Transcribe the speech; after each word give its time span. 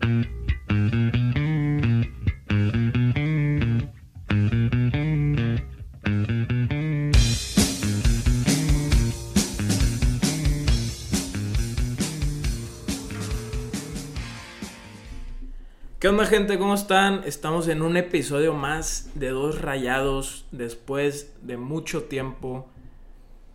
¿Qué 0.00 0.06
onda 16.08 16.24
gente? 16.24 16.58
¿Cómo 16.58 16.72
están? 16.72 17.24
Estamos 17.26 17.68
en 17.68 17.82
un 17.82 17.98
episodio 17.98 18.54
más 18.54 19.10
de 19.14 19.28
Dos 19.28 19.60
Rayados 19.60 20.46
después 20.50 21.36
de 21.42 21.58
mucho 21.58 22.04
tiempo 22.04 22.70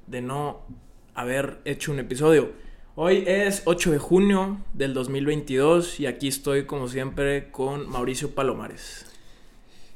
de 0.06 0.22
no 0.22 0.62
haber 1.16 1.60
hecho 1.66 1.92
un 1.92 1.98
episodio. 1.98 2.52
Hoy 2.98 3.26
es 3.28 3.64
8 3.66 3.92
de 3.92 3.98
junio 3.98 4.58
del 4.74 4.94
2022 4.94 6.00
y 6.00 6.06
aquí 6.06 6.30
estoy 6.30 6.66
como 6.66 6.88
siempre 6.88 7.52
con 7.52 7.90
Mauricio 7.90 8.34
Palomares. 8.34 9.06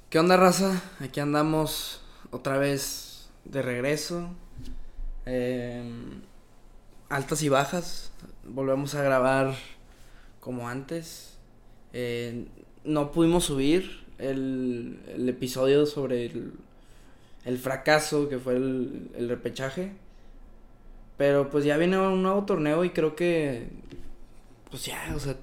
¿Qué 0.10 0.20
onda 0.20 0.36
raza? 0.36 0.84
Aquí 1.00 1.22
andamos 1.22 2.02
otra 2.30 2.58
vez 2.58 3.30
de 3.46 3.62
regreso. 3.62 4.28
Em, 5.26 6.24
altas 7.08 7.42
y 7.42 7.48
bajas. 7.48 8.12
Volvemos 8.44 8.96
a 8.96 9.02
grabar 9.02 9.56
como 10.42 10.68
antes. 10.68 11.38
Eh, 11.94 12.48
no 12.84 13.14
pudimos 13.14 13.46
subir 13.46 14.04
el, 14.18 15.00
episodio 15.30 15.86
sobre 15.86 16.26
el, 16.26 16.52
el, 17.46 17.58
fracaso 17.60 18.28
que 18.28 18.40
fue 18.40 18.58
el 18.58 19.30
repechaje. 19.30 19.94
Pero 21.20 21.50
pues 21.50 21.66
ya 21.66 21.76
viene 21.76 22.00
un 22.00 22.24
nuevo 22.24 22.46
torneo 22.46 22.86
y 22.86 22.92
creo 22.92 23.14
que. 23.14 23.68
Pues 24.70 24.86
ya, 24.86 25.12
o 25.14 25.20
sea, 25.20 25.36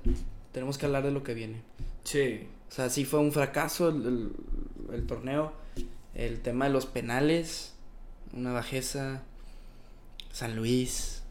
tenemos 0.50 0.78
que 0.78 0.86
hablar 0.86 1.04
de 1.04 1.10
lo 1.10 1.22
que 1.22 1.34
viene. 1.34 1.60
Sí. 2.02 2.48
O 2.70 2.72
sea, 2.72 2.88
sí 2.88 3.04
fue 3.04 3.20
un 3.20 3.30
fracaso 3.30 3.90
el, 3.90 4.06
el, 4.06 4.94
el 4.94 5.06
torneo. 5.06 5.52
El 6.14 6.40
tema 6.40 6.64
de 6.64 6.72
los 6.72 6.86
penales. 6.86 7.74
Una 8.32 8.54
bajeza. 8.54 9.22
San 10.32 10.56
Luis. 10.56 11.22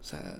O 0.00 0.04
sea, 0.04 0.38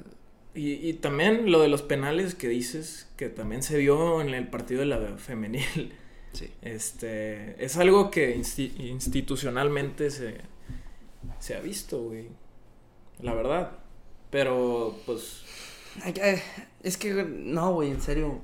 y, 0.55 0.75
y, 0.75 0.93
también 0.93 1.51
lo 1.51 1.61
de 1.63 1.69
los 1.69 1.83
penales 1.83 2.37
que 2.37 2.47
dices, 2.47 3.09
que 3.17 3.29
también 3.29 3.65
se 3.65 3.79
vio 3.79 4.21
en 4.21 4.29
el 4.29 4.47
partido 4.47 4.81
de 4.81 4.87
la 4.87 5.17
femenil. 5.19 5.93
Sí. 6.33 6.49
Este, 6.63 7.57
es 7.59 7.77
algo 7.77 8.09
que 8.13 8.37
insti 8.37 8.73
institucionalmente 8.79 10.13
se, 10.13 10.37
se 11.41 11.57
ha 11.57 11.61
visto, 11.61 12.05
güey. 12.05 12.29
La 13.23 13.35
verdad. 13.35 13.73
Pero, 14.31 14.95
pues... 15.07 15.43
Es 16.83 16.97
que, 16.97 17.25
no, 17.25 17.75
güey, 17.75 17.91
en 17.91 18.01
serio. 18.01 18.41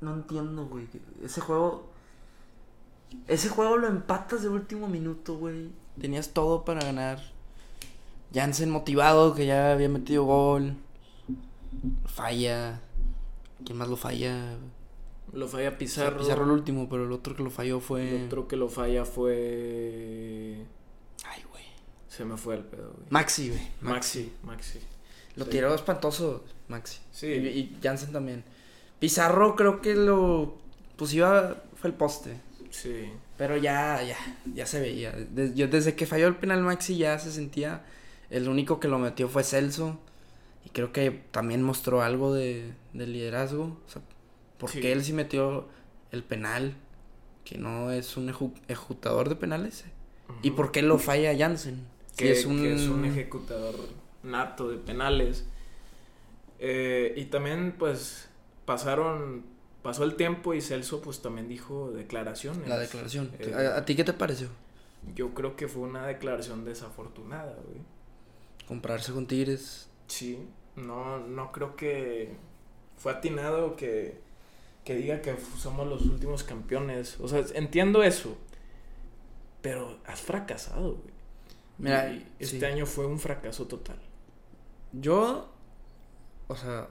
No 0.00 0.14
entiendo, 0.14 0.66
güey. 0.66 0.86
Ese 1.22 1.40
juego... 1.40 1.88
Ese 3.26 3.48
juego 3.48 3.78
lo 3.78 3.88
empatas 3.88 4.42
de 4.42 4.48
último 4.48 4.86
minuto, 4.86 5.36
güey. 5.36 5.70
Tenías 5.98 6.30
todo 6.30 6.64
para 6.64 6.82
ganar. 6.82 7.20
Jansen 8.34 8.70
motivado, 8.70 9.34
que 9.34 9.46
ya 9.46 9.72
había 9.72 9.88
metido 9.88 10.24
gol 10.24 10.76
falla. 12.06 12.80
¿Quién 13.64 13.78
más 13.78 13.88
lo 13.88 13.96
falla? 13.96 14.56
Lo 15.32 15.48
falla 15.48 15.76
Pizarro. 15.76 16.18
Pizarro 16.18 16.44
el 16.44 16.50
último, 16.50 16.88
pero 16.88 17.04
el 17.04 17.12
otro 17.12 17.34
que 17.36 17.42
lo 17.42 17.50
falló 17.50 17.80
fue. 17.80 18.16
El 18.16 18.26
otro 18.26 18.48
que 18.48 18.56
lo 18.56 18.68
falla 18.68 19.04
fue. 19.04 20.64
Se 22.18 22.24
me 22.24 22.36
fue 22.36 22.56
el 22.56 22.64
pedo, 22.64 22.94
güey. 22.96 23.06
Maxi, 23.10 23.50
güey. 23.50 23.60
Maxi, 23.80 24.32
Maxi. 24.42 24.80
Lo 25.36 25.44
sí. 25.44 25.52
tiró 25.52 25.72
espantoso, 25.72 26.44
Maxi. 26.66 26.98
Sí. 27.12 27.28
Y, 27.28 27.46
y 27.46 27.78
Jansen 27.80 28.10
también. 28.10 28.42
Pizarro 28.98 29.54
creo 29.54 29.80
que 29.80 29.94
lo. 29.94 30.58
Pues 30.96 31.14
iba. 31.14 31.62
Fue 31.76 31.90
el 31.90 31.94
poste. 31.94 32.40
Sí. 32.70 33.08
Pero 33.36 33.56
ya, 33.56 34.02
ya, 34.02 34.16
ya 34.52 34.66
se 34.66 34.80
veía. 34.80 35.12
Des, 35.12 35.54
yo 35.54 35.68
desde 35.68 35.94
que 35.94 36.06
falló 36.06 36.26
el 36.26 36.34
penal 36.34 36.60
Maxi 36.60 36.96
ya 36.96 37.16
se 37.20 37.30
sentía. 37.30 37.84
El 38.30 38.48
único 38.48 38.80
que 38.80 38.88
lo 38.88 38.98
metió 38.98 39.28
fue 39.28 39.44
Celso. 39.44 40.00
Y 40.64 40.70
creo 40.70 40.92
que 40.92 41.12
también 41.30 41.62
mostró 41.62 42.02
algo 42.02 42.34
de, 42.34 42.72
de 42.94 43.06
liderazgo. 43.06 43.78
O 43.86 43.88
sea, 43.88 44.02
porque 44.58 44.82
sí. 44.82 44.88
él 44.88 45.04
sí 45.04 45.12
metió 45.12 45.68
el 46.10 46.24
penal, 46.24 46.74
que 47.44 47.58
no 47.58 47.92
es 47.92 48.16
un 48.16 48.28
ejecutador 48.66 49.28
de 49.28 49.36
penales. 49.36 49.84
Uh 50.28 50.32
-huh. 50.32 50.38
¿Y 50.42 50.50
por 50.50 50.72
qué 50.72 50.82
lo 50.82 50.98
falla 50.98 51.32
Jansen? 51.38 51.96
Que, 52.18 52.32
es, 52.32 52.44
un... 52.44 52.60
que 52.60 52.74
es 52.74 52.88
un 52.88 53.04
ejecutador 53.04 53.74
nato 54.22 54.68
de 54.68 54.76
penales. 54.76 55.46
Eh, 56.58 57.14
y 57.16 57.26
también, 57.26 57.74
pues, 57.78 58.28
pasaron. 58.64 59.44
Pasó 59.82 60.02
el 60.02 60.16
tiempo 60.16 60.52
y 60.52 60.60
Celso, 60.60 61.00
pues, 61.00 61.22
también 61.22 61.48
dijo 61.48 61.92
declaraciones. 61.92 62.68
La 62.68 62.78
declaración. 62.78 63.30
Eh, 63.38 63.54
¿A, 63.54 63.78
¿A, 63.78 63.84
ti 63.84 63.94
qué 63.94 64.02
te 64.02 64.12
pareció? 64.12 64.48
Yo 65.14 65.32
creo 65.32 65.54
que 65.54 65.68
fue 65.68 65.82
una 65.82 66.06
declaración 66.06 66.64
desafortunada, 66.64 67.56
güey. 67.64 67.80
Comprarse 68.66 69.12
con 69.12 69.26
Tigres. 69.26 69.88
Sí, 70.08 70.38
no, 70.76 71.20
no 71.20 71.52
creo 71.52 71.76
que 71.76 72.36
fue 72.96 73.12
atinado 73.12 73.76
que, 73.76 74.20
que 74.84 74.96
diga 74.96 75.22
que 75.22 75.36
somos 75.56 75.86
los 75.86 76.02
últimos 76.02 76.42
campeones. 76.42 77.18
O 77.20 77.28
sea, 77.28 77.44
entiendo 77.54 78.02
eso. 78.02 78.36
Pero 79.62 80.00
has 80.04 80.20
fracasado, 80.20 80.94
güey. 80.94 81.17
Mira, 81.78 82.12
y 82.12 82.26
este 82.38 82.60
sí. 82.60 82.64
año 82.66 82.86
fue 82.86 83.06
un 83.06 83.18
fracaso 83.20 83.66
total. 83.66 83.98
Yo, 84.92 85.52
o 86.48 86.56
sea, 86.56 86.88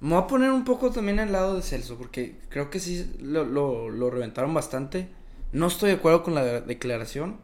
me 0.00 0.14
voy 0.14 0.24
a 0.24 0.26
poner 0.26 0.50
un 0.52 0.64
poco 0.64 0.90
también 0.92 1.20
al 1.20 1.32
lado 1.32 1.56
de 1.56 1.62
Celso, 1.62 1.96
porque 1.98 2.38
creo 2.48 2.70
que 2.70 2.80
sí 2.80 3.16
lo, 3.20 3.44
lo, 3.44 3.90
lo 3.90 4.10
reventaron 4.10 4.54
bastante. 4.54 5.08
No 5.52 5.66
estoy 5.68 5.90
de 5.90 5.96
acuerdo 5.96 6.22
con 6.22 6.34
la 6.34 6.60
declaración. 6.62 7.38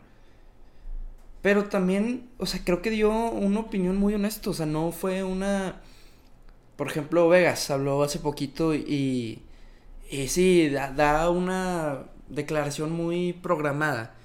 Pero 1.42 1.66
también, 1.68 2.28
o 2.38 2.46
sea, 2.46 2.62
creo 2.64 2.82
que 2.82 2.90
dio 2.90 3.10
una 3.12 3.60
opinión 3.60 3.96
muy 3.96 4.14
honesta. 4.14 4.50
O 4.50 4.54
sea, 4.54 4.66
no 4.66 4.92
fue 4.92 5.22
una. 5.24 5.80
Por 6.76 6.88
ejemplo, 6.88 7.28
Vegas 7.28 7.70
habló 7.70 8.02
hace 8.02 8.18
poquito 8.20 8.74
y. 8.74 9.42
Y 10.10 10.28
sí, 10.28 10.70
da, 10.70 10.92
da 10.92 11.30
una 11.30 12.04
declaración 12.28 12.92
muy 12.92 13.34
programada. 13.34 14.15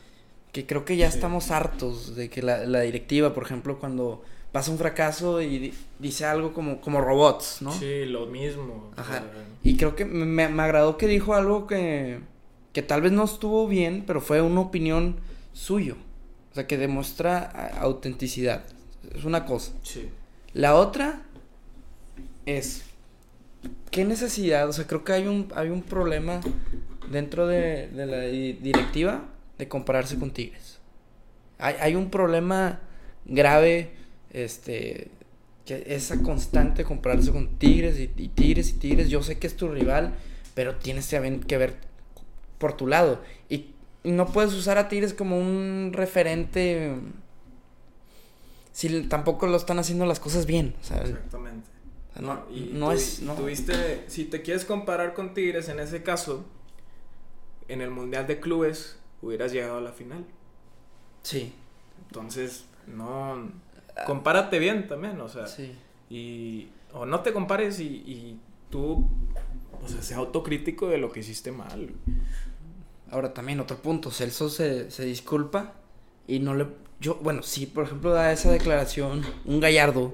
Que 0.52 0.66
creo 0.66 0.84
que 0.84 0.98
ya 0.98 1.10
sí. 1.10 1.16
estamos 1.16 1.52
hartos 1.52 2.16
de 2.16 2.30
que 2.30 2.42
la, 2.42 2.66
la, 2.66 2.82
directiva, 2.82 3.34
por 3.34 3.44
ejemplo, 3.44 3.80
cuando 3.80 4.22
pasa 4.52 4.72
un 4.72 4.78
fracaso 4.78 5.42
y 5.42 5.74
dice 6.00 6.26
algo 6.26 6.54
como, 6.54 6.82
como 6.82 7.00
robots, 7.00 7.62
¿no? 7.62 7.72
Sí, 7.72 8.06
lo 8.06 8.26
mismo. 8.26 8.92
Ajá. 8.98 9.24
Y 9.64 9.78
creo 9.78 9.96
que 9.96 10.06
me, 10.06 10.50
me 10.50 10.62
agradó 10.64 10.98
que 10.98 11.08
dijo 11.08 11.34
algo 11.34 11.68
que. 11.68 12.20
Que 12.74 12.82
tal 12.82 13.02
vez 13.02 13.12
no 13.12 13.26
estuvo 13.26 13.68
bien, 13.68 14.06
pero 14.08 14.22
fue 14.22 14.42
una 14.42 14.62
opinión 14.62 15.18
suyo. 15.52 15.98
O 16.52 16.56
sea, 16.56 16.68
que 16.68 16.78
demuestra 16.78 17.42
autenticidad. 17.80 18.64
Es 19.14 19.26
una 19.26 19.46
cosa. 19.46 19.74
Sí. 19.84 20.10
La 20.54 20.76
otra 20.76 21.22
es. 22.46 22.84
¿Qué 23.90 24.06
necesidad? 24.06 24.68
O 24.68 24.74
sea, 24.74 24.88
creo 24.88 25.04
que 25.04 25.14
hay 25.14 25.28
un, 25.28 25.52
hay 25.56 25.70
un 25.70 25.82
problema 25.82 26.42
dentro 27.10 27.48
de, 27.48 27.88
de 27.90 28.06
la 28.06 28.20
directiva 28.22 29.26
de 29.58 29.68
compararse 29.68 30.18
con 30.18 30.32
Tigres. 30.32 30.80
Hay, 31.58 31.76
hay 31.80 31.96
un 31.96 32.10
problema 32.10 32.80
grave. 33.26 33.92
Este. 34.32 35.10
Que 35.66 35.84
esa 35.88 36.22
constante 36.24 36.84
compararse 36.84 37.32
con 37.32 37.58
Tigres 37.58 38.00
y, 38.00 38.12
y 38.18 38.30
Tigres 38.30 38.70
y 38.70 38.74
Tigres. 38.74 39.10
Yo 39.10 39.22
sé 39.22 39.38
que 39.38 39.48
es 39.48 39.56
tu 39.56 39.68
rival, 39.68 40.14
pero 40.56 40.76
tienes 40.76 41.08
que 41.08 41.58
ver 41.58 41.76
por 42.58 42.76
tu 42.76 42.88
lado. 42.88 43.22
Y 43.50 43.74
no 44.04 44.28
puedes 44.28 44.54
usar 44.54 44.78
a 44.78 44.88
Tigres 44.88 45.14
como 45.14 45.38
un 45.38 45.92
referente 45.94 46.96
si 48.72 49.04
tampoco 49.04 49.48
lo 49.48 49.58
están 49.58 49.80
haciendo 49.80 50.06
las 50.06 50.20
cosas 50.20 50.46
bien, 50.46 50.76
¿sabes? 50.82 51.10
Exactamente. 51.10 51.70
No, 52.20 52.36
no, 52.36 52.52
y 52.52 52.72
no 52.74 52.88
tu, 52.88 52.92
es. 52.94 53.22
No. 53.22 53.36
Tuviste, 53.36 54.06
si 54.08 54.26
te 54.26 54.42
quieres 54.42 54.66
comparar 54.66 55.14
con 55.14 55.34
Tigres 55.34 55.70
en 55.70 55.80
ese 55.80 56.04
caso, 56.04 56.46
en 57.68 57.82
el 57.82 57.90
Mundial 57.90 58.28
de 58.28 58.40
Clubes 58.40 58.98
hubieras 59.22 59.52
llegado 59.52 59.78
a 59.78 59.82
la 59.82 59.92
final. 59.92 60.26
Sí. 61.24 61.54
Entonces, 62.08 62.66
no. 62.88 63.50
Compárate 64.06 64.60
bien 64.60 64.88
también, 64.88 65.20
o 65.22 65.30
sea. 65.30 65.48
Sí. 65.48 65.76
Y. 66.10 66.70
O 66.94 67.06
no 67.06 67.22
te 67.22 67.34
compares 67.34 67.80
y, 67.80 67.86
y 67.86 68.40
tú. 68.70 69.08
O 69.84 69.88
sea, 69.88 70.02
sea 70.02 70.18
autocrítico 70.18 70.88
de 70.88 70.98
lo 70.98 71.12
que 71.12 71.22
hiciste 71.22 71.52
mal. 71.52 71.92
Ahora 73.10 73.34
también 73.34 73.60
otro 73.60 73.78
punto, 73.78 74.10
Celso 74.10 74.50
se, 74.50 74.90
se 74.90 75.04
disculpa 75.04 75.74
y 76.28 76.40
no 76.40 76.54
le... 76.56 76.68
Yo, 77.02 77.16
bueno, 77.16 77.44
si 77.44 77.66
por 77.66 77.84
ejemplo 77.84 78.12
da 78.12 78.32
esa 78.32 78.52
declaración 78.52 79.24
un 79.44 79.60
gallardo, 79.60 80.14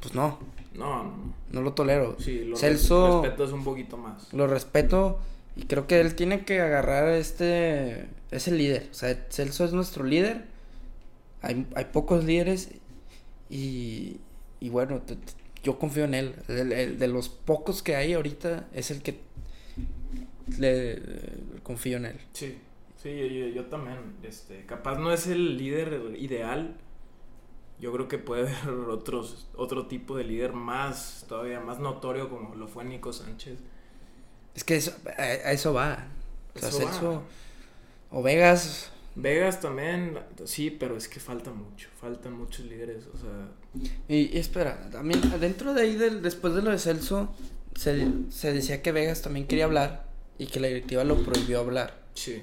pues 0.00 0.14
no. 0.14 0.38
No, 0.74 1.04
no. 1.04 1.34
No 1.52 1.62
lo 1.62 1.74
tolero. 1.74 2.16
Sí, 2.18 2.44
lo 2.44 2.56
Celso, 2.56 3.22
respeto 3.22 3.44
es 3.44 3.52
un 3.52 3.62
poquito 3.62 3.96
más. 3.96 4.32
Lo 4.32 4.48
respeto 4.48 5.20
y 5.54 5.66
creo 5.66 5.86
que 5.86 6.00
él 6.00 6.16
tiene 6.16 6.44
que 6.44 6.60
agarrar 6.60 7.08
este... 7.10 8.08
Es 8.34 8.48
el 8.48 8.58
líder. 8.58 8.88
O 8.90 8.94
sea, 8.94 9.26
Celso 9.30 9.64
es 9.64 9.72
nuestro 9.72 10.04
líder. 10.04 10.44
Hay, 11.42 11.66
hay 11.74 11.84
pocos 11.86 12.24
líderes 12.24 12.70
y, 13.50 14.18
y 14.60 14.68
bueno, 14.70 15.00
te, 15.02 15.16
te, 15.16 15.32
yo 15.62 15.78
confío 15.78 16.04
en 16.04 16.14
él. 16.14 16.34
El- 16.48 16.72
el- 16.72 16.98
de 16.98 17.08
los 17.08 17.28
pocos 17.28 17.82
que 17.82 17.96
hay 17.96 18.14
ahorita 18.14 18.68
es 18.72 18.90
el 18.90 19.02
que 19.02 19.20
le 20.58 21.00
confío 21.62 21.96
en 21.96 22.06
él. 22.06 22.20
Sí, 22.32 22.58
sí, 23.02 23.52
yo, 23.54 23.66
también. 23.66 23.98
Este, 24.22 24.64
capaz 24.66 24.98
no 24.98 25.12
es 25.12 25.26
el 25.26 25.56
líder 25.56 26.14
ideal. 26.18 26.76
Yo 27.80 27.92
creo 27.92 28.08
que 28.08 28.18
puede 28.18 28.54
haber 28.54 28.74
otros, 28.90 29.48
otro 29.56 29.86
tipo 29.86 30.16
de 30.16 30.24
líder 30.24 30.52
más, 30.52 31.24
todavía 31.28 31.60
más 31.60 31.78
notorio 31.80 32.28
como 32.30 32.54
lo 32.54 32.68
fue 32.68 32.84
Nico 32.84 33.12
Sánchez. 33.12 33.58
Es 34.54 34.64
que 34.64 34.76
eso, 34.76 34.94
a, 35.18 35.22
a 35.22 35.52
eso 35.52 35.72
va. 35.74 36.06
O 36.54 36.58
sea, 36.58 36.68
Eso 36.68 36.84
va. 36.84 37.22
O 38.16 38.22
Vegas. 38.22 38.90
Vegas 39.16 39.60
también, 39.60 40.18
sí, 40.44 40.70
pero 40.70 40.96
es 40.96 41.08
que 41.08 41.20
falta 41.20 41.50
mucho, 41.50 41.88
faltan 42.00 42.32
muchos 42.32 42.66
líderes, 42.66 43.04
o 43.14 43.16
sea, 43.16 43.48
Y, 44.08 44.36
y 44.36 44.38
espera, 44.38 44.90
también 44.90 45.20
adentro 45.32 45.72
de 45.74 45.82
ahí, 45.82 45.94
del, 45.96 46.20
después 46.22 46.54
de 46.54 46.62
lo 46.62 46.70
de 46.70 46.78
Celso, 46.78 47.32
se, 47.76 48.08
se 48.30 48.52
decía 48.52 48.82
que 48.82 48.92
Vegas 48.92 49.22
también 49.22 49.46
quería 49.46 49.64
hablar 49.66 50.06
y 50.38 50.46
que 50.46 50.58
la 50.60 50.66
directiva 50.68 51.04
lo 51.04 51.22
prohibió 51.22 51.60
hablar. 51.60 52.02
sí. 52.14 52.42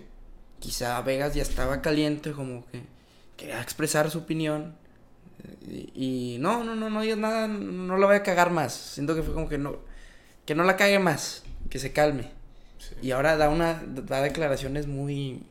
Quizá 0.59 1.01
Vegas 1.01 1.33
ya 1.33 1.41
estaba 1.41 1.81
caliente, 1.81 2.33
como 2.33 2.65
que 2.67 2.83
quería 3.35 3.59
expresar 3.61 4.11
su 4.11 4.19
opinión. 4.19 4.75
Y, 5.67 6.35
y 6.35 6.37
no, 6.39 6.63
no, 6.63 6.75
no, 6.75 6.89
no 6.91 7.01
digas 7.01 7.17
nada, 7.17 7.47
no 7.47 7.97
la 7.97 8.05
voy 8.05 8.15
a 8.17 8.23
cagar 8.23 8.51
más. 8.51 8.73
Siento 8.73 9.15
que 9.15 9.23
fue 9.23 9.33
como 9.33 9.49
que 9.49 9.57
no, 9.57 9.77
que 10.45 10.53
no 10.53 10.63
la 10.63 10.77
cague 10.77 10.99
más, 10.99 11.43
que 11.71 11.79
se 11.79 11.93
calme. 11.93 12.31
Sí. 12.81 12.95
Y 13.01 13.11
ahora 13.11 13.37
da 13.37 13.49
una, 13.49 13.83
da 13.85 14.21
declaraciones 14.21 14.87
muy, 14.87 15.43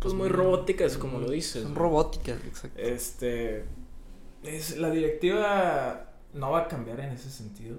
Pues 0.00 0.14
muy 0.14 0.28
robóticas, 0.28 0.96
como 0.98 1.18
lo 1.20 1.30
dices. 1.30 1.62
son 1.62 1.74
robóticas, 1.74 2.44
exacto. 2.44 2.80
Este. 2.80 3.64
Es, 4.42 4.76
la 4.76 4.90
directiva 4.90 6.12
no 6.34 6.50
va 6.52 6.60
a 6.60 6.68
cambiar 6.68 7.00
en 7.00 7.10
ese 7.10 7.30
sentido, 7.30 7.76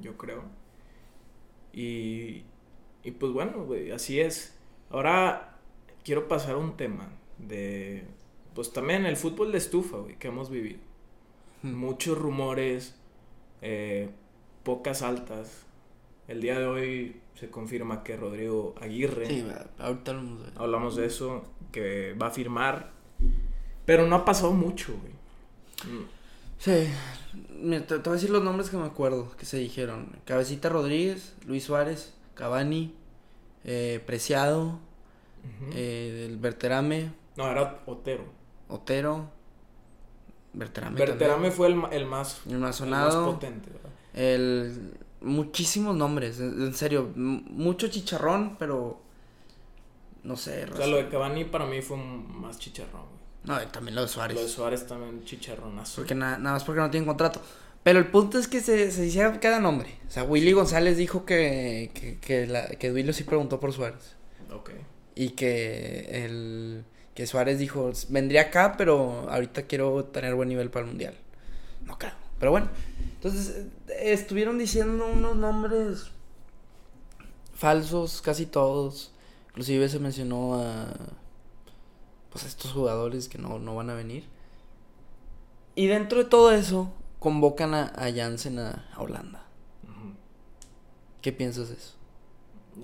yo 0.00 0.16
creo. 0.16 0.44
Y. 1.72 2.44
Y 3.02 3.10
pues 3.18 3.32
bueno, 3.32 3.64
güey, 3.64 3.90
así 3.90 4.20
es. 4.20 4.56
Ahora 4.90 5.58
quiero 6.04 6.28
pasar 6.28 6.54
a 6.54 6.58
un 6.58 6.76
tema 6.76 7.08
de. 7.38 8.04
Pues 8.54 8.72
también 8.72 9.04
el 9.04 9.16
fútbol 9.16 9.52
de 9.52 9.58
estufa, 9.58 9.98
güey, 9.98 10.18
que 10.18 10.28
hemos 10.28 10.48
vivido. 10.48 10.78
Muchos 11.62 12.16
rumores, 12.16 12.94
eh, 13.62 14.08
pocas 14.62 15.02
altas. 15.02 15.66
El 16.28 16.40
día 16.40 16.58
de 16.58 16.66
hoy 16.66 17.20
se 17.34 17.50
confirma 17.50 18.02
que 18.02 18.16
Rodrigo 18.16 18.74
Aguirre 18.80 19.26
Sí, 19.26 19.46
ahorita 19.78 20.12
hablamos 20.12 20.42
de 20.44 20.52
hablamos 20.56 20.96
de 20.96 21.06
eso, 21.06 21.44
que 21.72 22.14
va 22.14 22.28
a 22.28 22.30
firmar. 22.30 22.90
Pero 23.84 24.06
no 24.06 24.16
ha 24.16 24.24
pasado 24.24 24.52
mucho, 24.52 24.94
güey. 25.00 25.12
Sí, 26.58 26.88
mira, 27.60 27.86
te, 27.86 27.98
te 27.98 28.08
voy 28.08 28.12
a 28.12 28.14
decir 28.14 28.30
los 28.30 28.42
nombres 28.42 28.70
que 28.70 28.76
me 28.76 28.86
acuerdo 28.86 29.30
que 29.36 29.44
se 29.44 29.58
dijeron. 29.58 30.16
Cabecita 30.24 30.68
Rodríguez, 30.68 31.34
Luis 31.46 31.64
Suárez, 31.64 32.14
Cavani, 32.34 32.94
eh, 33.64 34.02
Preciado, 34.06 34.78
eh, 35.74 36.26
el 36.30 36.38
Berterame, 36.38 37.12
No, 37.36 37.50
era 37.50 37.82
Otero. 37.86 38.24
Otero, 38.68 39.28
Berterame. 40.54 40.98
Berterame 40.98 41.50
fue 41.50 41.66
el, 41.66 41.82
el 41.90 42.06
más, 42.06 42.40
el 42.46 42.52
más 42.52 42.52
el 42.52 42.58
más 42.60 42.76
sonado. 42.76 43.32
potente, 43.32 43.70
¿verdad? 43.70 43.90
El, 44.14 44.94
muchísimos 45.24 45.96
nombres, 45.96 46.38
en, 46.40 46.74
serio, 46.74 47.10
mucho 47.14 47.88
chicharrón, 47.88 48.56
pero 48.58 49.00
no 50.22 50.36
sé. 50.36 50.64
O 50.64 50.76
sea, 50.76 50.86
lo 50.86 50.96
de 50.96 51.08
Cavani 51.08 51.44
para 51.44 51.66
mí 51.66 51.82
fue 51.82 51.96
más 51.96 52.58
chicharrón, 52.58 53.02
güey. 53.02 53.14
No, 53.44 53.62
y 53.62 53.66
también 53.66 53.94
lo 53.94 54.02
de 54.02 54.08
Suárez. 54.08 54.36
Lo 54.36 54.42
de 54.42 54.48
Suárez 54.48 54.86
también 54.86 55.24
chicharronazo. 55.24 55.96
Porque 55.96 56.14
na- 56.14 56.38
nada 56.38 56.54
más 56.54 56.64
porque 56.64 56.80
no 56.80 56.90
tienen 56.90 57.06
contrato. 57.06 57.42
Pero 57.82 57.98
el 57.98 58.06
punto 58.06 58.38
es 58.38 58.48
que 58.48 58.60
se, 58.60 58.90
se 58.90 59.02
decía 59.02 59.38
cada 59.40 59.60
nombre. 59.60 59.98
O 60.08 60.10
sea, 60.10 60.24
Willy 60.24 60.52
González 60.52 60.96
dijo 60.96 61.26
que, 61.26 61.90
que, 61.92 62.18
que, 62.18 62.46
la, 62.46 62.66
que 62.68 62.90
Duilio 62.90 63.12
sí 63.12 63.24
preguntó 63.24 63.60
por 63.60 63.72
Suárez. 63.74 64.16
Ok. 64.50 64.70
Y 65.14 65.30
que 65.30 66.24
el 66.24 66.84
que 67.14 67.26
Suárez 67.26 67.58
dijo, 67.58 67.92
vendría 68.08 68.42
acá, 68.42 68.74
pero 68.76 69.28
ahorita 69.30 69.62
quiero 69.62 70.04
tener 70.06 70.34
buen 70.34 70.48
nivel 70.48 70.70
para 70.70 70.84
el 70.84 70.90
Mundial. 70.90 71.14
No 71.84 71.98
creo. 71.98 72.23
Pero 72.38 72.50
bueno. 72.50 72.68
Entonces, 73.14 73.66
eh, 73.88 74.12
estuvieron 74.12 74.58
diciendo 74.58 75.06
unos 75.06 75.36
nombres 75.36 76.10
falsos, 77.54 78.20
casi 78.20 78.46
todos. 78.46 79.12
Inclusive 79.48 79.88
se 79.88 79.98
mencionó 79.98 80.54
a 80.54 80.86
pues 82.34 82.44
a 82.44 82.48
estos 82.48 82.72
jugadores 82.72 83.28
que 83.28 83.38
no, 83.38 83.60
no 83.60 83.76
van 83.76 83.90
a 83.90 83.94
venir. 83.94 84.24
Y 85.76 85.86
dentro 85.86 86.18
de 86.18 86.24
todo 86.24 86.50
eso, 86.50 86.92
convocan 87.20 87.74
a, 87.74 87.92
a 87.94 88.12
Jansen 88.12 88.58
a, 88.58 88.88
a 88.92 89.00
Holanda. 89.00 89.44
¿Qué 91.22 91.32
piensas 91.32 91.68
de 91.68 91.76
eso? 91.76 91.94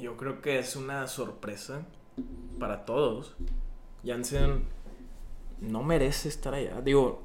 Yo 0.00 0.16
creo 0.16 0.40
que 0.40 0.60
es 0.60 0.76
una 0.76 1.06
sorpresa 1.08 1.82
para 2.60 2.84
todos. 2.84 3.34
Jansen 4.06 4.64
no 5.60 5.82
merece 5.82 6.28
estar 6.28 6.54
allá. 6.54 6.80
Digo, 6.80 7.22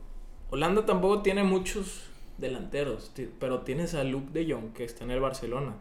Holanda 0.49 0.85
tampoco 0.85 1.21
tiene 1.21 1.43
muchos 1.43 2.03
delanteros, 2.37 3.11
pero 3.39 3.61
tienes 3.61 3.93
a 3.95 4.03
Luke 4.03 4.31
de 4.31 4.51
Jong 4.51 4.73
que 4.73 4.83
está 4.83 5.03
en 5.03 5.11
el 5.11 5.19
Barcelona. 5.19 5.75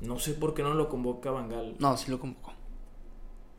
No 0.00 0.18
sé 0.18 0.34
por 0.34 0.54
qué 0.54 0.62
no 0.62 0.74
lo 0.74 0.88
convoca 0.88 1.30
Van 1.30 1.48
Gaal. 1.48 1.76
No, 1.78 1.96
sí 1.96 2.10
lo 2.10 2.18
convocó. 2.20 2.52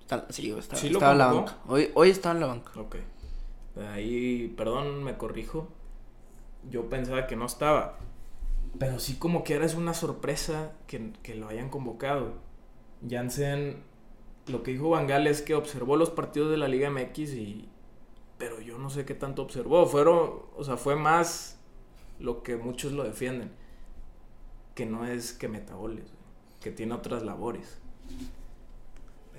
Está- 0.02 0.28
sí, 0.30 0.52
está- 0.52 0.76
¿Sí 0.76 0.88
estaba 0.88 1.12
en 1.14 1.18
la 1.18 1.28
banca. 1.34 1.58
Hoy, 1.68 1.92
hoy 1.96 2.10
estaba 2.12 2.36
en 2.36 2.42
la 2.42 2.48
banca. 2.48 2.72
Ok. 2.80 2.96
Ahí, 3.94 4.54
perdón, 4.58 5.04
me 5.04 5.18
corrijo. 5.18 5.68
Yo 6.70 6.90
pensaba 6.90 7.28
que 7.28 7.36
no 7.36 7.46
estaba. 7.46 7.98
Pero 8.80 9.00
sí 9.00 9.18
como 9.18 9.44
que 9.44 9.56
era 9.56 9.66
es 9.66 9.76
una 9.76 9.94
sorpresa 9.94 10.74
que, 10.88 11.12
que 11.24 11.36
lo 11.36 11.48
hayan 11.48 11.70
convocado. 11.70 12.34
Jansen, 13.08 13.84
lo 14.48 14.64
que 14.64 14.72
dijo 14.72 14.90
Van 14.90 15.08
Gaal 15.08 15.28
es 15.28 15.42
que 15.42 15.56
observó 15.56 15.96
los 15.98 16.10
partidos 16.10 16.50
de 16.52 16.58
la 16.58 16.68
Liga 16.68 16.90
MX 16.90 17.34
y... 17.34 17.70
Pero 18.38 18.62
yo 18.62 18.78
no 18.78 18.90
sé 18.92 19.04
qué 19.06 19.16
tanto 19.16 19.42
observó. 19.42 19.86
Fueron, 19.88 20.42
o 20.56 20.64
sea, 20.64 20.78
fue 20.78 20.96
más 20.96 21.57
lo 22.20 22.44
que 22.44 22.58
muchos 22.58 22.92
lo 22.94 23.04
defienden. 23.04 23.52
Que 24.76 24.86
no 24.86 25.06
es 25.06 25.34
que 25.34 25.48
meta 25.48 25.76
goles, 25.76 26.06
que 26.62 26.72
tiene 26.72 26.94
otras 26.94 27.24
labores. 27.24 27.80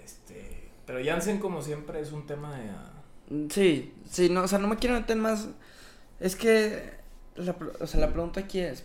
Este, 0.02 0.70
pero 0.86 1.04
Jansen 1.04 1.38
como 1.38 1.62
siempre 1.62 2.00
es 2.00 2.12
un 2.12 2.26
tema 2.26 2.56
de... 2.58 2.70
ah, 2.70 2.92
Sí, 3.50 3.92
sí, 4.08 4.30
no, 4.30 4.42
o 4.42 4.48
sea, 4.48 4.58
no 4.58 4.68
me 4.68 4.76
quiero 4.76 4.94
meter 4.96 5.16
más. 5.16 5.48
Es 6.18 6.34
que, 6.34 6.92
la, 7.36 7.54
o 7.80 7.86
sea, 7.86 8.00
la 8.00 8.12
pregunta 8.12 8.40
aquí 8.40 8.60
es, 8.60 8.84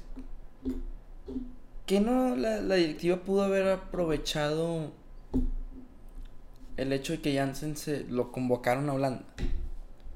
¿qué 1.85 1.99
no 1.99 2.35
la, 2.35 2.61
la 2.61 2.75
directiva 2.75 3.17
pudo 3.17 3.43
haber 3.43 3.67
aprovechado 3.69 4.91
el 6.77 6.91
hecho 6.91 7.13
de 7.13 7.21
que 7.21 7.35
Jansen 7.35 7.77
se 7.77 8.03
lo 8.05 8.31
convocaron 8.31 8.89
a 8.89 8.93
Holanda 8.93 9.23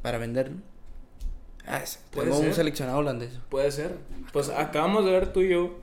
para 0.02 0.18
venderlo? 0.18 0.58
Ah, 1.68 1.84
tengo 2.12 2.40
un 2.40 2.54
seleccionado 2.54 3.00
holandés. 3.00 3.40
Puede 3.50 3.72
ser. 3.72 3.98
Pues 4.32 4.50
acabamos 4.50 5.06
de 5.06 5.12
ver 5.12 5.34
tú 5.34 5.42
y 5.42 5.50
yo 5.50 5.80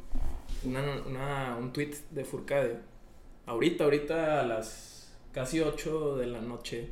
una, 0.64 0.80
una- 1.06 1.56
un 1.58 1.72
tweet 1.72 1.94
de 2.10 2.24
Furcade. 2.24 2.78
Ahorita, 3.46 3.84
ahorita 3.84 4.40
a 4.40 4.46
las 4.46 5.12
casi 5.32 5.60
8 5.60 6.16
de 6.16 6.26
la 6.26 6.40
noche. 6.40 6.88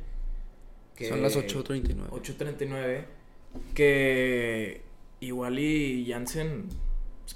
que- 0.95 1.09
Son 1.09 1.21
las 1.23 1.35
8.39. 1.35 2.09
8.39. 2.11 3.05
Que 3.73 4.83
igual 5.19 5.57
y 5.59 6.05
Jansen 6.11 6.69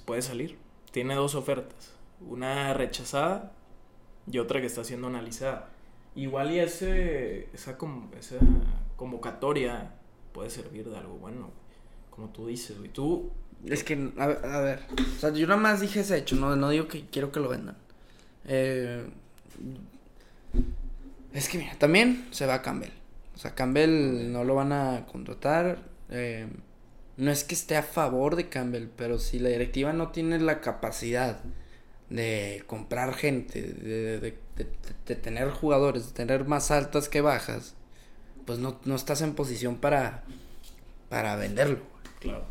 puede 0.06 0.22
salir. 0.22 0.58
Tiene 0.92 1.16
dos 1.16 1.34
ofertas. 1.36 1.94
Una 2.22 2.74
rechazada 2.76 3.52
y 4.32 4.38
otra 4.40 4.60
que 4.62 4.68
está 4.68 4.84
siendo 4.84 5.08
analizada. 5.08 5.70
Igual 6.16 6.52
y 6.52 6.60
ese, 6.60 7.48
esa, 7.54 7.78
esa 8.20 8.36
convocatoria 8.96 9.92
puede 10.38 10.52
servir 10.52 10.88
de 10.88 10.96
algo 10.96 11.16
bueno. 11.16 11.50
Como 12.12 12.30
tú 12.30 12.46
dices, 12.46 12.78
güey. 12.78 12.92
Tú 12.92 13.32
Es 13.66 13.84
que, 13.84 14.12
a, 14.20 14.24
a 14.26 14.60
ver, 14.62 14.80
o 15.18 15.20
sea, 15.20 15.32
yo 15.34 15.48
nada 15.48 15.60
más 15.60 15.82
dije 15.82 16.02
ese 16.02 16.16
hecho, 16.16 16.36
no, 16.36 16.56
no 16.56 16.70
digo 16.70 16.88
que 16.88 17.08
quiero 17.08 17.32
que 17.32 17.40
lo 17.40 17.50
vendan. 17.50 17.76
Eh, 18.46 19.04
es 21.34 21.50
que 21.50 21.58
mira, 21.58 21.74
también 21.80 22.28
se 22.30 22.46
va 22.46 22.62
Campbell. 22.62 22.92
O 23.36 23.40
sea, 23.40 23.56
Campbell 23.56 24.32
no 24.32 24.44
lo 24.44 24.54
van 24.56 24.72
a 24.74 25.06
contratar. 25.12 25.80
eh, 26.12 26.48
no 27.18 27.32
es 27.32 27.44
que 27.44 27.56
esté 27.56 27.76
a 27.76 27.82
favor 27.82 28.36
de 28.36 28.48
Campbell, 28.48 28.90
pero 28.96 29.18
si 29.18 29.40
la 29.40 29.50
directiva 29.50 29.92
no 29.92 30.12
tiene 30.12 30.38
la 30.40 30.62
capacidad 30.62 31.40
de 32.12 32.64
comprar 32.68 33.16
gente, 33.16 33.60
de- 33.64 34.38
de 35.08 35.16
tener 35.16 35.50
jugadores, 35.50 36.08
de 36.10 36.14
tener 36.14 36.46
más 36.46 36.70
altas 36.70 37.10
que 37.10 37.22
bajas, 37.22 37.74
pues 38.48 38.58
no, 38.58 38.80
no 38.86 38.96
estás 38.96 39.22
en 39.22 39.36
posición 39.36 39.76
para, 39.76 40.24
para 41.10 41.36
venderlo. 41.36 41.78
Claro. 42.20 42.46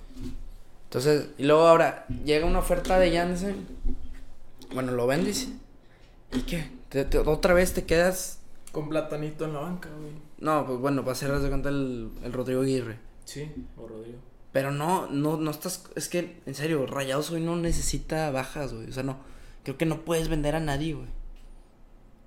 Entonces, 0.85 1.31
y 1.39 1.45
luego 1.45 1.67
ahora 1.67 2.07
llega 2.25 2.47
una 2.47 2.61
oferta 2.61 2.99
de 3.01 3.11
Jansen. 3.17 3.67
Bueno, 4.73 4.93
lo 4.93 5.09
vendes. 5.09 5.49
¿Y 6.33 6.43
qué? 6.43 6.71
Te- 6.91 7.05
te- 7.05 7.19
otra 7.19 7.55
vez 7.55 7.75
te 7.75 7.85
quedas. 7.85 8.39
Con 8.71 8.89
platanito 8.89 9.45
en 9.47 9.55
la 9.55 9.61
banca, 9.61 9.89
güey. 9.99 10.13
No, 10.39 10.65
pues 10.67 10.79
bueno, 10.79 11.03
va 11.03 11.13
a 11.13 11.17
ser 11.17 11.31
haz 11.33 11.43
de 11.43 11.49
cuenta 11.49 11.71
el, 11.71 12.11
el 12.23 12.33
Rodrigo 12.33 12.61
Aguirre. 12.61 12.99
Sí, 13.25 13.51
o 13.77 13.89
Rodrigo. 13.89 14.19
Pero 14.53 14.71
no, 14.71 15.07
no, 15.09 15.37
no 15.39 15.51
estás. 15.51 15.85
Es 15.97 16.09
que, 16.09 16.41
en 16.47 16.55
serio, 16.55 16.87
Rayados 16.87 17.31
hoy 17.31 17.41
no 17.41 17.57
necesita 17.57 18.31
bajas, 18.31 18.73
güey. 18.75 18.89
O 18.89 18.93
sea, 18.93 19.03
no. 19.03 19.17
Creo 19.65 19.77
que 19.77 19.87
no 19.87 20.03
puedes 20.05 20.29
vender 20.29 20.55
a 20.55 20.61
nadie, 20.61 20.95
güey. 20.95 21.09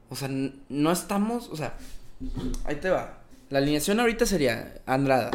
O 0.09 0.15
sea, 0.15 0.27
no 0.29 0.91
estamos. 0.91 1.49
O 1.49 1.55
sea, 1.55 1.77
ahí 2.65 2.75
te 2.77 2.89
va. 2.89 3.18
La 3.49 3.59
alineación 3.59 3.99
ahorita 3.99 4.25
sería 4.25 4.81
Andrada, 4.85 5.31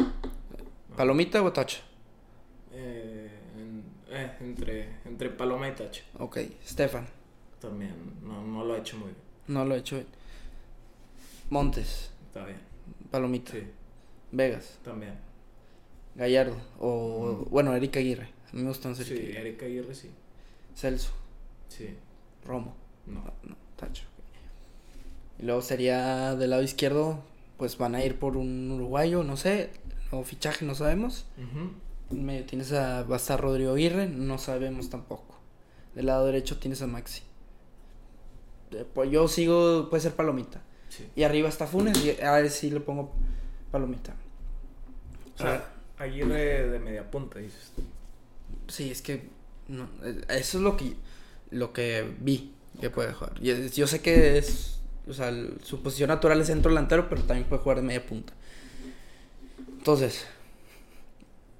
Palomita 0.95 1.41
o 1.43 1.51
Tacha. 1.51 1.79
Eh, 2.71 3.29
en- 3.57 3.83
eh, 4.09 4.31
entre, 4.39 4.89
entre 5.05 5.29
Paloma 5.29 5.67
y 5.67 5.73
Tacha. 5.73 6.03
Ok, 6.19 6.37
Stefan. 6.65 7.07
También. 7.59 7.93
No, 8.23 8.41
no 8.45 8.63
lo 8.63 8.73
ha 8.73 8.77
hecho 8.77 8.97
muy 8.97 9.07
bien. 9.07 9.17
No 9.47 9.65
lo 9.65 9.75
he 9.75 9.79
hecho 9.79 9.95
bien. 9.95 10.07
Montes, 11.49 12.11
Está 12.27 12.45
bien. 12.45 12.57
Palomita. 13.11 13.51
Sí, 13.51 13.63
Vegas, 14.31 14.77
también. 14.83 15.13
Gallardo. 16.15 16.55
O. 16.79 17.45
Bueno, 17.49 17.75
Erika 17.75 17.99
Aguirre. 17.99 18.29
A 18.51 18.55
mí 18.55 18.61
me 18.63 18.69
gustan 18.69 18.95
Sí, 18.95 19.01
Erika 19.03 19.15
Aguirre. 19.21 19.41
Erika 19.41 19.65
Aguirre 19.65 19.95
sí. 19.95 20.09
Celso, 20.75 21.11
Sí. 21.69 21.95
Romo. 22.45 22.75
No. 23.05 23.15
No, 23.21 23.33
no, 23.43 23.55
Tacho. 23.75 24.03
Y 25.39 25.43
luego 25.45 25.61
sería 25.61 26.35
del 26.35 26.49
lado 26.51 26.63
izquierdo, 26.63 27.23
pues 27.57 27.77
van 27.77 27.95
a 27.95 28.03
ir 28.03 28.19
por 28.19 28.37
un 28.37 28.71
uruguayo, 28.71 29.23
no 29.23 29.37
sé, 29.37 29.71
o 30.11 30.23
fichaje, 30.23 30.65
no 30.65 30.75
sabemos. 30.75 31.25
Medio 32.11 32.45
tienes 32.45 32.71
a, 32.71 33.03
va 33.03 33.15
a 33.15 33.17
estar 33.17 33.39
Rodrigo 33.41 33.73
Aguirre, 33.73 34.07
no 34.07 34.37
sabemos 34.37 34.89
tampoco. 34.89 35.39
Del 35.95 36.07
lado 36.07 36.25
derecho 36.25 36.57
tienes 36.59 36.81
a 36.81 36.87
Maxi. 36.87 37.23
Eh, 38.71 38.85
Pues 38.93 39.09
yo 39.09 39.27
sigo, 39.27 39.89
puede 39.89 40.01
ser 40.01 40.13
Palomita. 40.13 40.61
Sí. 40.89 41.07
Y 41.15 41.23
arriba 41.23 41.49
está 41.49 41.67
Funes, 41.67 41.97
y 42.05 42.21
a 42.21 42.33
ver 42.33 42.49
si 42.49 42.69
le 42.69 42.79
pongo 42.79 43.11
Palomita. 43.71 44.15
O 45.35 45.37
sea, 45.37 45.71
Aguirre 45.97 46.69
de 46.69 46.79
media 46.79 47.09
punta, 47.09 47.39
dices. 47.39 47.71
Sí, 48.67 48.91
es 48.91 49.01
que 49.01 49.29
no, 49.67 49.89
eh, 50.03 50.21
eso 50.29 50.57
es 50.57 50.63
lo 50.63 50.77
que 50.77 50.95
lo 51.51 51.73
que 51.73 52.15
vi 52.19 52.53
que 52.79 52.89
puede 52.89 53.13
jugar. 53.13 53.39
Yo 53.41 53.87
sé 53.87 54.01
que 54.01 54.37
es, 54.37 54.79
o 55.07 55.13
sea, 55.13 55.29
el- 55.29 55.59
su 55.63 55.81
posición 55.81 56.09
natural 56.09 56.39
es 56.41 56.47
centro 56.47 56.69
delantero, 56.71 57.07
pero 57.09 57.23
también 57.23 57.47
puede 57.47 57.61
jugar 57.61 57.77
de 57.77 57.83
media 57.83 58.05
punta. 58.05 58.33
Entonces, 59.77 60.25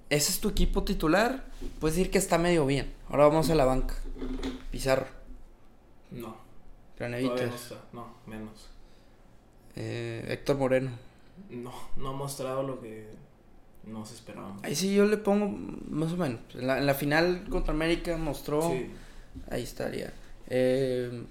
ese 0.10 0.32
es 0.32 0.40
tu 0.40 0.50
equipo 0.50 0.84
titular. 0.84 1.46
Puedes 1.80 1.96
decir 1.96 2.12
que 2.12 2.18
está 2.18 2.38
medio 2.38 2.66
bien. 2.66 2.92
Ahora 3.10 3.28
vamos 3.28 3.50
a 3.50 3.56
la 3.56 3.66
banca. 3.66 3.96
Pizarro, 4.72 5.08
No. 6.12 6.36
Granevitas, 6.98 7.50
no 7.50 7.56
está. 7.56 7.76
No, 7.94 8.08
menos. 8.26 8.70
eh, 9.76 10.26
Héctor 10.30 10.58
Moreno. 10.58 10.92
No, 11.50 11.74
no 11.98 12.10
ha 12.10 12.14
mostrado 12.14 12.64
lo 12.64 12.80
que 12.80 13.10
nos 13.86 14.12
esperábamos. 14.14 14.64
Ahí 14.64 14.74
sí 14.76 14.96
yo 14.96 15.06
le 15.06 15.18
pongo 15.18 15.50
más 15.90 16.14
o 16.14 16.18
menos. 16.18 16.40
En 16.54 16.68
la, 16.68 16.78
en 16.80 16.86
la 16.86 16.94
final 16.94 17.46
contra 17.50 17.74
América 17.74 18.16
mostró. 18.18 18.70
Sí. 18.70 18.90
Ahí 19.52 19.64
estaría. 19.64 20.14
Eh, 20.48 21.26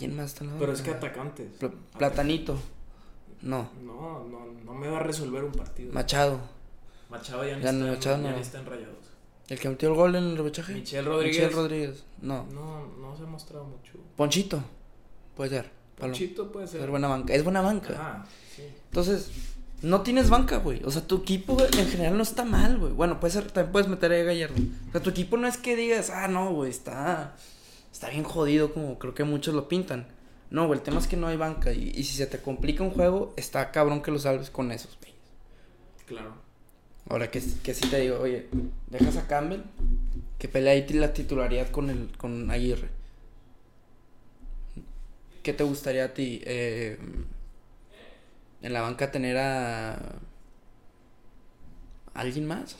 ¿quién 0.00 0.16
más 0.16 0.26
está 0.32 0.44
en 0.44 0.50
la 0.54 0.58
Pero 0.58 0.72
es 0.72 0.82
que 0.82 0.90
atacantes. 0.90 1.52
Pla- 1.58 1.70
Platanito. 1.96 2.58
No. 3.42 3.70
No, 3.84 4.24
no, 4.28 4.46
no 4.64 4.74
me 4.74 4.88
va 4.88 4.98
a 4.98 5.02
resolver 5.02 5.44
un 5.44 5.52
partido. 5.52 5.92
Machado. 5.92 6.40
Machado 7.08 7.44
ya 7.46 7.56
no, 7.56 7.62
Ya 7.62 7.70
está, 7.70 7.72
no, 7.72 7.86
en- 7.86 7.92
Machado 7.92 8.16
ya 8.22 8.30
no. 8.30 8.36
ni 8.36 8.42
está 8.42 8.58
en 8.60 8.66
rayados. 8.66 8.96
El 9.48 9.58
que 9.58 9.68
metió 9.68 9.88
el 9.88 9.94
gol 9.94 10.14
en 10.16 10.24
el 10.24 10.36
repechaje. 10.36 10.74
Michel 10.74 11.04
Rodríguez. 11.04 11.36
Michel 11.38 11.52
Rodríguez. 11.56 12.04
No. 12.22 12.46
No, 12.52 12.86
no 13.00 13.16
se 13.16 13.22
ha 13.22 13.26
mostrado 13.26 13.64
mucho. 13.64 13.92
Ponchito. 14.16 14.62
Puede 15.36 15.50
ser. 15.50 15.64
Palo- 15.98 16.12
Ponchito 16.12 16.50
puede 16.52 16.66
ser. 16.66 16.82
Es 16.82 16.88
buena 16.90 17.08
banca. 17.08 17.34
Es 17.34 17.42
buena 17.44 17.60
banca. 17.60 17.94
Ah, 17.98 18.26
sí. 18.54 18.62
Entonces, 18.90 19.30
no 19.82 20.02
tienes 20.02 20.28
banca, 20.30 20.58
güey. 20.58 20.82
O 20.84 20.90
sea, 20.90 21.04
tu 21.06 21.16
equipo 21.18 21.54
güey, 21.54 21.66
en 21.78 21.88
general 21.88 22.16
no 22.16 22.22
está 22.22 22.44
mal, 22.44 22.78
güey. 22.78 22.92
Bueno, 22.92 23.18
puede 23.18 23.32
ser, 23.32 23.50
también 23.50 23.72
puedes 23.72 23.88
meter 23.88 24.12
ahí 24.12 24.20
a 24.20 24.24
Gallardo. 24.24 24.54
O 24.88 24.92
sea, 24.92 25.02
tu 25.02 25.10
equipo 25.10 25.36
no 25.36 25.48
es 25.48 25.56
que 25.56 25.74
digas, 25.76 26.10
ah, 26.10 26.28
no, 26.28 26.52
güey, 26.52 26.70
está, 26.70 27.34
está 27.92 28.08
bien 28.10 28.24
jodido 28.24 28.72
como 28.72 28.98
creo 28.98 29.14
que 29.14 29.24
muchos 29.24 29.54
lo 29.54 29.68
pintan. 29.68 30.06
No, 30.50 30.66
güey, 30.66 30.78
el 30.78 30.84
tema 30.84 30.98
es 30.98 31.06
que 31.06 31.16
no 31.16 31.28
hay 31.28 31.36
banca. 31.36 31.72
Y, 31.72 31.90
y 31.94 32.04
si 32.04 32.16
se 32.16 32.26
te 32.26 32.38
complica 32.38 32.82
un 32.82 32.90
juego, 32.90 33.34
está 33.36 33.70
cabrón 33.70 34.02
que 34.02 34.10
lo 34.10 34.18
salves 34.18 34.50
con 34.50 34.72
esos, 34.72 34.98
güey. 35.00 35.14
Claro. 36.06 36.34
Ahora 37.08 37.30
que, 37.30 37.42
que 37.62 37.74
sí 37.74 37.88
te 37.88 38.00
digo, 38.00 38.18
oye, 38.20 38.48
dejas 38.88 39.16
a 39.16 39.26
Campbell 39.26 39.62
que 40.38 40.48
pelea 40.48 40.72
ahí 40.72 40.88
la 40.88 41.12
titularidad 41.12 41.70
con 41.70 41.90
el 41.90 42.16
con 42.16 42.50
Aguirre. 42.50 42.88
¿Qué 45.42 45.52
te 45.52 45.64
gustaría 45.64 46.06
a 46.06 46.14
ti? 46.14 46.40
Eh, 46.44 46.98
en 48.62 48.72
la 48.72 48.82
banca 48.82 49.10
tener 49.10 49.36
a 49.38 50.18
alguien 52.14 52.46
más. 52.46 52.76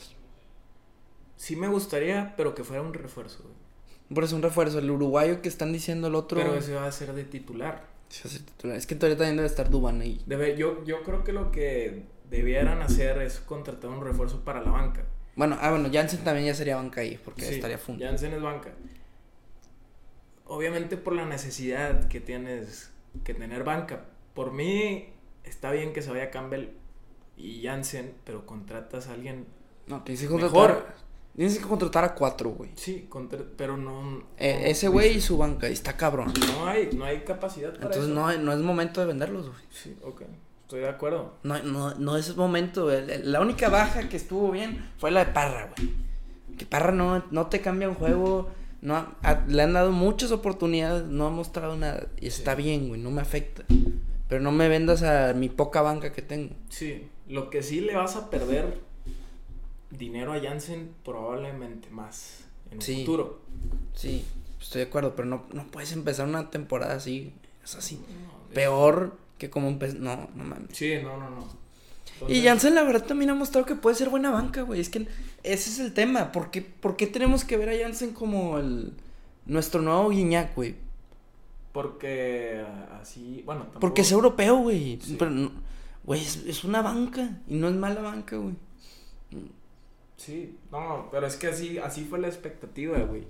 Sí 1.37 1.55
me 1.55 1.67
gustaría, 1.67 2.33
pero 2.37 2.53
que 2.53 2.63
fuera 2.63 2.81
un 2.81 2.93
refuerzo. 2.93 3.43
güey. 3.43 3.60
Por 4.13 4.23
eso 4.23 4.35
un 4.35 4.41
refuerzo, 4.41 4.79
el 4.79 4.89
uruguayo 4.89 5.41
que 5.41 5.49
están 5.49 5.71
diciendo 5.71 6.07
el 6.07 6.15
otro. 6.15 6.39
Pero 6.39 6.55
ese 6.55 6.73
va 6.75 6.85
a 6.85 6.91
ser 6.91 7.13
de 7.13 7.23
titular. 7.23 7.85
se 8.09 8.27
hace 8.27 8.39
titular. 8.39 8.75
Es 8.75 8.85
que 8.85 8.95
todavía 8.95 9.17
también 9.17 9.37
debe 9.37 9.47
estar 9.47 9.69
Duban 9.69 10.01
ahí. 10.01 10.21
Debe, 10.25 10.57
yo, 10.57 10.83
yo 10.83 11.03
creo 11.03 11.23
que 11.23 11.31
lo 11.31 11.51
que 11.51 12.03
debieran 12.29 12.81
hacer 12.81 13.21
es 13.21 13.39
contratar 13.39 13.89
un 13.89 14.03
refuerzo 14.03 14.41
para 14.43 14.61
la 14.61 14.71
banca. 14.71 15.03
Bueno, 15.35 15.57
ah, 15.61 15.69
bueno, 15.69 15.89
Jansen 15.91 16.23
también 16.23 16.47
ya 16.47 16.53
sería 16.53 16.75
banca 16.75 17.01
ahí, 17.01 17.19
porque 17.23 17.41
Sí, 17.41 17.55
estaría 17.55 17.77
fundo. 17.77 18.03
Jansen 18.05 18.33
es 18.33 18.41
banca. 18.41 18.71
Obviamente 20.45 20.97
por 20.97 21.13
la 21.13 21.25
necesidad 21.25 22.07
que 22.09 22.19
tienes 22.19 22.91
que 23.23 23.33
tener 23.33 23.63
banca. 23.63 24.05
Por 24.33 24.51
mí 24.51 25.09
está 25.43 25.71
bien 25.71 25.93
que 25.93 26.01
se 26.01 26.09
vaya 26.09 26.31
Campbell 26.31 26.69
y 27.37 27.63
Jansen, 27.63 28.13
pero 28.25 28.45
contratas 28.45 29.07
a 29.07 29.13
alguien. 29.13 29.45
No, 29.87 30.03
Mejor. 30.05 30.85
Tienes 31.35 31.57
que 31.57 31.63
contratar 31.65 32.03
a 32.03 32.13
cuatro, 32.13 32.49
güey. 32.51 32.71
Sí, 32.75 33.05
contra- 33.09 33.39
pero 33.57 33.77
no. 33.77 34.23
Eh, 34.37 34.59
no- 34.61 34.67
ese 34.67 34.87
güey 34.89 35.17
y 35.17 35.21
su 35.21 35.37
banca, 35.37 35.69
y 35.69 35.73
está 35.73 35.95
cabrón. 35.97 36.33
No 36.55 36.67
hay, 36.67 36.89
no 36.93 37.05
hay 37.05 37.21
capacidad 37.21 37.69
para 37.73 37.85
Entonces 37.85 38.03
eso. 38.11 38.13
no, 38.13 38.31
no 38.37 38.51
es 38.53 38.59
momento 38.59 38.99
de 39.01 39.07
venderlos, 39.07 39.47
güey. 39.49 39.61
Sí, 39.69 39.95
ok. 40.03 40.23
Estoy 40.63 40.81
de 40.81 40.89
acuerdo. 40.89 41.35
No, 41.43 41.61
no, 41.63 41.95
no 41.95 42.17
es 42.17 42.35
momento, 42.35 42.83
güey. 42.85 43.23
La 43.23 43.41
única 43.41 43.69
baja 43.69 44.07
que 44.09 44.17
estuvo 44.17 44.51
bien 44.51 44.89
fue 44.97 45.11
la 45.11 45.25
de 45.25 45.31
Parra, 45.31 45.73
güey. 45.75 45.89
Que 46.57 46.65
Parra 46.65 46.91
no, 46.91 47.23
no 47.31 47.47
te 47.47 47.61
cambia 47.61 47.87
un 47.89 47.95
juego. 47.95 48.49
No, 48.81 48.95
ha- 49.21 49.43
le 49.47 49.61
han 49.63 49.73
dado 49.73 49.91
muchas 49.91 50.31
oportunidades, 50.31 51.05
no 51.05 51.27
ha 51.27 51.29
mostrado 51.29 51.75
nada. 51.77 52.07
Y 52.19 52.27
está 52.27 52.55
bien, 52.55 52.87
güey, 52.89 52.99
no 53.01 53.09
me 53.11 53.21
afecta. 53.21 53.63
Pero 54.27 54.41
no 54.41 54.51
me 54.51 54.67
vendas 54.69 55.03
a 55.03 55.33
mi 55.33 55.49
poca 55.49 55.81
banca 55.81 56.11
que 56.13 56.21
tengo. 56.21 56.55
Sí, 56.69 57.07
lo 57.27 57.49
que 57.49 57.63
sí 57.63 57.81
le 57.81 57.95
vas 57.95 58.15
a 58.15 58.29
perder 58.29 58.79
dinero 59.91 60.33
a 60.33 60.39
Jansen 60.39 60.93
probablemente 61.03 61.89
más 61.89 62.45
en 62.71 62.77
un 62.77 62.81
Sí. 62.81 62.99
futuro. 63.01 63.41
Sí, 63.93 64.25
estoy 64.59 64.81
de 64.81 64.87
acuerdo, 64.87 65.15
pero 65.15 65.27
no, 65.27 65.43
no 65.53 65.67
puedes 65.67 65.91
empezar 65.91 66.27
una 66.27 66.49
temporada 66.49 66.95
así. 66.95 67.33
Es 67.63 67.75
así. 67.75 67.95
No, 67.97 68.53
Peor 68.53 69.17
que 69.37 69.49
como 69.49 69.67
empezó. 69.67 69.97
No, 69.99 70.29
no 70.35 70.43
mames. 70.43 70.75
Sí, 70.77 70.93
no, 71.03 71.17
no, 71.17 71.29
no. 71.29 71.61
Y 72.27 72.43
Jansen 72.43 72.75
la 72.75 72.83
verdad 72.83 73.05
también 73.05 73.31
ha 73.31 73.35
mostrado 73.35 73.65
que 73.65 73.75
puede 73.75 73.95
ser 73.95 74.09
buena 74.09 74.29
banca, 74.29 74.61
güey. 74.61 74.79
Es 74.79 74.89
que 74.89 75.07
ese 75.43 75.69
es 75.71 75.79
el 75.79 75.93
tema. 75.93 76.31
¿Por 76.31 76.51
qué, 76.51 76.61
por 76.61 76.95
qué 76.95 77.07
tenemos 77.07 77.43
que 77.43 77.57
ver 77.57 77.69
a 77.69 77.83
Jansen 77.83 78.13
como 78.13 78.59
el 78.59 78.93
nuestro 79.47 79.81
nuevo 79.81 80.09
Guiñac, 80.09 80.55
güey? 80.55 80.75
Porque 81.71 82.63
así, 83.01 83.41
bueno, 83.45 83.61
tampoco... 83.61 83.79
Porque 83.79 84.01
es 84.01 84.11
europeo, 84.11 84.57
güey. 84.57 84.99
Sí. 85.01 85.15
Pero 85.17 85.51
güey, 86.03 86.21
es, 86.21 86.37
es 86.45 86.63
una 86.63 86.81
banca 86.81 87.39
y 87.47 87.55
no 87.55 87.69
es 87.69 87.75
mala 87.75 88.01
banca, 88.01 88.35
güey. 88.37 88.55
Sí, 90.23 90.55
no, 90.71 91.07
pero 91.11 91.25
es 91.25 91.35
que 91.35 91.47
así, 91.47 91.77
así 91.79 92.03
fue 92.05 92.19
la 92.19 92.27
expectativa, 92.27 92.97
güey. 92.99 93.23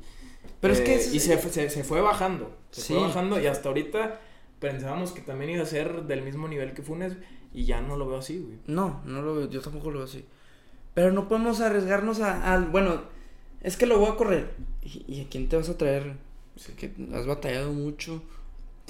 Pero 0.60 0.74
es 0.74 0.82
que 0.82 0.94
Eh, 0.94 0.96
ese- 0.96 1.16
Y 1.16 1.20
se, 1.20 1.38
fue- 1.38 1.52
se, 1.52 1.70
se 1.70 1.84
fue 1.84 2.02
bajando. 2.02 2.54
Se 2.72 2.82
Sí. 2.82 2.94
fue 2.94 3.04
bajando 3.04 3.40
y 3.40 3.48
hasta 3.48 3.70
ahorita 3.70 4.20
pensábamos 4.60 5.12
que 5.12 5.22
también 5.22 5.52
iba 5.52 5.64
a 5.64 5.66
ser 5.66 6.04
del 6.04 6.22
mismo 6.22 6.48
nivel 6.48 6.74
que 6.74 6.82
Funes 6.82 7.14
y 7.54 7.66
ya 7.66 7.82
no 7.82 7.96
lo 7.96 8.08
veo 8.08 8.18
así, 8.20 8.40
güey. 8.40 8.58
No, 8.68 9.02
no 9.06 9.22
lo 9.22 9.36
veo, 9.36 9.50
yo 9.50 9.62
tampoco 9.62 9.90
lo 9.92 10.00
veo 10.00 10.06
así. 10.08 10.26
Pero 10.94 11.12
no 11.14 11.28
podemos 11.30 11.62
arriesgarnos 11.62 12.20
a, 12.20 12.54
al- 12.54 12.66
bueno, 12.66 13.04
es 13.62 13.78
que 13.78 13.86
lo 13.86 13.98
voy 14.00 14.10
a 14.10 14.16
correr. 14.18 14.50
¿Y, 14.84 15.06
y 15.08 15.22
a 15.22 15.30
quién 15.30 15.48
te 15.48 15.56
vas 15.56 15.70
a 15.70 15.78
traer? 15.78 16.16
Sí. 16.58 16.74
Que 16.74 16.92
has 17.16 17.26
batallado 17.26 17.72
mucho. 17.72 18.22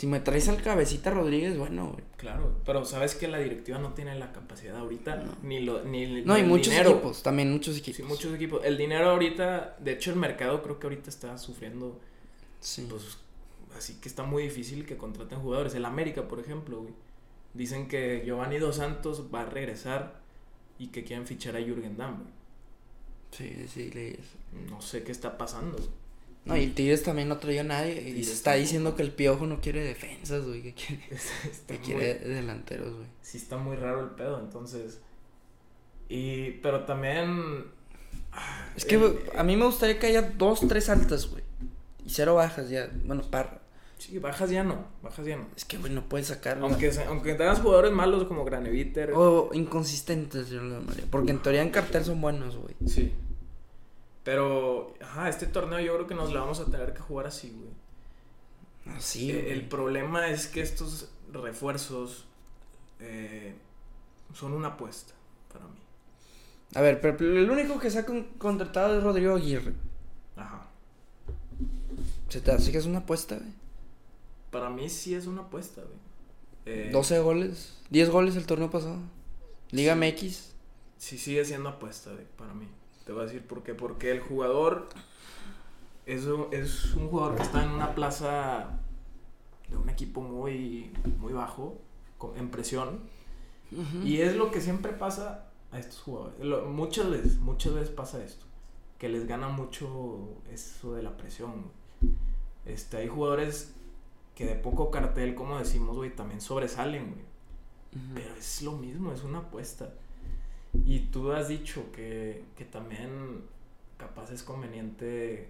Si 0.02 0.08
me 0.08 0.20
traes 0.20 0.50
al 0.50 0.60
cabecita 0.64 1.12
Rodríguez, 1.12 1.60
bueno, 1.60 1.92
güey. 1.92 2.04
Claro, 2.18 2.56
pero 2.66 2.84
sabes 2.86 3.14
que 3.14 3.28
la 3.28 3.38
directiva 3.38 3.78
no 3.78 3.94
tiene 3.94 4.18
la 4.18 4.32
capacidad 4.32 4.76
ahorita, 4.78 5.18
No. 5.18 5.36
ni 5.44 5.60
lo, 5.60 5.84
ni, 5.84 6.24
No, 6.24 6.34
hay 6.34 6.42
muchos 6.42 6.72
dinero. 6.72 6.90
equipos, 6.94 7.22
también 7.22 7.52
muchos 7.52 7.78
equipos. 7.78 7.98
Sí, 7.98 8.02
muchos 8.02 8.34
equipos. 8.34 8.62
El 8.66 8.80
dinero 8.80 9.12
ahorita, 9.12 9.78
de 9.80 9.92
hecho 9.92 10.10
el 10.10 10.16
mercado 10.18 10.64
creo 10.64 10.80
que 10.80 10.88
ahorita 10.88 11.12
está 11.12 11.38
sufriendo, 11.38 12.00
Sí. 12.62 12.88
pues, 12.90 13.20
así 13.78 14.00
que 14.02 14.10
está 14.10 14.24
muy 14.24 14.42
difícil 14.42 14.88
que 14.88 14.98
contraten 14.98 15.40
jugadores. 15.40 15.76
El 15.76 15.86
América, 15.86 16.28
por 16.28 16.40
ejemplo, 16.40 16.82
güey. 16.82 16.96
Dicen 17.54 17.88
que 17.88 18.24
Giovanni 18.26 18.58
Dos 18.58 18.78
Santos 18.78 19.28
va 19.32 19.42
a 19.42 19.46
regresar 19.46 20.20
y 20.80 20.88
que 20.88 21.04
quieren 21.04 21.28
fichar 21.28 21.56
a 21.56 21.60
Jürgen 21.62 21.96
Damm, 21.96 22.16
güey. 22.24 22.34
Sí, 23.30 23.68
sí, 23.68 23.92
leí 23.92 24.14
eso. 24.18 24.38
No 24.68 24.82
sé 24.82 25.04
qué 25.04 25.12
está 25.12 25.38
pasando. 25.38 25.78
güey. 25.78 25.90
No, 26.44 26.58
y 26.58 26.68
Tigres 26.68 27.04
también 27.04 27.30
no 27.30 27.38
traía 27.38 27.62
a 27.62 27.66
nadie. 27.66 28.02
Y 28.10 28.24
se 28.24 28.34
está 28.34 28.54
diciendo 28.54 28.96
que 28.96 29.04
el 29.04 29.12
Piojo 29.12 29.46
no 29.46 29.62
quiere 29.62 29.84
defensas, 29.84 30.44
güey. 30.46 30.62
Que 30.64 30.74
quiere, 30.74 31.04
que 31.68 31.74
muy- 31.74 31.84
quiere 31.86 32.16
delanteros, 32.20 32.96
güey. 32.96 33.08
sí 33.22 33.38
está 33.38 33.58
muy 33.58 33.76
raro 33.76 34.02
el 34.04 34.10
pedo, 34.12 34.40
entonces... 34.40 35.00
Y, 36.10 36.52
pero 36.62 36.84
también. 36.84 37.66
Es 38.76 38.84
que 38.86 39.00
a 39.38 39.44
mí 39.44 39.56
me 39.56 39.66
gustaría 39.66 39.98
que 39.98 40.08
haya 40.08 40.22
dos, 40.24 40.60
tres 40.68 40.90
altas, 40.90 41.30
güey. 41.30 41.44
Y 42.06 42.10
cero 42.10 42.36
bajas 42.36 42.70
ya. 42.70 42.90
Bueno, 43.06 43.22
par. 43.22 43.62
Sí, 43.98 44.18
bajas 44.20 44.50
ya 44.50 44.64
no. 44.64 44.88
Bajas 45.02 45.26
ya 45.26 45.38
no. 45.38 45.48
Es 45.56 45.64
que, 45.64 45.78
güey, 45.78 45.94
no 45.94 46.04
puedes 46.10 46.28
sacar. 46.28 46.58
Aunque, 46.60 46.92
aunque 47.08 47.36
tengas 47.36 47.60
jugadores 47.62 47.94
malos 47.94 48.26
como 48.26 48.44
Graneviter. 48.44 49.14
O 49.16 49.52
inconsistentes, 49.54 50.50
yo 50.50 50.62
lo 50.62 50.80
llamaría. 50.80 51.06
Porque 51.10 51.32
en 51.32 51.42
teoría 51.42 51.62
en 51.62 51.70
cartel 51.70 52.04
son 52.04 52.20
buenos, 52.20 52.58
güey. 52.58 52.76
Sí. 52.88 53.14
Pero, 54.24 54.94
ajá, 55.02 55.30
este 55.30 55.48
torneo 55.48 55.80
yo 55.80 55.94
creo 55.96 56.08
que 56.08 56.16
nos 56.16 56.32
la 56.32 56.42
vamos 56.42 56.60
a 56.60 56.66
tener 56.66 56.94
que 56.94 57.00
jugar 57.00 57.28
así, 57.28 57.50
güey. 57.52 58.96
Así, 58.98 59.32
Eh, 59.32 59.42
güey. 59.42 59.52
el 59.52 59.68
problema 59.68 60.28
es 60.30 60.48
que 60.48 60.62
estos 60.62 61.10
refuerzos 61.32 62.26
eh, 63.00 63.56
son 64.34 64.54
una 64.54 64.70
apuesta 64.70 65.14
para 65.52 65.66
mí. 65.66 65.80
A 66.76 66.82
ver, 66.82 67.02
pero 67.02 67.18
el 67.18 67.50
único 67.50 67.80
que 67.80 67.90
se 67.90 68.00
ha 68.00 68.06
con- 68.06 68.26
contratado 68.38 68.98
es 68.98 69.04
Rodrigo 69.04 69.36
Aguirre. 69.36 69.74
Ajá. 70.36 70.68
¿Se 72.30 72.42
te 72.42 72.52
hace 72.52 72.72
que 72.72 72.78
es 72.78 72.86
una 72.86 73.00
apuesta, 73.00 73.36
güey? 73.38 73.50
Para 74.52 74.70
mí 74.70 74.88
sí 74.90 75.16
es 75.16 75.26
una 75.28 75.42
apuesta, 75.42 75.82
güey. 75.82 75.98
Eh, 76.66 76.90
12 76.94 77.20
goles. 77.20 77.78
10 77.90 78.10
goles 78.10 78.36
el 78.36 78.46
torneo 78.46 78.70
pasado. 78.70 78.98
Liga 79.72 79.94
Sí. 79.94 80.00
MX. 80.00 80.54
Sí 80.98 81.18
sigue 81.18 81.44
siendo 81.44 81.70
apuesta, 81.70 82.12
güey, 82.12 82.26
para 82.38 82.54
mí. 82.54 82.68
Te 83.12 83.16
voy 83.16 83.24
a 83.24 83.26
decir 83.26 83.46
por 83.46 83.62
qué. 83.62 83.74
Porque 83.74 84.10
el 84.10 84.22
jugador 84.22 84.88
es 86.06 86.24
un, 86.28 86.48
es 86.52 86.94
un 86.96 87.10
jugador 87.10 87.36
que 87.36 87.44
está 87.44 87.62
en 87.62 87.72
una 87.72 87.94
plaza 87.94 88.80
de 89.68 89.76
un 89.76 89.90
equipo 89.90 90.22
muy, 90.22 90.94
muy 91.20 91.34
bajo, 91.34 91.78
en 92.38 92.50
presión. 92.50 93.02
Y 94.06 94.22
es 94.22 94.38
lo 94.38 94.50
que 94.50 94.62
siempre 94.62 94.94
pasa 94.94 95.50
a 95.74 95.80
estos 95.80 96.00
jugadores. 96.04 96.40
Lo- 96.40 96.66
muchas 96.70 97.10
veces, 97.10 97.38
muchas 97.40 97.74
veces 97.74 97.90
pasa 97.90 98.24
esto. 98.24 98.46
Que 98.98 99.10
les 99.10 99.28
gana 99.28 99.50
mucho 99.50 100.30
eso 100.50 100.94
de 100.94 101.04
la 101.04 101.18
presión. 101.18 101.66
Este, 102.66 102.96
hay 102.96 103.10
jugadores 103.10 103.74
que 104.36 104.46
de 104.46 104.56
poco 104.56 104.90
cartel, 104.90 105.36
como 105.36 105.60
decimos, 105.60 105.98
güey, 105.98 106.16
también 106.16 106.40
sobresalen, 106.40 107.12
güey. 107.12 107.26
Ujú. 108.06 108.14
Pero 108.14 108.36
es 108.36 108.62
lo 108.62 108.72
mismo, 108.72 109.12
es 109.12 109.24
una 109.26 109.40
apuesta. 109.40 109.94
Y 110.86 111.00
tú 111.12 111.32
has 111.32 111.48
dicho 111.48 111.92
que, 111.92 112.44
que 112.58 112.66
también 112.66 113.42
capaz 113.98 114.32
es 114.32 114.44
conveniente 114.44 115.50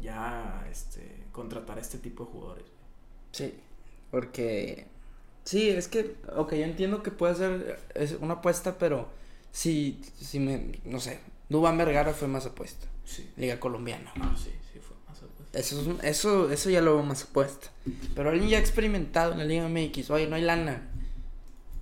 ya 0.00 0.66
este, 0.70 1.24
contratar 1.32 1.78
a 1.78 1.80
este 1.80 1.98
tipo 1.98 2.24
de 2.24 2.30
jugadores. 2.30 2.64
Sí, 3.32 3.54
porque... 4.10 4.86
Sí, 5.44 5.70
es 5.70 5.88
que, 5.88 6.16
ok, 6.36 6.52
yo 6.54 6.64
entiendo 6.64 7.02
que 7.02 7.10
puede 7.10 7.34
ser 7.34 7.80
es 7.94 8.12
una 8.20 8.34
apuesta, 8.34 8.76
pero 8.78 9.08
si, 9.52 10.00
si 10.20 10.38
me, 10.38 10.78
no 10.84 11.00
sé, 11.00 11.18
Dubán 11.48 11.78
Vergara 11.78 12.12
fue 12.12 12.28
más 12.28 12.44
apuesta. 12.46 12.86
Sí. 13.04 13.28
Liga 13.36 13.58
colombiana. 13.58 14.12
Ah, 14.20 14.34
sí, 14.36 14.50
sí 14.72 14.78
fue 14.78 14.96
más 15.08 15.20
apuesta. 15.22 15.58
Eso, 15.58 15.80
es 15.80 15.86
un- 15.86 15.98
eso, 16.04 16.50
eso 16.52 16.70
ya 16.70 16.82
lo 16.82 16.94
veo 16.96 17.02
más 17.04 17.24
apuesta. 17.24 17.68
Pero 18.14 18.30
alguien 18.30 18.50
ya 18.50 18.58
experimentado 18.58 19.32
en 19.32 19.38
la 19.38 19.44
Liga 19.44 19.66
MX, 19.68 20.10
oye, 20.10 20.26
no 20.28 20.36
hay 20.36 20.42
lana. 20.42 20.88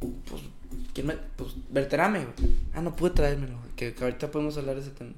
Pues, 0.01 0.43
¿quién 0.99 1.07
me, 1.07 1.15
pues, 1.37 1.55
Berterame, 1.71 2.25
güey. 2.25 2.51
Ah, 2.75 2.81
no 2.81 2.97
pude 2.97 3.11
traérmelo, 3.11 3.57
güey, 3.57 3.71
que, 3.77 3.95
que 3.95 4.03
ahorita 4.03 4.33
podemos 4.33 4.59
hablar 4.59 4.75
de 4.75 4.81
ese 4.81 4.91
tema. 4.91 5.13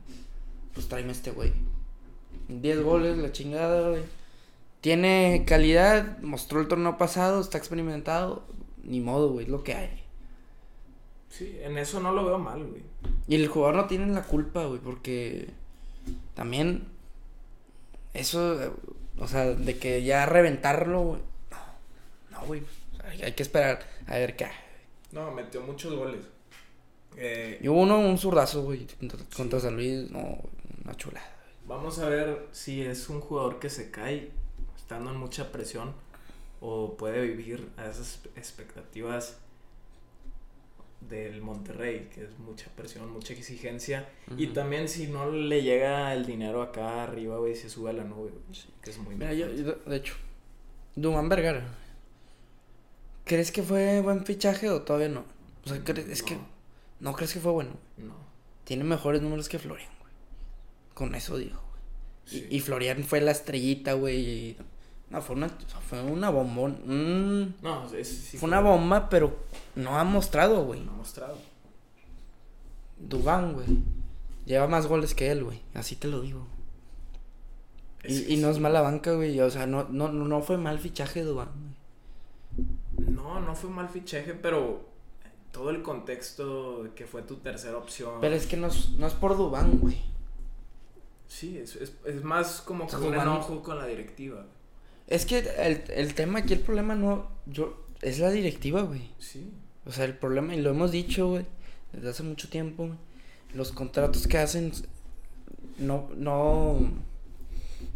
Pues 0.74 0.88
tráeme 0.88 1.12
este 1.12 1.30
güey. 1.30 1.52
10 2.48 2.82
goles, 2.82 3.16
la 3.16 3.32
chingada, 3.32 3.88
güey. 3.88 4.02
Tiene 4.82 5.44
calidad, 5.46 6.18
mostró 6.20 6.60
el 6.60 6.68
torneo 6.68 6.98
pasado, 6.98 7.40
está 7.40 7.56
experimentado. 7.56 8.44
Ni 8.82 9.00
modo, 9.00 9.30
güey, 9.30 9.46
es 9.46 9.50
lo 9.50 9.64
que 9.64 9.72
hay. 9.72 10.02
Sí, 11.30 11.58
en 11.62 11.78
eso 11.78 12.00
no 12.00 12.12
lo 12.12 12.26
veo 12.26 12.38
mal, 12.38 12.62
güey. 12.62 12.82
Y 13.26 13.36
el 13.36 13.48
jugador 13.48 13.76
no 13.76 13.86
tiene 13.86 14.06
la 14.08 14.24
culpa, 14.24 14.66
güey, 14.66 14.80
porque 14.80 15.48
también 16.34 16.88
eso, 18.12 18.76
o 19.18 19.28
sea, 19.28 19.46
de 19.46 19.78
que 19.78 20.02
ya 20.02 20.26
reventarlo, 20.26 21.00
güey. 21.02 21.20
No, 21.50 22.38
no, 22.38 22.46
güey. 22.46 22.60
o 22.60 22.96
sea, 22.96 23.10
hay, 23.10 23.22
hay 23.22 23.32
que 23.32 23.42
esperar 23.42 23.80
a 24.06 24.18
ver 24.18 24.36
qué. 24.36 24.46
No, 25.12 25.30
metió 25.32 25.60
muchos 25.62 25.94
goles. 25.94 26.24
Eh, 27.16 27.58
Y 27.62 27.68
hubo 27.68 27.80
uno, 27.82 27.98
un 27.98 28.16
zurdazo, 28.18 28.62
güey, 28.62 28.86
contra, 28.98 29.18
contra 29.36 29.60
San 29.60 29.74
Luis, 29.76 30.10
no, 30.10 30.38
una 30.84 30.94
chulada. 30.96 31.26
Vamos 31.66 31.98
a 31.98 32.08
ver 32.08 32.46
si 32.52 32.82
es 32.82 33.08
un 33.08 33.20
jugador 33.20 33.58
que 33.58 33.68
se 33.70 33.90
cae 33.90 34.30
estando 34.76 35.10
en 35.10 35.16
mucha 35.16 35.50
presión 35.52 35.92
o 36.60 36.96
puede 36.96 37.22
vivir 37.26 37.68
a 37.76 37.86
esas 37.86 38.20
expectativas 38.36 39.38
del 41.00 41.40
Monterrey, 41.40 42.10
que 42.14 42.24
es 42.24 42.38
mucha 42.38 42.66
presión, 42.76 43.10
mucha 43.10 43.32
exigencia. 43.32 44.08
Y 44.36 44.48
también 44.48 44.88
si 44.88 45.06
no 45.06 45.30
le 45.30 45.62
llega 45.62 46.12
el 46.12 46.26
dinero 46.26 46.62
acá 46.62 47.04
arriba, 47.04 47.38
güey, 47.38 47.56
se 47.56 47.70
sube 47.70 47.90
a 47.90 47.92
la 47.94 48.04
nube, 48.04 48.30
güey, 48.30 48.62
que 48.82 48.90
es 48.90 48.98
muy 48.98 49.14
Mira, 49.14 49.32
yo, 49.32 49.46
importante. 49.46 49.80
yo, 49.84 49.90
de 49.90 49.96
hecho, 49.96 50.14
Dumán 50.94 51.28
Vergara. 51.28 51.64
¿Crees 53.30 53.52
que 53.52 53.62
fue 53.62 54.00
buen 54.00 54.24
fichaje 54.24 54.68
o 54.70 54.82
todavía 54.82 55.08
no? 55.08 55.24
O 55.64 55.68
sea, 55.68 55.78
¿crees- 55.84 56.08
es 56.08 56.24
que 56.24 56.34
No, 56.34 56.40
no 56.98 57.12
crees 57.12 57.32
que 57.32 57.38
fue 57.38 57.52
bueno. 57.52 57.70
No. 57.96 58.14
Tiene 58.64 58.82
mejores 58.82 59.22
números 59.22 59.48
que 59.48 59.60
Florian, 59.60 59.88
güey. 60.00 60.12
Con 60.94 61.14
eso 61.14 61.36
digo, 61.36 61.60
güey. 61.70 61.82
Sí. 62.24 62.48
Y, 62.50 62.56
y 62.56 62.60
Florian 62.60 63.04
fue 63.04 63.20
la 63.20 63.30
estrellita, 63.30 63.92
güey. 63.92 64.18
y- 64.18 64.56
No, 65.10 65.22
fue 65.22 65.36
una, 65.36 65.48
fue 65.88 66.02
una 66.02 66.28
bombón. 66.30 66.72
mm, 66.84 67.62
No, 67.62 67.88
es- 67.94 68.08
sí 68.08 68.36
fue 68.36 68.48
una 68.48 68.60
bomba, 68.60 69.08
pero 69.08 69.36
no 69.76 69.96
ha 69.96 70.02
mostrado, 70.02 70.64
güey. 70.64 70.80
No 70.80 70.90
ha 70.90 70.96
mostrado. 70.96 71.38
Dubán, 72.98 73.52
güey. 73.54 73.66
Lleva 74.44 74.66
más 74.66 74.86
goles 74.88 75.14
que 75.14 75.30
él, 75.30 75.44
güey. 75.44 75.62
Así 75.74 75.94
te 75.96 76.08
lo 76.08 76.20
digo. 76.22 76.46
Es 78.02 78.28
Y, 78.28 78.38
no 78.38 78.50
es 78.50 78.58
mala 78.58 78.80
banca, 78.80 79.12
güey. 79.12 79.38
O 79.40 79.50
sea, 79.50 79.66
no, 79.66 79.84
no, 79.88 80.08
no 80.10 80.42
fue 80.42 80.58
mal 80.58 80.78
fichaje 80.80 81.22
Dubán, 81.22 81.48
güey. 81.58 81.69
No, 83.08 83.40
no 83.40 83.54
fue 83.54 83.70
mal 83.70 83.88
fichaje, 83.88 84.34
pero 84.34 84.88
todo 85.52 85.70
el 85.70 85.82
contexto 85.82 86.88
que 86.94 87.06
fue 87.06 87.22
tu 87.22 87.36
tercera 87.36 87.76
opción. 87.76 88.14
Pero 88.20 88.34
es 88.34 88.46
que 88.46 88.56
no 88.56 88.68
es, 88.68 88.90
no 88.90 89.06
es 89.06 89.14
por 89.14 89.36
Dubán, 89.36 89.78
güey. 89.78 89.98
Sí, 91.26 91.58
es, 91.58 91.76
es, 91.76 91.92
es 92.04 92.24
más 92.24 92.60
como 92.60 92.86
que 92.86 92.96
un 92.96 93.14
enojo 93.14 93.62
con 93.62 93.78
la 93.78 93.86
directiva. 93.86 94.46
Es 95.06 95.26
que 95.26 95.38
el, 95.38 95.84
el 95.88 96.14
tema 96.14 96.40
aquí, 96.40 96.52
el 96.52 96.60
problema 96.60 96.94
no. 96.94 97.28
Yo, 97.46 97.84
es 98.02 98.18
la 98.18 98.30
directiva, 98.30 98.82
güey. 98.82 99.10
Sí. 99.18 99.50
O 99.86 99.92
sea, 99.92 100.04
el 100.04 100.16
problema, 100.16 100.54
y 100.54 100.60
lo 100.60 100.70
hemos 100.70 100.92
dicho, 100.92 101.28
güey, 101.28 101.46
desde 101.92 102.10
hace 102.10 102.22
mucho 102.22 102.48
tiempo, 102.48 102.86
güey, 102.86 102.98
los 103.54 103.72
contratos 103.72 104.26
que 104.26 104.38
hacen 104.38 104.72
no, 105.78 106.08
no, 106.16 106.78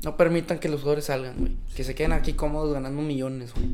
no 0.03 0.17
permitan 0.17 0.59
que 0.59 0.69
los 0.69 0.81
jugadores 0.81 1.07
salgan, 1.07 1.37
güey. 1.39 1.57
Que 1.75 1.85
se 1.85 1.95
queden 1.95 2.13
aquí 2.13 2.33
cómodos 2.33 2.73
ganando 2.73 3.03
millones, 3.03 3.53
güey. 3.55 3.71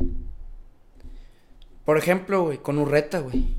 Por 1.90 1.98
ejemplo, 1.98 2.44
güey, 2.44 2.58
con 2.58 2.78
Urreta, 2.78 3.18
güey. 3.18 3.52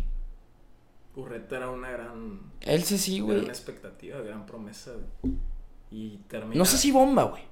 Urreta 1.17 1.57
era 1.57 1.69
una 1.69 1.91
gran, 1.91 2.39
Él 2.61 2.81
sí, 2.83 2.97
sí, 2.97 3.19
güey. 3.19 3.39
gran 3.39 3.49
expectativa, 3.49 4.21
gran 4.21 4.45
promesa. 4.45 4.93
güey. 4.93 5.35
Y 5.91 6.17
terminó. 6.29 6.59
No 6.59 6.63
sé 6.63 6.77
si 6.77 6.93
bomba, 6.93 7.23
güey. 7.23 7.43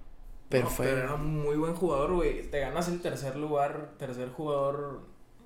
Pero 0.47 0.63
No, 0.63 0.69
fue. 0.69 0.85
Pero 0.85 0.99
era 0.99 1.15
un 1.15 1.41
muy 1.43 1.57
buen 1.57 1.75
jugador, 1.75 2.13
güey. 2.13 2.49
Te 2.49 2.61
ganas 2.61 2.87
el 2.87 3.01
tercer 3.01 3.35
lugar, 3.35 3.95
tercer 3.97 4.29
jugador. 4.29 5.01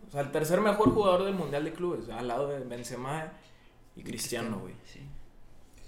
O 0.07 0.11
sea, 0.11 0.21
el 0.21 0.31
tercer 0.31 0.61
mejor 0.61 0.93
jugador 0.93 1.23
del 1.23 1.33
Mundial 1.33 1.63
de 1.63 1.73
Clubes, 1.73 2.09
al 2.09 2.27
lado 2.27 2.49
de 2.49 2.59
Benzema 2.59 3.33
y 3.95 4.03
Cristiano, 4.03 4.59
güey. 4.59 4.75
Sí. 4.85 4.99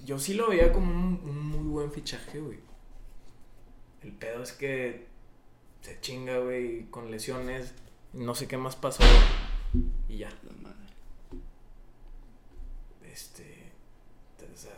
Yo 0.05 0.17
sí 0.17 0.33
lo 0.33 0.49
veía 0.49 0.73
como 0.73 0.91
un, 0.91 1.21
un 1.23 1.49
muy 1.49 1.67
buen 1.67 1.91
fichaje, 1.91 2.39
güey. 2.39 2.57
El 4.01 4.11
pedo 4.13 4.41
es 4.41 4.53
que 4.53 5.05
se 5.81 5.99
chinga, 6.01 6.39
güey, 6.39 6.89
con 6.89 7.11
lesiones. 7.11 7.75
No 8.15 8.33
sé 8.33 8.47
qué 8.47 8.57
más 8.57 8.75
pasó. 8.75 9.03
Y 10.09 10.17
ya. 10.17 10.29
La 10.29 10.53
madre. 10.61 10.75
Este. 13.11 13.71
O 14.53 14.57
sea, 14.57 14.71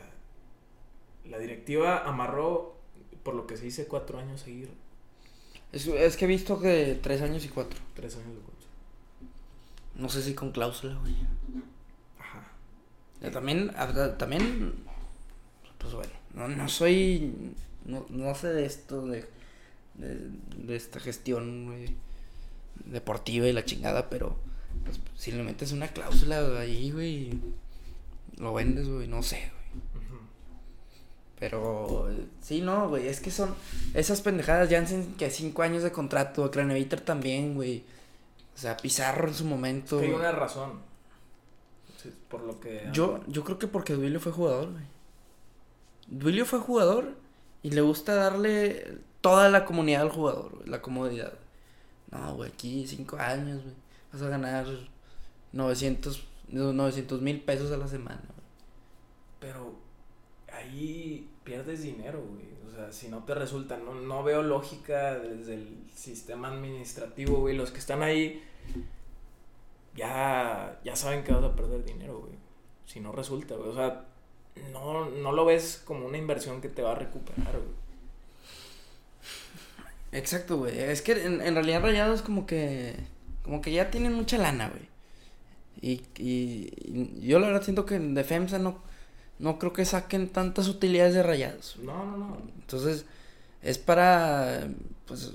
la 1.26 1.38
directiva 1.38 2.00
amarró, 2.08 2.78
por 3.24 3.36
lo 3.36 3.46
que 3.48 3.58
se 3.58 3.66
dice, 3.66 3.88
cuatro 3.88 4.20
años 4.20 4.42
seguir. 4.42 4.72
Es, 5.72 5.86
es 5.88 6.18
que 6.18 6.26
he 6.26 6.28
visto 6.28 6.60
que 6.60 7.00
tres 7.02 7.22
años 7.22 7.46
y 7.46 7.50
cuatro. 7.50 7.80
Tres 7.96 8.16
años 8.16 8.36
de 8.36 8.42
cuatro. 8.42 8.68
No 9.96 10.10
sé 10.10 10.22
si 10.22 10.34
con 10.34 10.52
cláusula, 10.52 10.96
güey. 11.00 11.16
Ajá. 12.20 12.52
Eh, 13.22 13.32
También, 13.32 13.72
ah, 13.76 14.16
también, 14.18 14.76
pues 15.78 15.94
bueno, 15.94 16.14
no, 16.34 16.48
no 16.48 16.70
soy, 16.70 17.34
no, 17.86 18.06
no 18.10 18.34
sé 18.36 18.50
de 18.54 18.66
esto, 18.66 19.06
de, 19.08 19.28
de, 19.96 20.30
de 20.56 20.76
esta 20.76 21.00
gestión 21.00 21.66
güey, 21.66 21.96
deportiva 22.86 23.48
y 23.48 23.54
la 23.54 23.66
chingada, 23.66 24.10
pero 24.10 24.38
pues, 24.84 25.00
si 25.16 25.32
le 25.32 25.44
metes 25.44 25.72
una 25.72 25.88
cláusula 25.88 26.60
ahí, 26.60 26.92
güey, 26.92 27.40
lo 28.38 28.54
vendes, 28.54 28.88
güey, 28.88 29.08
no 29.08 29.24
sé, 29.24 29.52
güey. 29.52 29.58
Pero 31.40 32.10
sí, 32.42 32.62
no, 32.62 32.90
güey, 32.90 33.08
es 33.08 33.20
que 33.20 33.30
son 33.30 33.54
esas 33.94 34.22
pendejadas, 34.22 34.70
Jansen 34.70 35.14
que 35.16 35.30
cinco 35.30 35.62
años 35.62 35.84
de 35.84 35.92
contrato, 35.92 36.50
Craneviter 36.50 37.02
también, 37.02 37.54
güey. 37.54 37.84
O 38.56 38.60
sea, 38.60 38.76
Pizarro 38.76 39.28
en 39.28 39.36
su 39.36 39.46
momento. 39.46 40.00
Hay 40.00 40.10
una 40.10 40.32
razón. 40.32 40.82
Por 42.28 42.42
lo 42.42 42.60
que. 42.60 42.90
Yo, 42.92 43.20
yo 43.28 43.44
creo 43.44 43.60
que 43.60 43.68
porque 43.68 43.94
Duilio 43.94 44.20
fue 44.20 44.32
jugador, 44.32 44.72
güey. 44.72 44.84
Duilio 46.08 46.46
fue 46.46 46.60
jugador 46.60 47.16
y 47.62 47.72
le 47.72 47.82
gusta 47.82 48.16
darle 48.16 48.98
toda 49.22 49.50
la 49.50 49.66
comunidad 49.66 50.02
al 50.02 50.10
jugador, 50.10 50.56
güey, 50.56 50.70
la 50.70 50.82
comodidad. 50.82 51.34
No, 52.12 52.36
güey, 52.36 52.52
aquí 52.52 52.88
cinco 52.88 53.18
años, 53.18 53.62
güey. 53.64 53.76
Vas 54.12 54.22
a 54.22 54.30
ganar 54.30 54.66
900 55.52 56.24
mil 57.22 57.42
pesos 57.42 57.72
a 57.72 57.78
la 57.78 57.88
semana, 57.88 58.22
güey. 58.28 58.48
Pero 59.40 59.76
ahí 60.52 61.30
pierdes 61.44 61.84
dinero, 61.84 62.22
güey. 62.22 62.46
O 62.68 62.72
sea, 62.72 62.92
si 62.92 63.08
no 63.10 63.24
te 63.24 63.34
resulta, 63.34 63.78
no, 63.78 63.96
no 63.96 64.24
veo 64.24 64.44
lógica 64.44 65.20
desde 65.20 65.56
el 65.56 65.86
sistema 65.94 66.50
administrativo, 66.50 67.40
güey. 67.40 67.56
Los 67.56 67.72
que 67.72 67.80
están 67.80 68.04
ahí 68.04 68.42
ya, 69.96 70.80
ya 70.84 70.96
saben 70.96 71.24
que 71.24 71.34
vas 71.34 71.44
a 71.44 71.56
perder 71.56 71.84
dinero, 71.84 72.20
güey. 72.20 72.34
Si 72.86 73.00
no 73.00 73.12
resulta, 73.12 73.56
güey. 73.56 73.70
O 73.70 73.74
sea, 73.74 74.06
no, 74.72 75.10
no 75.10 75.32
lo 75.32 75.46
ves 75.46 75.82
como 75.86 76.06
una 76.06 76.18
inversión 76.18 76.62
que 76.62 76.70
te 76.70 76.82
va 76.82 76.92
a 76.92 76.96
recuperar, 76.96 77.54
güey. 77.54 77.87
Exacto, 80.12 80.58
güey. 80.58 80.78
Es 80.80 81.02
que 81.02 81.12
en, 81.26 81.42
en 81.42 81.54
realidad 81.56 81.82
Rayados 81.82 82.22
como 82.22 82.46
que. 82.46 82.96
Como 83.44 83.62
que 83.62 83.72
ya 83.72 83.90
tienen 83.92 84.14
mucha 84.14 84.38
lana, 84.38 84.70
güey. 84.70 84.88
Y, 85.82 86.02
y, 86.22 86.72
y 86.86 87.28
yo 87.28 87.40
la 87.40 87.48
verdad 87.48 87.64
siento 87.64 87.86
que 87.86 87.96
en 87.96 88.14
defensa 88.16 88.58
no, 88.60 88.82
no 89.40 89.60
creo 89.60 89.74
que 89.74 89.86
saquen 89.86 90.28
tantas 90.30 90.68
utilidades 90.68 91.14
de 91.14 91.24
Rayados. 91.24 91.78
No, 91.82 92.06
no, 92.06 92.18
no. 92.18 92.38
Entonces, 92.60 93.06
es 93.62 93.78
para. 93.78 94.68
Pues, 95.06 95.32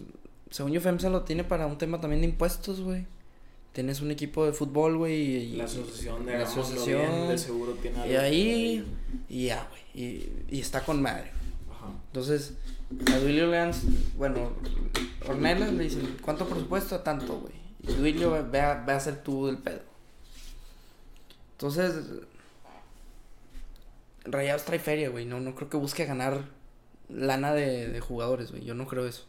según 0.50 0.72
yo, 0.72 0.80
FEMSA 0.80 1.08
lo 1.10 1.22
tiene 1.22 1.44
para 1.44 1.66
un 1.66 1.78
tema 1.78 2.00
también 2.00 2.20
de 2.22 2.28
impuestos, 2.28 2.80
güey. 2.80 3.06
Tienes 3.72 4.02
un 4.02 4.10
equipo 4.10 4.44
de 4.44 4.52
fútbol, 4.52 4.98
güey. 4.98 5.14
Y, 5.54 5.56
La 5.56 5.64
asociación 5.64 6.26
de 6.26 6.32
la 6.38 6.44
asociación, 6.44 7.00
Bien, 7.00 7.28
de 7.28 7.38
seguro 7.38 7.72
tiene 7.80 7.98
Y 8.06 8.10
algo 8.10 8.20
ahí. 8.20 8.84
que- 9.28 9.34
Y 9.34 9.46
ya, 9.46 9.66
güey. 9.70 9.82
Y, 10.06 10.32
y 10.50 10.60
está 10.60 10.84
con 10.84 11.00
madre. 11.00 11.30
Entonces, 12.06 12.54
a 13.12 13.18
Duilio 13.18 13.46
le 13.46 13.56
dan, 13.56 13.72
bueno, 14.16 14.52
Ornelas 15.28 15.72
le 15.72 15.84
dicen, 15.84 16.16
¿cuánto 16.22 16.46
presupuesto? 16.46 17.00
Tanto, 17.00 17.40
güey. 17.40 17.54
Y 17.82 17.92
Duilio 17.94 18.30
ve, 18.50 18.60
a, 18.60 18.84
ve 18.84 18.92
a 18.92 18.96
hacer 18.96 19.22
tú 19.22 19.46
del 19.46 19.58
pedo. 19.58 19.80
Entonces, 21.52 22.04
Rayados 24.24 24.64
trae 24.64 24.78
feria, 24.78 25.08
güey. 25.08 25.24
No, 25.24 25.40
no 25.40 25.54
creo 25.54 25.68
que 25.68 25.76
busque 25.76 26.04
ganar 26.04 26.44
lana 27.08 27.52
de, 27.52 27.88
de 27.88 28.00
jugadores, 28.00 28.50
güey. 28.50 28.64
Yo 28.64 28.74
no 28.74 28.86
creo 28.86 29.06
eso. 29.06 29.26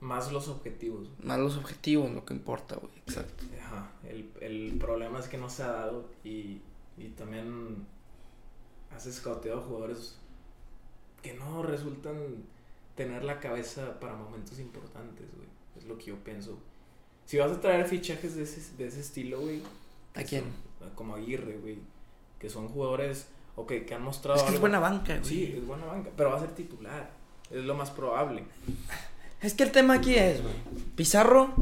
Más 0.00 0.32
los 0.32 0.48
objetivos. 0.48 1.08
güey. 1.08 1.26
Más 1.28 1.38
los 1.38 1.56
objetivos, 1.56 2.10
lo 2.12 2.24
que 2.24 2.34
importa, 2.34 2.76
güey. 2.76 2.92
Exacto. 3.06 3.44
Ajá. 3.64 3.90
El, 4.08 4.30
el 4.40 4.78
problema 4.78 5.18
es 5.20 5.28
que 5.28 5.36
no 5.38 5.50
se 5.50 5.62
ha 5.62 5.72
dado 5.72 6.08
y, 6.24 6.60
y 6.96 7.08
también 7.16 7.86
has 8.94 9.06
escauteado 9.06 9.62
jugadores 9.62 10.16
que 11.22 11.34
no 11.34 11.62
resultan 11.62 12.16
tener 12.96 13.24
la 13.24 13.40
cabeza 13.40 13.98
para 14.00 14.14
momentos 14.14 14.58
importantes, 14.58 15.26
güey. 15.36 15.48
Es 15.76 15.84
lo 15.84 15.96
que 15.98 16.06
yo 16.06 16.16
pienso. 16.16 16.58
Si 17.26 17.38
vas 17.38 17.52
a 17.52 17.60
traer 17.60 17.86
fichajes 17.86 18.34
de 18.34 18.42
ese, 18.42 18.76
de 18.76 18.86
ese 18.86 19.00
estilo, 19.00 19.40
güey. 19.40 19.62
¿A 20.14 20.20
que 20.20 20.26
quién? 20.26 20.44
son- 20.78 20.90
como 20.94 21.14
Aguirre, 21.14 21.58
güey. 21.58 21.78
Que 22.38 22.48
son 22.48 22.68
jugadores, 22.68 23.28
o 23.56 23.66
que, 23.66 23.86
han 23.94 24.02
mostrado. 24.02 24.38
Es 24.38 24.44
que 24.44 24.54
es 24.54 24.60
buena 24.60 24.78
banca, 24.80 25.16
güey. 25.18 25.28
Sí, 25.28 25.54
es 25.56 25.66
buena 25.66 25.84
banca, 25.86 26.10
pero 26.16 26.30
va 26.30 26.36
a 26.36 26.40
ser 26.40 26.54
titular. 26.54 27.10
Es 27.50 27.64
lo 27.64 27.74
más 27.74 27.90
probable. 27.90 28.44
Es 29.40 29.54
que 29.54 29.62
el 29.62 29.72
tema 29.72 29.94
aquí 29.94 30.14
es, 30.14 30.42
güey. 30.42 30.54
Pizarro, 30.96 31.54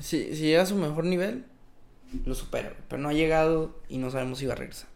si, 0.00 0.34
si 0.34 0.42
llega 0.42 0.62
a 0.62 0.66
su 0.66 0.76
mejor 0.76 1.04
nivel, 1.04 1.44
lo 2.24 2.34
supera, 2.34 2.74
Pero 2.88 3.02
no 3.02 3.08
ha 3.08 3.12
llegado 3.12 3.76
y 3.88 3.98
no 3.98 4.10
sabemos 4.10 4.38
si 4.38 4.46
va 4.46 4.54
a 4.54 4.56
regresar. 4.56 4.88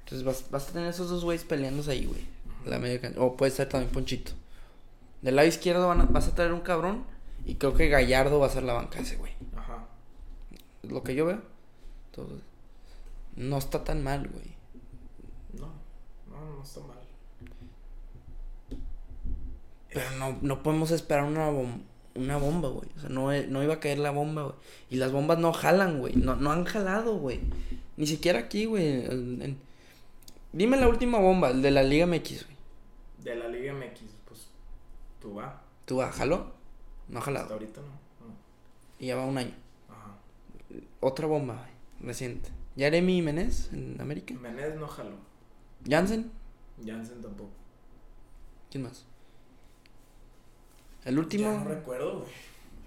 Entonces 0.00 0.24
vas, 0.24 0.50
vas 0.50 0.68
a 0.68 0.72
tener 0.72 0.88
esos 0.88 1.10
dos 1.10 1.24
güeyes 1.24 1.44
peleándose 1.44 1.90
ahí, 1.90 2.06
güey. 2.06 2.24
La 2.68 2.78
media 2.78 3.00
cancha. 3.00 3.20
O 3.20 3.36
puede 3.36 3.50
ser 3.52 3.68
también 3.68 3.92
Ponchito. 3.92 4.32
Del 5.22 5.36
lado 5.36 5.48
izquierdo 5.48 5.88
van 5.88 6.00
a- 6.02 6.04
vas 6.06 6.28
a 6.28 6.34
traer 6.34 6.52
un 6.52 6.60
cabrón. 6.60 7.04
Y 7.46 7.54
creo 7.54 7.74
que 7.74 7.88
Gallardo 7.88 8.38
va 8.40 8.46
a 8.46 8.50
ser 8.50 8.62
la 8.64 8.74
banca 8.74 8.98
ese 9.00 9.16
güey. 9.16 9.32
Ajá. 9.56 9.86
Es 10.82 10.90
lo 10.90 11.02
que 11.02 11.14
yo 11.14 11.24
veo. 11.26 11.40
Entonces, 12.10 12.42
no 13.36 13.56
está 13.58 13.84
tan 13.84 14.02
mal, 14.04 14.28
güey. 14.28 14.54
No, 15.54 15.68
no, 16.30 16.56
no 16.56 16.62
está 16.62 16.80
mal. 16.80 16.98
Pero 19.92 20.10
no, 20.18 20.38
no 20.42 20.62
podemos 20.62 20.90
esperar 20.90 21.24
una, 21.24 21.50
bom- 21.50 21.80
una 22.14 22.36
bomba, 22.36 22.68
güey. 22.68 22.88
O 22.96 23.00
sea, 23.00 23.08
no, 23.08 23.32
e- 23.32 23.46
no 23.46 23.62
iba 23.62 23.74
a 23.74 23.80
caer 23.80 23.98
la 23.98 24.10
bomba, 24.10 24.42
güey. 24.42 24.54
Y 24.90 24.96
las 24.96 25.12
bombas 25.12 25.38
no 25.38 25.52
jalan, 25.52 25.98
güey. 26.00 26.14
No, 26.16 26.36
no 26.36 26.52
han 26.52 26.64
jalado, 26.64 27.16
güey. 27.18 27.40
Ni 27.96 28.06
siquiera 28.06 28.40
aquí, 28.40 28.66
güey. 28.66 29.06
en- 29.06 29.58
Dime 30.52 30.76
la 30.78 30.88
última 30.88 31.18
bomba, 31.18 31.50
el 31.50 31.62
de 31.62 31.70
la 31.70 31.82
Liga 31.82 32.06
MX, 32.06 32.44
güey. 32.44 32.57
De 33.28 33.36
la 33.36 33.48
Liga 33.48 33.74
MX, 33.74 34.00
pues 34.26 34.48
tú 35.20 35.34
va. 35.34 35.62
¿Tú 35.84 35.96
va, 35.98 36.10
jaló? 36.10 36.50
No 37.08 37.18
ha 37.18 37.20
Hasta 37.20 37.32
jalado. 37.32 37.52
ahorita 37.54 37.80
no. 37.82 37.86
no. 37.88 38.34
Y 38.98 39.06
ya 39.08 39.16
va 39.16 39.26
un 39.26 39.36
año. 39.36 39.54
Ajá. 39.88 40.16
Otra 41.00 41.26
bomba. 41.26 41.66
Reciente. 42.00 42.48
Jeremy 42.74 43.16
Jiménez 43.16 43.70
en 43.72 44.00
América. 44.00 44.32
Menez 44.34 44.76
no 44.76 44.86
jaló. 44.88 45.16
Jansen. 45.86 46.30
Jansen 46.84 47.20
tampoco. 47.20 47.50
¿Quién 48.70 48.84
más? 48.84 49.04
El 51.04 51.18
último. 51.18 51.44
Ya 51.52 51.58
no 51.58 51.64
recuerdo, 51.64 52.20
güey. 52.20 52.30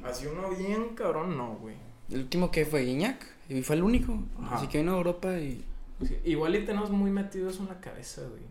Así 0.04 0.26
uno 0.26 0.50
bien 0.56 0.96
cabrón, 0.96 1.38
no, 1.38 1.56
güey. 1.58 1.76
El 2.10 2.22
último 2.22 2.50
que 2.50 2.66
fue 2.66 2.82
Guiñac. 2.84 3.26
Y 3.48 3.62
fue 3.62 3.76
el 3.76 3.84
único. 3.84 4.18
Ajá. 4.42 4.56
Así 4.56 4.68
que 4.68 4.80
vino 4.80 4.94
a 4.94 4.98
Europa 4.98 5.38
y. 5.38 5.64
Sí, 6.04 6.18
igual 6.24 6.56
y 6.56 6.66
tenemos 6.66 6.90
muy 6.90 7.12
metidos 7.12 7.60
en 7.60 7.68
la 7.68 7.80
cabeza, 7.80 8.24
güey. 8.28 8.42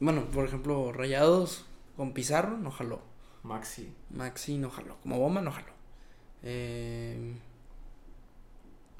Bueno, 0.00 0.24
por 0.30 0.44
ejemplo, 0.46 0.92
Rayados 0.92 1.64
con 1.96 2.12
Pizarro 2.12 2.56
no 2.56 2.70
jaló. 2.70 3.00
Maxi. 3.42 3.92
Maxi 4.10 4.56
no 4.58 4.70
jaló. 4.70 4.96
Como 5.02 5.18
bomba 5.18 5.40
no 5.42 5.52
jaló. 5.52 5.72
Eh, 6.42 7.34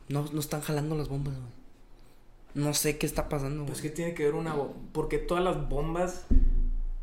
no, 0.09 0.27
no 0.33 0.41
están 0.41 0.61
jalando 0.61 0.97
las 0.97 1.09
bombas, 1.09 1.35
güey. 1.35 1.51
No 2.55 2.75
sé 2.75 2.99
qué 2.99 3.07
está 3.07 3.29
pasando, 3.29 3.65
Pues 3.65 3.81
güey. 3.81 3.91
que 3.91 3.97
tiene 3.97 4.15
que 4.15 4.25
ver 4.25 4.35
una 4.35 4.55
bomba. 4.55 4.75
Porque 4.93 5.19
todas 5.19 5.43
las 5.45 5.69
bombas 5.69 6.27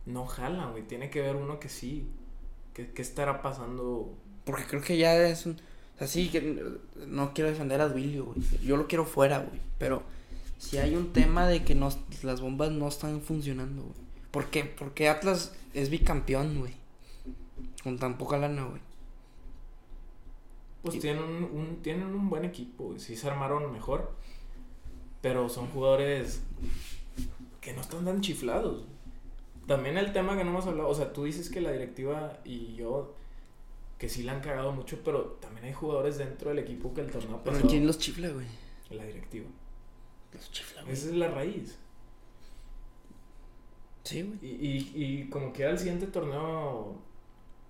no 0.05 0.25
jalan, 0.25 0.71
güey. 0.71 0.83
Tiene 0.83 1.09
que 1.09 1.21
ver 1.21 1.35
uno 1.35 1.59
que 1.59 1.69
sí. 1.69 2.07
¿Qué, 2.73 2.91
qué 2.91 3.01
estará 3.01 3.41
pasando? 3.41 4.13
Porque 4.43 4.65
creo 4.65 4.81
que 4.81 4.97
ya 4.97 5.15
es 5.27 5.45
un. 5.45 5.53
O 5.53 5.97
sea, 5.97 6.07
sí, 6.07 6.29
que 6.29 6.63
no 7.07 7.33
quiero 7.33 7.49
defender 7.49 7.81
a 7.81 7.89
Duilio, 7.89 8.25
güey. 8.25 8.39
Yo 8.63 8.77
lo 8.77 8.87
quiero 8.87 9.05
fuera, 9.05 9.39
güey. 9.39 9.59
Pero 9.79 10.03
si 10.57 10.77
hay 10.77 10.95
un 10.95 11.13
tema 11.13 11.47
de 11.47 11.63
que 11.63 11.75
no, 11.75 11.89
las 12.23 12.41
bombas 12.41 12.71
no 12.71 12.87
están 12.87 13.21
funcionando, 13.21 13.83
güey. 13.83 14.07
¿Por 14.31 14.49
qué? 14.49 14.63
Porque 14.65 15.07
Atlas 15.09 15.55
es 15.73 15.89
bicampeón, 15.89 16.59
güey. 16.59 16.73
Con 17.83 17.97
tan 17.99 18.17
poca 18.17 18.37
lana, 18.37 18.65
güey. 18.65 18.81
Pues 20.83 20.95
Y- 20.95 20.99
tienen 20.99 21.23
un, 21.23 21.43
un- 21.43 21.81
tienen 21.81 22.07
un 22.07 22.29
buen 22.29 22.45
equipo, 22.45 22.85
güey. 22.85 22.99
Sí 22.99 23.15
se 23.15 23.27
armaron 23.27 23.71
mejor. 23.71 24.11
Pero 25.21 25.49
son 25.49 25.67
jugadores 25.67 26.41
que 27.61 27.73
no 27.73 27.81
están 27.81 28.05
tan 28.05 28.21
chiflados. 28.21 28.85
También 29.65 29.97
el 29.97 30.13
tema 30.13 30.37
que 30.37 30.43
no 30.43 30.51
hemos 30.51 30.65
hablado, 30.67 30.87
o 30.89 30.95
sea, 30.95 31.11
tú 31.11 31.25
dices 31.25 31.49
que 31.49 31.59
la 31.59 31.71
directiva 31.71 32.39
y 32.45 32.75
yo 32.75 33.15
que 33.97 34.07
sí 34.07 34.21
la 34.23 34.33
han 34.33 34.41
cagado 34.41 34.71
mucho, 34.71 34.99
pero 35.03 35.23
también 35.41 35.65
hay 35.65 35.73
jugadores 35.73 36.17
dentro 36.19 36.49
del 36.51 36.59
equipo 36.59 36.93
que 36.93 37.01
el 37.01 37.09
torneo 37.11 37.41
Pero 37.43 37.55
pasado, 37.55 37.69
¿quién 37.69 37.87
los 37.87 37.97
chifla, 37.97 38.29
güey? 38.29 38.45
la 38.91 39.03
directiva. 39.05 39.47
Los 40.33 40.51
chifla, 40.51 40.81
güey. 40.81 40.93
Esa 40.93 41.07
es 41.07 41.15
la 41.15 41.29
raíz. 41.29 41.77
Sí, 44.03 44.23
güey. 44.23 44.39
Y, 44.41 44.91
y, 44.95 45.21
y 45.21 45.29
como 45.29 45.51
que 45.51 45.63
el 45.63 45.77
siguiente 45.77 46.07
torneo, 46.07 46.95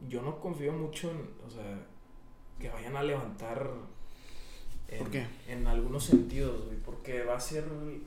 yo 0.07 0.21
no 0.21 0.39
confío 0.39 0.73
mucho 0.73 1.09
en, 1.09 1.29
o 1.45 1.49
sea, 1.49 1.79
que 2.59 2.69
vayan 2.69 2.95
a 2.95 3.03
levantar 3.03 3.71
en, 4.87 4.99
¿Por 4.99 5.11
qué? 5.11 5.27
en 5.47 5.67
algunos 5.67 6.05
sentidos, 6.05 6.65
güey, 6.65 6.77
porque 6.77 7.23
va 7.23 7.35
a 7.35 7.39
ser 7.39 7.65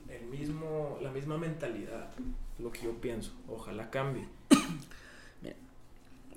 el 0.09 0.25
mismo, 0.25 0.97
la 1.01 1.11
misma 1.11 1.37
mentalidad, 1.37 2.11
lo 2.57 2.71
que 2.71 2.83
yo 2.83 2.99
pienso. 2.99 3.33
Ojalá 3.47 3.89
cambie. 3.89 4.27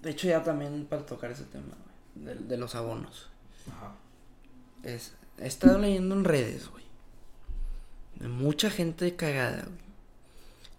De 0.02 0.10
hecho, 0.10 0.28
ya 0.28 0.42
también 0.42 0.84
para 0.84 1.06
tocar 1.06 1.30
ese 1.30 1.44
tema, 1.44 1.74
güey. 2.14 2.26
De, 2.26 2.34
de 2.34 2.56
los 2.58 2.74
abonos. 2.74 3.30
Ajá. 3.70 3.94
Es, 4.82 5.14
he 5.38 5.46
estado 5.46 5.78
leyendo 5.78 6.14
en 6.14 6.24
redes, 6.24 6.68
güey. 6.68 6.83
Mucha 8.20 8.70
gente 8.70 9.16
cagada, 9.16 9.64
güey. 9.64 9.84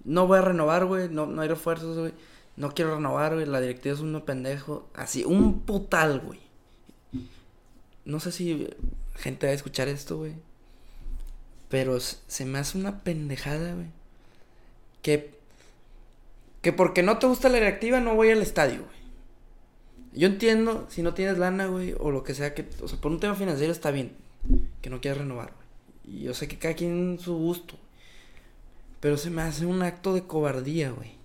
No 0.04 0.28
voy 0.28 0.38
a 0.38 0.42
renovar, 0.42 0.86
güey. 0.86 1.10
No, 1.10 1.26
no 1.26 1.42
hay 1.42 1.48
refuerzos, 1.48 1.98
güey. 1.98 2.14
No 2.56 2.74
quiero 2.74 2.96
renovar, 2.96 3.34
güey. 3.34 3.46
La 3.46 3.60
directiva 3.60 3.96
es 3.96 4.02
un 4.02 4.22
pendejo. 4.22 4.88
Así, 4.94 5.26
un 5.26 5.62
putal, 5.62 6.20
güey. 6.20 6.40
No 8.06 8.20
sé 8.20 8.32
si 8.32 8.70
gente 9.16 9.48
va 9.48 9.52
a 9.52 9.56
escuchar 9.56 9.88
esto, 9.88 10.18
güey. 10.18 10.34
Pero 11.70 12.00
se 12.00 12.46
me 12.46 12.60
hace 12.60 12.78
una 12.78 13.04
pendejada, 13.04 13.74
güey. 13.74 13.88
Que. 15.02 15.36
Que 16.62 16.72
porque 16.72 17.04
no 17.04 17.20
te 17.20 17.28
gusta 17.28 17.50
la 17.50 17.60
directiva 17.60 18.00
no 18.00 18.16
voy 18.16 18.32
al 18.32 18.42
estadio, 18.42 18.84
güey. 18.84 18.96
Yo 20.14 20.28
entiendo 20.28 20.88
si 20.90 21.02
no 21.02 21.14
tienes 21.14 21.38
lana, 21.38 21.68
güey, 21.68 21.94
o 22.00 22.12
lo 22.12 22.24
que 22.24 22.34
sea 22.34 22.54
que. 22.54 22.68
O 22.82 22.88
sea, 22.88 23.00
por 23.02 23.12
un 23.12 23.20
tema 23.20 23.36
financiero 23.36 23.72
está 23.72 23.92
bien 23.92 24.14
que 24.82 24.90
no 24.90 25.02
quieras 25.02 25.20
renovar, 25.20 25.52
güey. 25.54 25.65
Y 26.08 26.22
yo 26.22 26.34
sé 26.34 26.48
que 26.48 26.60
cada 26.60 26.76
quien 26.76 27.18
su 27.20 27.36
gusto. 27.36 27.76
Pero 29.00 29.18
se 29.18 29.30
me 29.30 29.42
hace 29.42 29.66
un 29.66 29.82
acto 29.82 30.14
de 30.14 30.24
cobardía, 30.24 30.92
güey. 30.92 31.16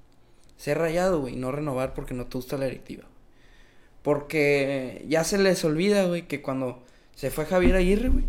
Ser 0.57 0.79
rayado, 0.79 1.21
güey, 1.21 1.37
no 1.37 1.53
renovar 1.53 1.95
porque 1.95 2.15
no 2.15 2.27
te 2.27 2.39
gusta 2.39 2.59
la 2.59 2.67
directiva. 2.67 3.05
Porque 4.03 5.05
ya 5.09 5.25
se 5.25 5.39
les 5.39 5.65
olvida, 5.65 6.05
güey, 6.05 6.27
que 6.27 6.43
cuando 6.43 6.83
se 7.15 7.31
fue 7.31 7.47
Javier 7.47 7.77
Aguirre, 7.77 8.09
güey, 8.09 8.25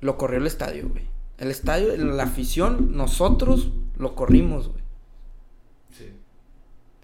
lo 0.00 0.16
corrió 0.18 0.38
el 0.38 0.46
estadio, 0.46 0.88
güey. 0.88 1.04
El 1.38 1.50
estadio, 1.50 1.96
la 1.96 2.24
afición, 2.24 2.96
nosotros 2.96 3.70
lo 3.96 4.14
corrimos, 4.14 4.68
güey. 4.68 4.82
Sí. 5.96 6.12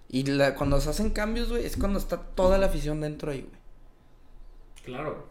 Y 0.09 0.25
la, 0.25 0.55
cuando 0.55 0.81
se 0.81 0.91
hacen 0.91 1.11
cambios, 1.11 1.49
güey, 1.49 1.65
es 1.65 1.77
cuando 1.77 1.99
está 1.99 2.19
toda 2.19 2.59
la 2.59 2.67
afición 2.67 3.01
dentro 3.01 3.33
ahí, 3.33 3.43
güey. 3.43 3.61
Claro. 4.85 5.29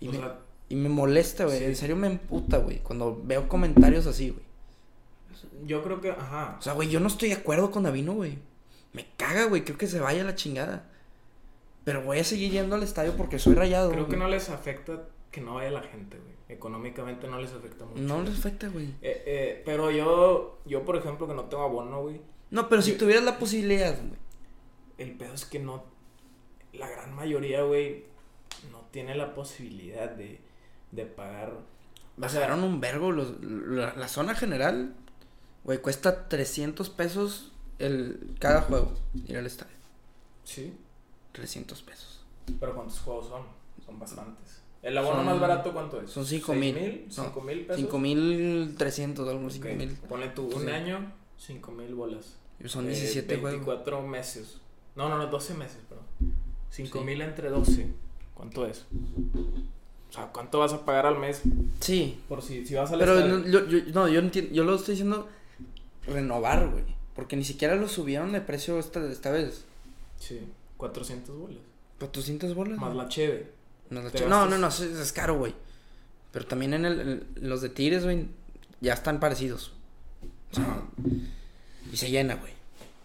Y, 0.00 0.08
O 0.08 0.12
me, 0.12 0.18
sea, 0.18 0.38
y 0.68 0.74
me 0.76 0.88
molesta, 0.88 1.44
güey. 1.44 1.58
sí. 1.58 1.64
En 1.64 1.76
serio 1.76 1.96
me 1.96 2.06
emputa, 2.08 2.58
güey. 2.58 2.78
Cuando 2.78 3.20
veo 3.24 3.48
comentarios 3.48 4.06
así, 4.06 4.30
güey. 4.30 4.44
yo 5.66 5.82
creo 5.82 6.00
que, 6.00 6.10
ajá. 6.10 6.56
O 6.58 6.62
sea, 6.62 6.72
güey, 6.72 6.88
yo 6.88 7.00
no 7.00 7.06
estoy 7.08 7.28
de 7.30 7.36
acuerdo 7.36 7.70
con 7.70 7.82
Davino, 7.84 8.14
güey. 8.14 8.38
Me 8.92 9.06
caga, 9.16 9.44
güey. 9.44 9.64
Creo 9.64 9.78
que 9.78 9.86
se 9.86 10.00
vaya 10.00 10.22
a 10.22 10.24
la 10.24 10.34
chingada. 10.34 10.88
Pero 11.84 12.02
voy 12.02 12.18
a 12.18 12.24
seguir 12.24 12.50
yendo 12.50 12.74
al 12.74 12.82
estadio 12.82 13.16
porque 13.16 13.38
soy 13.38 13.54
rayado. 13.54 13.90
Creo 13.90 14.08
que 14.08 14.16
no 14.16 14.26
les 14.28 14.48
afecta 14.50 15.04
que 15.30 15.40
no 15.40 15.54
vaya 15.54 15.70
la 15.70 15.82
gente, 15.82 16.18
güey. 16.18 16.34
Económicamente 16.48 17.28
no 17.28 17.40
les 17.40 17.52
afecta 17.52 17.84
mucho. 17.84 18.00
No 18.00 18.22
les 18.22 18.38
afecta, 18.38 18.68
güey. 18.68 18.86
Eh, 19.02 19.22
eh, 19.26 19.62
pero 19.64 19.90
yo, 19.90 20.58
yo, 20.64 20.84
por 20.84 20.96
ejemplo, 20.96 21.26
que 21.28 21.34
no 21.34 21.44
tengo 21.44 21.62
abono, 21.64 22.02
güey. 22.02 22.20
No, 22.50 22.68
pero 22.68 22.82
si 22.82 22.92
Yo- 22.92 22.98
tuvieras 22.98 23.24
la 23.24 23.38
posibilidad, 23.38 23.96
güey. 23.98 24.18
El 24.98 25.12
pedo 25.16 25.34
es 25.34 25.44
que 25.44 25.58
no. 25.58 25.84
La 26.72 26.88
gran 26.88 27.14
mayoría, 27.14 27.62
güey, 27.62 28.04
no 28.72 28.80
tiene 28.90 29.14
la 29.14 29.34
posibilidad 29.34 30.08
de, 30.10 30.40
de 30.92 31.06
pagar. 31.06 31.52
O 31.52 32.28
sea, 32.28 32.40
Bajaron 32.40 32.64
un 32.64 32.80
vergo. 32.80 33.12
Los, 33.12 33.40
la, 33.42 33.94
la 33.94 34.08
zona 34.08 34.34
general, 34.34 34.94
güey, 35.64 35.78
cuesta 35.80 36.28
300 36.28 36.88
pesos 36.90 37.52
el, 37.78 38.34
cada 38.38 38.62
juego. 38.62 38.92
Ir 39.26 39.36
al 39.38 39.46
estadio. 39.46 39.74
Sí. 40.44 40.72
300 41.32 41.82
pesos. 41.82 42.24
Pero 42.60 42.74
¿cuántos 42.74 42.98
juegos 43.00 43.26
son? 43.28 43.42
Son 43.84 43.98
bastantes. 43.98 44.62
¿El 44.82 44.96
abono 44.96 45.16
Son- 45.16 45.26
más 45.26 45.40
barato 45.40 45.72
cuánto 45.72 46.00
es? 46.00 46.10
son 46.10 46.24
cinco 46.24 46.52
¿Seis 46.52 46.74
mil. 46.74 47.04
No, 47.08 47.24
¿Cinco 47.24 47.40
mil 47.42 47.60
pesos? 47.66 47.76
5300, 47.82 49.28
algo 49.28 49.44
Ok, 49.46 49.50
5000. 49.52 49.90
Ponle 50.08 50.28
tú 50.28 50.46
un 50.54 50.62
Sí. 50.62 50.70
año, 50.70 51.12
cinco 51.36 51.72
mil 51.72 51.94
bolas. 51.94 52.36
Son 52.66 52.84
Eh, 52.86 52.90
17 52.90 53.36
juegos. 53.38 53.50
24 53.66 54.02
meses. 54.02 54.60
No, 54.94 55.08
no, 55.08 55.18
no, 55.18 55.26
12 55.26 55.54
meses, 55.54 55.78
perdón. 55.88 56.04
5 56.70 56.98
Sí. 57.00 57.04
mil 57.04 57.20
entre 57.20 57.50
12. 57.50 57.92
¿Cuánto 58.34 58.64
es? 58.66 58.86
Sea, 60.16 60.26
¿cuánto 60.32 60.58
vas 60.58 60.72
a 60.72 60.84
pagar 60.84 61.06
al 61.06 61.18
mes 61.18 61.42
Sí, 61.80 62.18
por 62.28 62.42
si, 62.42 62.66
si 62.66 62.74
vas 62.74 62.90
al 62.90 62.98
Pero 62.98 63.20
no, 63.20 63.46
yo, 63.46 63.66
yo, 63.66 63.78
no, 63.92 64.08
yo 64.08 64.18
entiendo, 64.20 64.52
yo 64.54 64.64
lo 64.64 64.74
estoy 64.74 64.92
diciendo 64.94 65.28
renovar, 66.06 66.68
güey. 66.68 66.84
Porque 67.14 67.36
ni 67.36 67.44
siquiera 67.44 67.74
lo 67.76 67.88
subieron 67.88 68.32
de 68.32 68.40
precio 68.40 68.78
esta, 68.78 69.04
esta 69.10 69.30
vez. 69.30 69.64
Sí, 70.18 70.40
400 70.76 71.36
bolas. 71.36 71.58
400 71.98 72.54
bolas. 72.54 72.78
Más 72.78 72.94
la 72.94 73.08
cheve. 73.08 73.50
Más 73.90 74.12
la 74.14 74.28
No, 74.28 74.46
no, 74.46 74.58
no, 74.58 74.68
es, 74.68 74.80
es 74.80 75.12
caro, 75.12 75.38
güey. 75.38 75.54
Pero 76.32 76.46
también 76.46 76.74
en, 76.74 76.84
el, 76.84 77.00
en 77.00 77.48
los 77.48 77.62
de 77.62 77.70
Tigres, 77.70 78.04
güey, 78.04 78.26
ya 78.80 78.92
están 78.94 79.20
parecidos. 79.20 79.72
O 80.52 80.54
sea, 80.56 80.82
y 81.90 81.96
se 81.96 82.10
llena, 82.10 82.34
güey. 82.36 82.52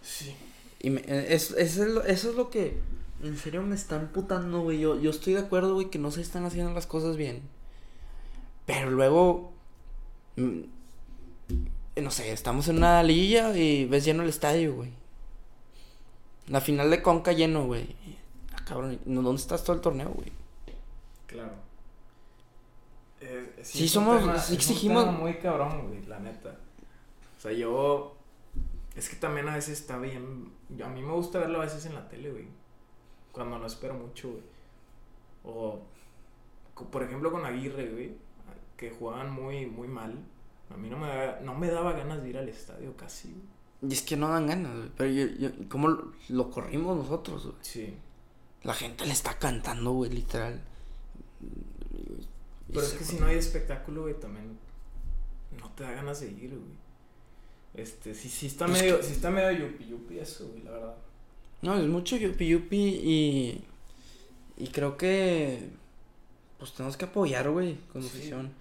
Sí. 0.02 0.36
Y 0.82 0.90
me- 0.90 1.02
eh, 1.02 1.28
es, 1.30 1.52
eso, 1.52 2.02
es 2.04 2.10
eso 2.18 2.30
es 2.32 2.36
lo 2.36 2.50
que 2.50 2.78
en 3.24 3.38
serio 3.38 3.62
me 3.64 3.76
está 3.76 3.96
emputando, 3.98 4.62
güey. 4.62 4.80
Yo, 4.80 5.00
yo 5.00 5.10
estoy 5.12 5.34
de 5.34 5.40
acuerdo, 5.42 5.74
güey, 5.76 5.90
que 5.90 6.00
no 6.00 6.12
se 6.12 6.22
están 6.22 6.46
haciendo 6.46 6.74
las 6.74 6.88
cosas 6.88 7.18
bien. 7.18 7.42
Pero 8.66 8.90
luego, 8.92 9.54
mm, 10.38 10.60
no 12.02 12.12
sé, 12.12 12.32
estamos 12.32 12.68
en 12.68 12.78
una 12.78 13.04
liguilla 13.04 13.56
y 13.56 13.86
ves 13.86 14.06
lleno 14.06 14.24
el 14.24 14.30
estadio, 14.30 14.74
güey. 14.76 14.92
La 16.48 16.62
final 16.62 16.90
de 16.90 17.02
Conca 17.02 17.32
lleno, 17.34 17.66
güey. 17.66 17.96
Ah, 18.54 18.64
cabrón, 18.66 19.00
¿no- 19.06 19.22
¿dónde 19.22 19.42
estás 19.42 19.64
todo 19.64 19.76
el 19.76 19.82
torneo, 19.82 20.10
güey? 20.10 20.32
Claro. 21.28 21.54
Eh, 23.22 23.60
Sí 23.64 23.84
un 23.84 23.90
somos- 23.90 24.20
tema- 24.22 24.40
sí 24.40 24.56
exigimos- 24.56 25.06
muy 25.18 25.36
cabrón, 25.36 25.88
güey, 25.90 26.06
la 26.08 26.20
neta. 26.20 26.56
O 27.38 27.42
sea, 27.42 27.52
yo. 27.52 28.18
Es 28.96 29.08
que 29.08 29.16
también 29.16 29.48
a 29.48 29.56
veces 29.56 29.80
está 29.80 29.98
bien. 29.98 30.52
yo- 30.70 30.86
a 30.86 30.90
mí 30.90 31.02
me 31.02 31.12
gusta 31.14 31.40
verlo 31.40 31.60
a 31.62 31.66
veces 31.66 31.86
en 31.86 31.94
la 31.96 32.08
tele, 32.10 32.32
güey. 32.32 32.48
Cuando 33.32 33.58
no 33.58 33.66
espero 33.66 33.94
mucho, 33.94 34.30
güey. 34.30 34.44
O. 35.44 35.82
Por 36.92 37.04
ejemplo, 37.04 37.32
con 37.32 37.46
Aguirre, 37.46 37.92
güey. 37.92 38.16
Que 38.78 38.90
jugaban 38.90 39.32
muy, 39.32 39.66
muy 39.66 39.88
mal. 39.88 40.18
A 40.70 40.78
mí 40.78 40.90
no 40.90 40.98
me, 40.98 41.08
daba, 41.08 41.40
no 41.42 41.54
me 41.56 41.68
daba 41.68 41.94
ganas 41.94 42.24
de 42.24 42.30
ir 42.30 42.38
al 42.38 42.50
estadio 42.50 42.96
casi, 42.96 43.30
güey. 43.30 43.92
Y 43.92 43.94
es 43.94 44.04
que 44.04 44.16
no 44.16 44.30
dan 44.30 44.48
ganas, 44.48 44.76
güey. 44.76 44.92
Pero 44.96 45.12
yo, 45.12 45.26
yo, 45.38 45.50
¿cómo 45.70 45.88
lo, 45.88 46.12
lo 46.30 46.50
corrimos 46.50 46.98
nosotros, 46.98 47.44
güey? 47.44 47.58
Sí. 47.62 47.98
La 48.64 48.74
gente 48.74 49.06
le 49.06 49.14
está 49.14 49.38
cantando, 49.38 49.92
güey, 49.92 50.12
literal. 50.12 50.62
Pero 52.68 52.82
es 52.82 52.94
que 52.94 53.04
si 53.04 53.18
no 53.18 53.26
hay 53.26 53.38
espectáculo, 53.38 54.04
güey, 54.04 54.20
también 54.20 54.58
no 55.60 55.70
te 55.72 55.84
da 55.84 55.92
ganas 55.92 56.22
de 56.22 56.32
ir, 56.32 56.52
güey. 56.52 56.82
Este, 57.74 58.14
sí, 58.14 58.30
sí 58.30 58.48
está 58.48 58.66
Pues 58.66 58.82
medio, 58.82 59.02
sí 59.02 59.14
está 59.14 59.30
medio 59.30 59.52
yupi 59.52 59.88
yupi 59.88 60.20
eso, 60.20 60.48
güey, 60.50 60.64
la 60.64 60.72
verdad. 60.72 60.96
No, 61.62 61.78
es 61.78 61.86
mucho 61.88 62.18
yupi 62.18 62.48
yupi 62.48 62.78
y. 63.04 63.64
Y 64.58 64.68
creo 64.68 64.98
que. 64.98 65.70
Pues 66.60 66.74
tenemos 66.74 66.98
que 66.98 67.06
apoyar, 67.06 67.50
güey, 67.50 67.78
con 67.92 68.02
Sí. 68.04 68.10
afición. 68.10 68.54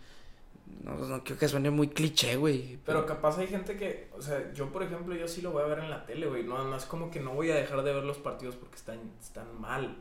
No, 0.84 0.94
no 0.94 1.22
creo 1.24 1.36
que 1.36 1.48
suene 1.48 1.70
muy 1.70 1.88
cliché, 1.88 2.36
güey. 2.36 2.78
Pero 2.86 3.04
capaz 3.04 3.36
hay 3.38 3.48
gente 3.48 3.76
que, 3.76 4.08
o 4.16 4.22
sea, 4.22 4.52
yo 4.54 4.72
por 4.72 4.82
ejemplo, 4.82 5.14
yo 5.14 5.28
sí 5.28 5.42
lo 5.42 5.50
voy 5.50 5.62
a 5.62 5.66
ver 5.66 5.80
en 5.80 5.90
la 5.90 6.06
tele, 6.06 6.26
güey. 6.26 6.44
No, 6.44 6.64
no 6.64 6.76
es 6.76 6.84
como 6.86 7.10
que 7.10 7.20
no 7.20 7.34
voy 7.34 7.50
a 7.50 7.56
dejar 7.56 7.82
de 7.82 7.92
ver 7.92 8.04
los 8.04 8.18
partidos 8.18 8.54
porque 8.56 8.76
están, 8.76 8.98
están 9.20 9.60
mal. 9.60 9.96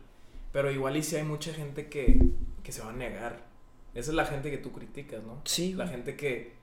Pero 0.54 0.72
igual 0.72 0.96
y 0.96 1.04
sí 1.04 1.16
hay 1.18 1.24
mucha 1.24 1.54
gente 1.54 1.90
que, 1.90 2.22
que 2.64 2.72
se 2.72 2.82
va 2.82 2.90
a 2.92 2.94
negar. 2.94 3.44
Esa 3.94 4.12
es 4.12 4.16
la 4.16 4.26
gente 4.26 4.52
que 4.52 4.58
tú 4.60 4.72
criticas, 4.72 5.22
¿no? 5.24 5.42
Sí, 5.46 5.74
La 5.74 5.84
güey. 5.86 5.96
gente 5.96 6.16
que, 6.16 6.54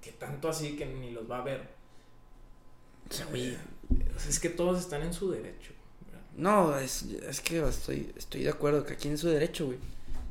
que 0.00 0.12
tanto 0.12 0.48
así 0.48 0.76
que 0.76 0.86
ni 0.86 1.10
los 1.10 1.28
va 1.30 1.38
a 1.38 1.42
ver. 1.44 1.68
O 3.10 3.12
sea, 3.12 3.26
güey, 3.26 3.50
sea, 3.50 3.64
es 4.28 4.40
que 4.40 4.48
todos 4.48 4.80
están 4.80 5.02
en 5.02 5.12
su 5.12 5.30
derecho. 5.30 5.72
No, 6.36 6.76
es, 6.76 7.02
es 7.02 7.40
que 7.40 7.66
estoy, 7.66 8.12
estoy 8.16 8.42
de 8.42 8.50
acuerdo 8.50 8.84
que 8.84 8.94
aquí 8.94 9.08
en 9.08 9.18
su 9.18 9.28
derecho, 9.28 9.66
güey. 9.66 9.78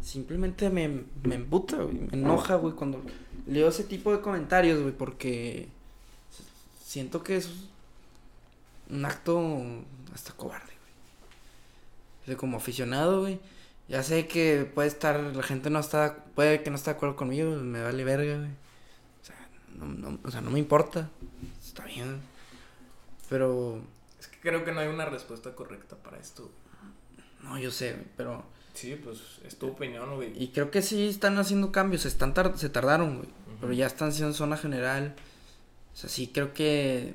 Simplemente 0.04 0.70
me, 0.70 1.04
me 1.24 1.36
emputa, 1.36 1.78
güey. 1.78 1.96
Me 1.96 2.14
enoja, 2.14 2.56
güey, 2.56 2.76
cuando 2.76 3.02
leo 3.48 3.70
ese 3.70 3.84
tipo 3.84 4.12
de 4.12 4.22
comentarios, 4.22 4.82
güey, 4.82 4.94
porque 4.94 5.68
siento 6.84 7.24
que 7.24 7.38
es 7.38 7.50
un 8.90 9.04
acto 9.04 9.64
hasta 10.14 10.34
cobarde, 10.34 10.74
güey. 12.26 12.38
Como 12.38 12.58
aficionado, 12.58 13.22
güey. 13.22 13.40
Ya 13.88 14.04
sé 14.04 14.28
que 14.28 14.70
puede 14.74 14.88
estar, 14.88 15.20
la 15.20 15.44
gente 15.44 15.70
no 15.70 15.80
está, 15.80 16.24
puede 16.36 16.62
que 16.62 16.70
no 16.70 16.76
esté 16.76 16.92
de 16.92 16.98
acuerdo 16.98 17.16
conmigo, 17.16 17.52
me 17.56 17.82
vale 17.82 18.04
verga, 18.04 18.38
güey. 18.38 18.50
O 19.22 19.26
sea, 19.26 19.36
no, 19.76 19.86
no, 19.86 20.20
o 20.24 20.32
sea, 20.32 20.42
no 20.42 20.52
me 20.52 20.60
importa. 20.60 21.10
Está 21.64 21.86
bien. 21.86 22.22
Pero, 23.30 23.82
Es 24.20 24.28
que 24.28 24.40
creo 24.40 24.64
que 24.64 24.72
no 24.72 24.80
hay 24.82 24.88
una 24.88 25.06
respuesta 25.06 25.54
correcta 25.56 25.96
para 25.98 26.18
esto. 26.20 26.52
no, 27.44 27.58
yo 27.60 27.72
sé, 27.72 27.96
pero... 28.18 28.44
Sí, 28.74 29.00
pues 29.02 29.40
es 29.46 29.58
tu 29.58 29.68
opinión, 29.68 30.16
güey. 30.16 30.34
Y 30.42 30.50
creo 30.50 30.70
que 30.70 30.82
sí 30.82 31.08
están 31.08 31.38
haciendo 31.38 31.72
cambios, 31.72 32.06
están 32.06 32.34
tar- 32.34 32.58
se 32.58 32.70
tardaron, 32.70 33.18
güey. 33.20 33.30
Pero 33.62 33.72
ya 33.72 33.88
están 33.88 34.10
haciendo 34.10 34.34
zona 34.34 34.58
general. 34.58 35.16
O 35.94 35.96
sea, 35.96 36.10
sí 36.10 36.28
creo 36.28 36.54
que... 36.54 37.14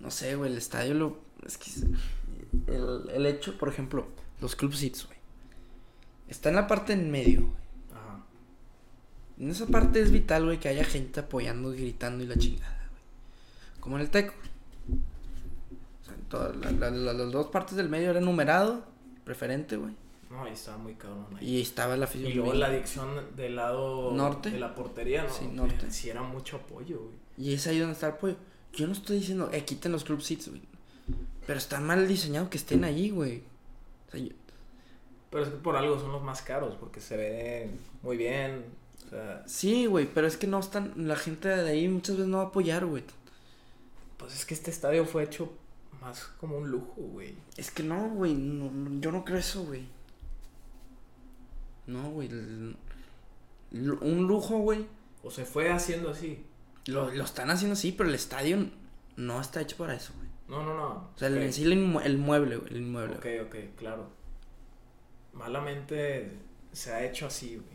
No 0.00 0.10
sé, 0.10 0.36
güey, 0.36 0.52
el 0.52 0.58
estadio 0.58 0.92
lo... 0.94 1.18
Es 1.46 1.56
que... 1.56 1.70
El, 2.66 3.10
el 3.10 3.26
hecho, 3.26 3.56
por 3.56 3.68
ejemplo, 3.70 4.06
los 4.40 4.54
club 4.54 4.74
seats, 4.74 5.06
güey. 5.06 5.18
Está 6.28 6.50
en 6.50 6.56
la 6.56 6.66
parte 6.66 6.92
en 6.92 7.10
medio, 7.10 7.40
güey. 7.40 7.52
Ajá. 7.94 8.22
En 9.38 9.50
esa 9.50 9.66
parte 9.66 10.00
es 10.00 10.10
vital, 10.12 10.44
güey, 10.44 10.60
que 10.60 10.68
haya 10.68 10.84
gente 10.84 11.20
apoyando 11.20 11.74
y 11.74 11.78
gritando 11.78 12.22
y 12.22 12.26
la 12.26 12.36
chingada, 12.36 12.86
güey. 12.90 13.80
Como 13.80 13.96
en 13.96 14.02
el 14.02 14.10
Teco. 14.10 14.34
O 16.34 16.38
sea, 16.38 16.48
en 16.48 16.52
todas 16.52 16.56
la- 16.56 16.90
la- 16.90 16.90
la- 16.90 17.12
las 17.12 17.32
dos 17.32 17.46
partes 17.48 17.76
del 17.76 17.88
medio 17.88 18.10
era 18.10 18.20
numerado, 18.20 18.84
preferente, 19.24 19.76
güey. 19.76 19.94
No, 20.30 20.44
ahí 20.44 20.52
estaba 20.52 20.78
muy 20.78 20.94
cabrón 20.94 21.26
ahí. 21.36 21.46
Y 21.48 21.60
estaba 21.62 21.96
la 21.96 22.06
afición. 22.06 22.30
Y 22.30 22.34
luego 22.34 22.54
la 22.54 22.66
adicción 22.66 23.08
del 23.36 23.56
lado 23.56 24.10
Norte. 24.12 24.50
de 24.50 24.58
la 24.58 24.74
portería, 24.74 25.24
¿no? 25.24 25.30
Sí, 25.32 25.46
norte. 25.52 25.90
Sí, 25.90 26.10
era 26.10 26.22
mucho 26.22 26.56
apoyo, 26.56 26.98
güey. 27.00 27.14
Y 27.36 27.54
es 27.54 27.66
ahí 27.66 27.78
donde 27.78 27.92
está 27.94 28.08
el 28.08 28.12
apoyo. 28.14 28.36
Yo 28.72 28.86
no 28.86 28.92
estoy 28.92 29.18
diciendo, 29.18 29.50
eh, 29.52 29.64
quiten 29.64 29.92
los 29.92 30.02
club 30.04 30.20
seats, 30.22 30.48
güey. 30.48 30.62
Pero 31.46 31.58
está 31.58 31.78
mal 31.78 32.08
diseñado 32.08 32.50
que 32.50 32.56
estén 32.56 32.82
ahí, 32.84 33.10
güey. 33.10 33.42
O 34.08 34.10
sea, 34.10 34.20
yo- 34.20 34.32
Pero 35.30 35.44
es 35.44 35.50
que 35.50 35.56
por 35.56 35.76
algo 35.76 35.98
son 36.00 36.10
los 36.12 36.22
más 36.22 36.42
caros, 36.42 36.74
porque 36.80 37.00
se 37.00 37.16
ve 37.16 37.70
muy 38.02 38.16
bien. 38.16 38.64
O 39.06 39.10
sea, 39.10 39.42
sí, 39.46 39.86
güey, 39.86 40.06
pero 40.12 40.26
es 40.26 40.36
que 40.36 40.46
no 40.46 40.58
están, 40.58 40.92
la 40.96 41.16
gente 41.16 41.48
de 41.48 41.70
ahí 41.70 41.88
muchas 41.88 42.16
veces 42.16 42.28
no 42.30 42.38
va 42.38 42.44
a 42.44 42.46
apoyar, 42.46 42.86
güey. 42.86 43.04
pues 44.16 44.34
es 44.34 44.46
que 44.46 44.54
este 44.54 44.70
estadio 44.70 45.04
fue 45.04 45.22
hecho 45.24 45.52
más 46.04 46.24
como 46.40 46.58
un 46.58 46.70
lujo, 46.70 46.94
güey. 46.96 47.34
Es 47.56 47.70
que 47.70 47.82
no, 47.82 48.08
güey, 48.10 48.34
no- 48.34 48.70
no, 48.70 49.00
yo 49.00 49.10
no 49.12 49.24
creo 49.24 49.38
eso, 49.38 49.64
güey. 49.64 49.86
No, 51.86 52.10
güey. 52.10 52.28
el- 52.28 52.76
un 53.72 54.26
lujo, 54.26 54.58
güey. 54.58 54.86
O 55.22 55.30
se 55.30 55.44
fue 55.44 55.70
haciendo 55.72 56.10
así. 56.10 56.44
Lo, 56.86 57.10
lo 57.12 57.24
están 57.24 57.50
haciendo 57.50 57.72
así, 57.72 57.92
pero 57.92 58.08
el 58.08 58.14
estadio 58.14 58.68
no 59.16 59.40
está 59.40 59.60
hecho 59.60 59.76
para 59.76 59.94
eso, 59.94 60.12
güey. 60.16 60.28
No, 60.48 60.62
no, 60.64 60.76
no. 60.76 60.88
O 61.14 61.18
sea, 61.18 61.28
el- 61.28 61.38
Ok. 61.38 61.42
en 61.44 61.52
sí 61.52 61.62
el, 61.64 61.72
inmue- 61.72 62.04
el 62.04 62.18
mueble, 62.18 62.56
güey. 62.58 62.70
El 62.72 62.80
inmueble. 62.82 63.16
Ok, 63.16 63.26
ok, 63.46 63.56
claro. 63.76 64.10
Malamente 65.32 66.32
se 66.72 66.92
ha 66.92 67.04
hecho 67.04 67.26
así, 67.26 67.56
güey. 67.56 67.74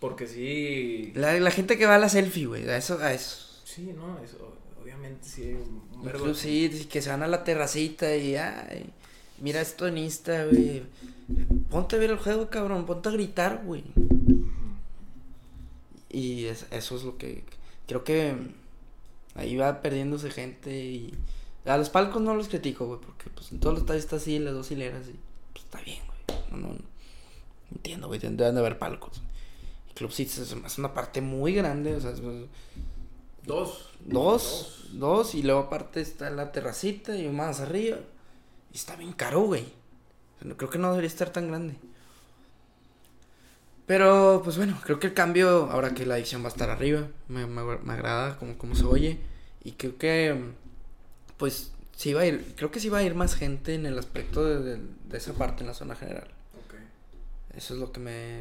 Porque 0.00 0.26
sí. 0.26 1.12
La, 1.14 1.38
la 1.38 1.50
gente 1.50 1.76
que 1.78 1.86
va 1.86 1.96
a 1.96 1.98
la 1.98 2.08
selfie, 2.08 2.46
güey. 2.46 2.68
A 2.68 2.76
eso, 2.76 2.98
a 2.98 3.12
eso. 3.12 3.60
Sí, 3.64 3.92
no, 3.94 4.18
eso, 4.20 4.56
obviamente 4.82 5.26
sí. 5.28 5.52
Un 5.94 6.02
Incluso 6.04 6.34
sí, 6.34 6.86
que 6.90 7.02
se 7.02 7.10
van 7.10 7.22
a 7.22 7.28
la 7.28 7.44
terracita 7.44 8.14
y 8.16 8.36
ay, 8.36 8.86
mira 9.40 9.60
esto 9.60 9.86
en 9.86 9.98
Insta, 9.98 10.46
güey. 10.46 10.82
Ponte 11.70 11.96
a 11.96 11.98
ver 11.98 12.10
el 12.10 12.18
juego, 12.18 12.48
cabrón. 12.50 12.86
Ponte 12.86 13.08
a 13.08 13.12
gritar, 13.12 13.62
güey. 13.64 13.84
Y 16.08 16.46
es- 16.46 16.66
eso 16.70 16.96
es 16.96 17.04
lo 17.04 17.16
que 17.16 17.44
creo 17.86 18.04
que 18.04 18.34
ahí 19.34 19.56
va 19.56 19.80
perdiéndose 19.80 20.30
gente 20.30 20.76
y 20.84 21.14
a 21.64 21.76
los 21.76 21.90
palcos 21.90 22.20
no 22.22 22.34
los 22.34 22.48
critico, 22.48 22.86
güey, 22.86 23.00
porque 23.00 23.30
pues 23.30 23.52
en 23.52 23.60
todos 23.60 23.74
los 23.74 23.82
estadios 23.82 24.04
está 24.04 24.16
así, 24.16 24.38
las 24.38 24.54
dos 24.54 24.70
hileras 24.70 25.06
y 25.08 25.14
pues 25.52 25.64
está 25.64 25.80
bien, 25.82 26.00
güey. 26.06 26.40
No, 26.50 26.56
no, 26.68 26.74
no. 26.74 26.80
entiendo, 27.72 28.08
güey, 28.08 28.18
deben 28.18 28.36
de 28.36 28.46
haber 28.46 28.78
palcos. 28.78 29.22
Club 29.94 30.10
City 30.10 30.30
es, 30.40 30.52
es 30.52 30.78
una 30.78 30.94
parte 30.94 31.20
muy 31.20 31.52
grande, 31.54 31.94
o 31.94 32.00
sea, 32.00 32.10
es- 32.10 32.20
Dos. 33.46 33.88
dos, 34.04 34.88
dos 34.92 35.34
y 35.34 35.42
luego 35.42 35.60
aparte 35.60 36.00
está 36.00 36.30
la 36.30 36.52
terracita 36.52 37.16
y 37.16 37.28
más 37.28 37.60
arriba. 37.60 37.98
Y 38.72 38.76
está 38.76 38.96
bien 38.96 39.12
caro, 39.12 39.40
güey. 39.42 39.64
Creo 40.56 40.70
que 40.70 40.78
no 40.78 40.90
debería 40.90 41.08
estar 41.08 41.30
tan 41.30 41.48
grande. 41.48 41.74
Pero, 43.86 44.40
pues 44.44 44.56
bueno, 44.56 44.78
creo 44.84 45.00
que 45.00 45.08
el 45.08 45.14
cambio, 45.14 45.68
ahora 45.70 45.94
que 45.94 46.06
la 46.06 46.14
adicción 46.14 46.42
va 46.42 46.46
a 46.46 46.52
estar 46.52 46.70
arriba, 46.70 47.08
me, 47.28 47.46
me- 47.46 47.78
me 47.78 47.92
agrada 47.92 48.38
como, 48.38 48.56
como 48.56 48.74
se 48.76 48.84
oye. 48.84 49.18
Y 49.64 49.72
creo 49.72 49.98
que, 49.98 50.40
pues, 51.36 51.72
sí 51.96 52.12
va 52.14 52.20
a 52.22 52.26
ir, 52.26 52.54
creo 52.56 52.70
que 52.70 52.78
sí 52.80 52.88
va 52.88 52.98
a 52.98 53.02
ir 53.02 53.14
más 53.16 53.34
gente 53.34 53.74
en 53.74 53.86
el 53.86 53.98
aspecto 53.98 54.44
de, 54.44 54.60
de- 54.62 54.82
de 55.08 55.18
esa 55.18 55.32
parte 55.32 55.62
en 55.62 55.66
la 55.66 55.74
zona 55.74 55.96
general. 55.96 56.28
Ok. 56.66 56.74
Eso 57.56 57.74
es 57.74 57.80
lo 57.80 57.90
que 57.90 57.98
me, 58.00 58.40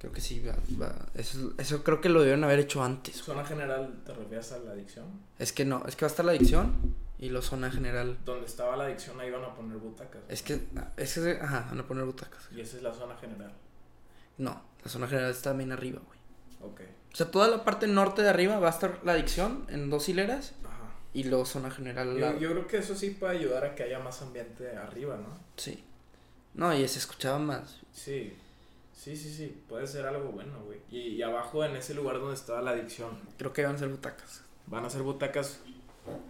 creo 0.00 0.12
que 0.12 0.20
sí 0.20 0.40
va, 0.40 0.56
va- 0.80 1.06
eso, 1.14 1.52
eso 1.58 1.84
creo 1.84 2.00
que 2.00 2.08
lo 2.08 2.20
debieron 2.20 2.42
haber 2.42 2.58
hecho 2.58 2.82
antes. 2.82 3.16
Zona 3.16 3.44
general, 3.44 4.02
¿te 4.04 4.12
refieres 4.14 4.50
a 4.52 4.58
la 4.58 4.72
adicción? 4.72 5.06
Es 5.38 5.52
que 5.52 5.64
no, 5.64 5.84
es 5.86 5.94
que 5.94 6.04
va 6.04 6.08
a 6.08 6.10
estar 6.10 6.24
la 6.24 6.32
adicción 6.32 6.96
y 7.18 7.28
la 7.28 7.42
zona 7.42 7.70
general. 7.70 8.18
Donde 8.24 8.46
estaba 8.46 8.76
la 8.76 8.84
adicción 8.86 9.20
ahí 9.20 9.30
van 9.30 9.44
a 9.44 9.54
poner 9.54 9.76
butacas. 9.76 10.22
Es 10.28 10.42
que, 10.42 10.58
es 10.96 11.14
que, 11.14 11.38
ajá, 11.40 11.66
van 11.68 11.80
a 11.80 11.86
poner 11.86 12.04
butacas. 12.06 12.48
Y 12.50 12.60
esa 12.60 12.78
es 12.78 12.82
la 12.82 12.92
zona 12.94 13.14
general. 13.18 13.52
No, 14.38 14.60
la 14.82 14.90
zona 14.90 15.06
general 15.06 15.30
está 15.30 15.52
bien 15.52 15.70
arriba, 15.70 16.00
güey. 16.06 16.18
Ok. 16.72 16.80
O 17.12 17.16
sea, 17.16 17.30
toda 17.30 17.48
la 17.48 17.62
parte 17.64 17.86
norte 17.86 18.22
de 18.22 18.30
arriba 18.30 18.58
va 18.58 18.68
a 18.68 18.70
estar 18.70 19.00
la 19.04 19.12
adicción 19.12 19.66
en 19.68 19.90
dos 19.90 20.08
hileras 20.08 20.52
Ajá. 20.64 20.94
y 21.12 21.24
luego 21.24 21.44
zona 21.44 21.70
general. 21.70 22.14
Yo, 22.14 22.20
la- 22.20 22.38
yo 22.38 22.50
creo 22.52 22.66
que 22.66 22.78
eso 22.78 22.94
sí 22.94 23.10
puede 23.10 23.36
ayudar 23.36 23.64
a 23.66 23.74
que 23.74 23.82
haya 23.82 23.98
más 23.98 24.22
ambiente 24.22 24.74
arriba, 24.76 25.16
¿no? 25.16 25.36
Sí. 25.56 25.84
No, 26.54 26.72
y 26.74 26.86
se 26.88 26.98
escuchaba 27.00 27.38
más. 27.38 27.80
Sí. 27.92 28.34
Sí, 29.00 29.16
sí, 29.16 29.32
sí. 29.32 29.62
Puede 29.66 29.86
ser 29.86 30.04
algo 30.06 30.30
bueno, 30.30 30.62
güey. 30.66 30.78
Y, 30.90 30.98
y 31.16 31.22
abajo, 31.22 31.64
en 31.64 31.74
ese 31.74 31.94
lugar 31.94 32.18
donde 32.18 32.34
estaba 32.34 32.60
la 32.60 32.72
adicción, 32.72 33.18
Creo 33.38 33.50
que 33.50 33.64
van 33.64 33.76
a 33.76 33.78
ser 33.78 33.88
butacas. 33.88 34.42
van 34.66 34.84
a 34.84 34.90
ser 34.90 35.02
butacas 35.02 35.60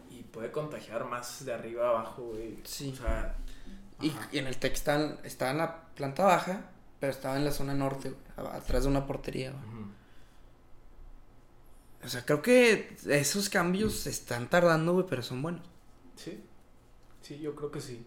y 0.08 0.22
puede 0.22 0.52
contagiar 0.52 1.04
más 1.04 1.44
de 1.44 1.52
arriba 1.52 1.86
a 1.86 1.90
abajo, 1.90 2.22
güey. 2.28 2.58
Sí. 2.62 2.92
O 2.92 2.96
sea. 2.96 3.34
Y, 4.00 4.12
y 4.30 4.38
en 4.38 4.46
el 4.46 4.56
TEC 4.56 4.74
estaba, 4.74 5.50
en 5.50 5.58
la 5.58 5.88
planta 5.96 6.24
baja, 6.24 6.70
pero 7.00 7.10
estaba 7.10 7.36
en 7.36 7.44
la 7.44 7.50
zona 7.50 7.74
norte, 7.74 8.10
güey, 8.10 8.48
atrás 8.54 8.84
de 8.84 8.88
una 8.88 9.04
portería, 9.04 9.50
güey. 9.50 9.80
O 12.04 12.08
sea, 12.08 12.24
creo 12.24 12.40
que 12.40 12.96
esos 13.08 13.50
cambios 13.50 13.94
se 13.94 14.10
están 14.10 14.48
tardando, 14.48 14.92
güey, 14.92 15.06
pero 15.08 15.22
son 15.22 15.42
buenos. 15.42 15.66
Sí. 16.14 16.40
Sí, 17.20 17.40
yo 17.40 17.54
creo 17.56 17.70
que 17.72 17.80
sí. 17.80 18.06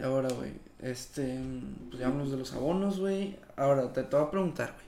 Ahora, 0.00 0.28
güey, 0.30 0.52
este, 0.80 1.38
pues 1.88 2.00
ya 2.00 2.10
de 2.10 2.36
los 2.36 2.52
abonos, 2.54 2.98
güey. 2.98 3.38
Ahora, 3.56 3.92
te, 3.92 4.02
te 4.02 4.16
voy 4.16 4.26
a 4.26 4.30
preguntar, 4.30 4.72
güey. 4.72 4.86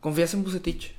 ¿Confías 0.00 0.34
en 0.34 0.42
Bucetich? 0.42 0.94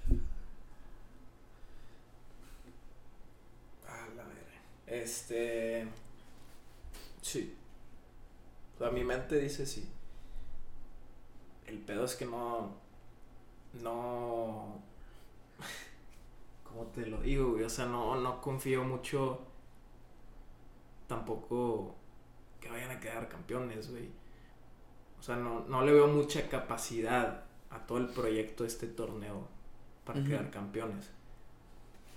A 3.87 4.07
la 4.15 4.23
verga. 4.23 4.61
Este. 4.87 5.87
Sí. 7.21 7.53
O 8.75 8.79
sea, 8.79 8.91
mi 8.91 9.03
mente 9.03 9.39
dice 9.39 9.65
sí. 9.65 9.87
El 11.67 11.79
pedo 11.79 12.05
es 12.05 12.15
que 12.15 12.25
no. 12.25 12.71
No. 13.81 14.81
¿Cómo 16.63 16.85
te 16.87 17.05
lo 17.05 17.21
digo, 17.21 17.51
güey? 17.51 17.63
O 17.65 17.69
sea, 17.69 17.85
no, 17.85 18.15
no 18.15 18.41
confío 18.41 18.83
mucho. 18.85 19.41
Tampoco 21.07 21.95
que 22.63 22.69
vayan 22.69 22.91
a 22.91 22.99
quedar 23.01 23.27
campeones, 23.27 23.91
güey. 23.91 24.09
O 25.19 25.23
sea, 25.23 25.35
no, 25.35 25.65
no 25.67 25.83
le 25.83 25.91
veo 25.91 26.07
mucha 26.07 26.47
capacidad 26.47 27.43
a 27.69 27.79
todo 27.85 27.97
el 27.97 28.07
proyecto 28.07 28.63
de 28.63 28.69
este 28.69 28.87
torneo 28.87 29.49
para 30.05 30.23
quedar 30.23 30.49
campeones. 30.49 31.09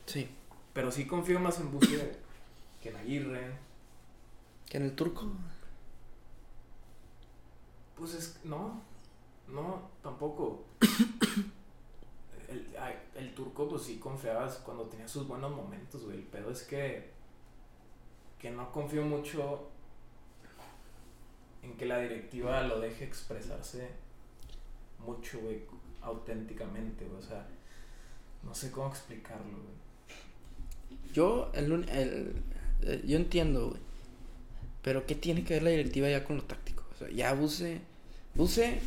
Sí. 0.06 0.28
Pero 0.72 0.92
sí 0.92 1.06
confío 1.06 1.40
más 1.40 1.59
en 1.59 1.72
Buce 1.72 2.18
que 2.80 2.90
en 2.90 2.96
Aguirre. 2.96 3.59
¿Que 4.66 4.76
en 4.76 4.85
el 4.85 4.94
turco? 4.94 5.26
Pues 7.96 8.14
es. 8.14 8.40
No. 8.44 8.80
No, 9.48 9.90
tampoco. 10.02 10.64
El, 12.48 12.64
el 13.16 13.35
turco, 13.35 13.68
pues 13.68 13.82
sí 13.82 13.98
confiabas 13.98 14.56
cuando 14.59 14.85
tenía 14.85 15.09
sus 15.09 15.26
buenos 15.26 15.50
momentos, 15.50 16.04
güey. 16.04 16.18
El 16.18 16.24
pedo 16.24 16.50
es 16.50 16.62
que. 16.62 17.11
Que 18.38 18.50
no 18.50 18.70
confío 18.70 19.02
mucho 19.02 19.70
en 21.66 21.76
que 21.76 21.87
la 21.87 21.98
directiva 22.00 22.62
lo 22.62 22.81
deje 22.81 23.05
expresarse 23.05 23.88
mucho, 25.05 25.38
güey, 25.40 25.61
auténticamente, 26.02 27.05
güey. 27.05 27.18
O 27.18 27.22
sea, 27.22 27.46
no 28.42 28.55
sé 28.55 28.70
cómo 28.70 28.88
explicarlo, 28.88 29.44
güey. 29.52 29.76
Yo, 31.12 31.50
el, 31.55 31.72
uni- 31.72 31.90
el- 31.90 32.33
eh, 32.83 33.02
yo 33.07 33.16
entiendo, 33.16 33.68
güey. 33.70 33.81
Pero 34.83 35.05
¿qué 35.07 35.14
tiene 35.14 35.44
que 35.44 35.55
ver 35.55 35.62
la 35.64 35.70
directiva 35.70 36.09
ya 36.09 36.24
con 36.24 36.37
lo 36.37 36.44
táctico? 36.44 36.85
O 36.94 36.98
sea, 36.98 37.11
ya 37.11 37.33
Buse, 37.35 37.81
Buse 38.35 38.79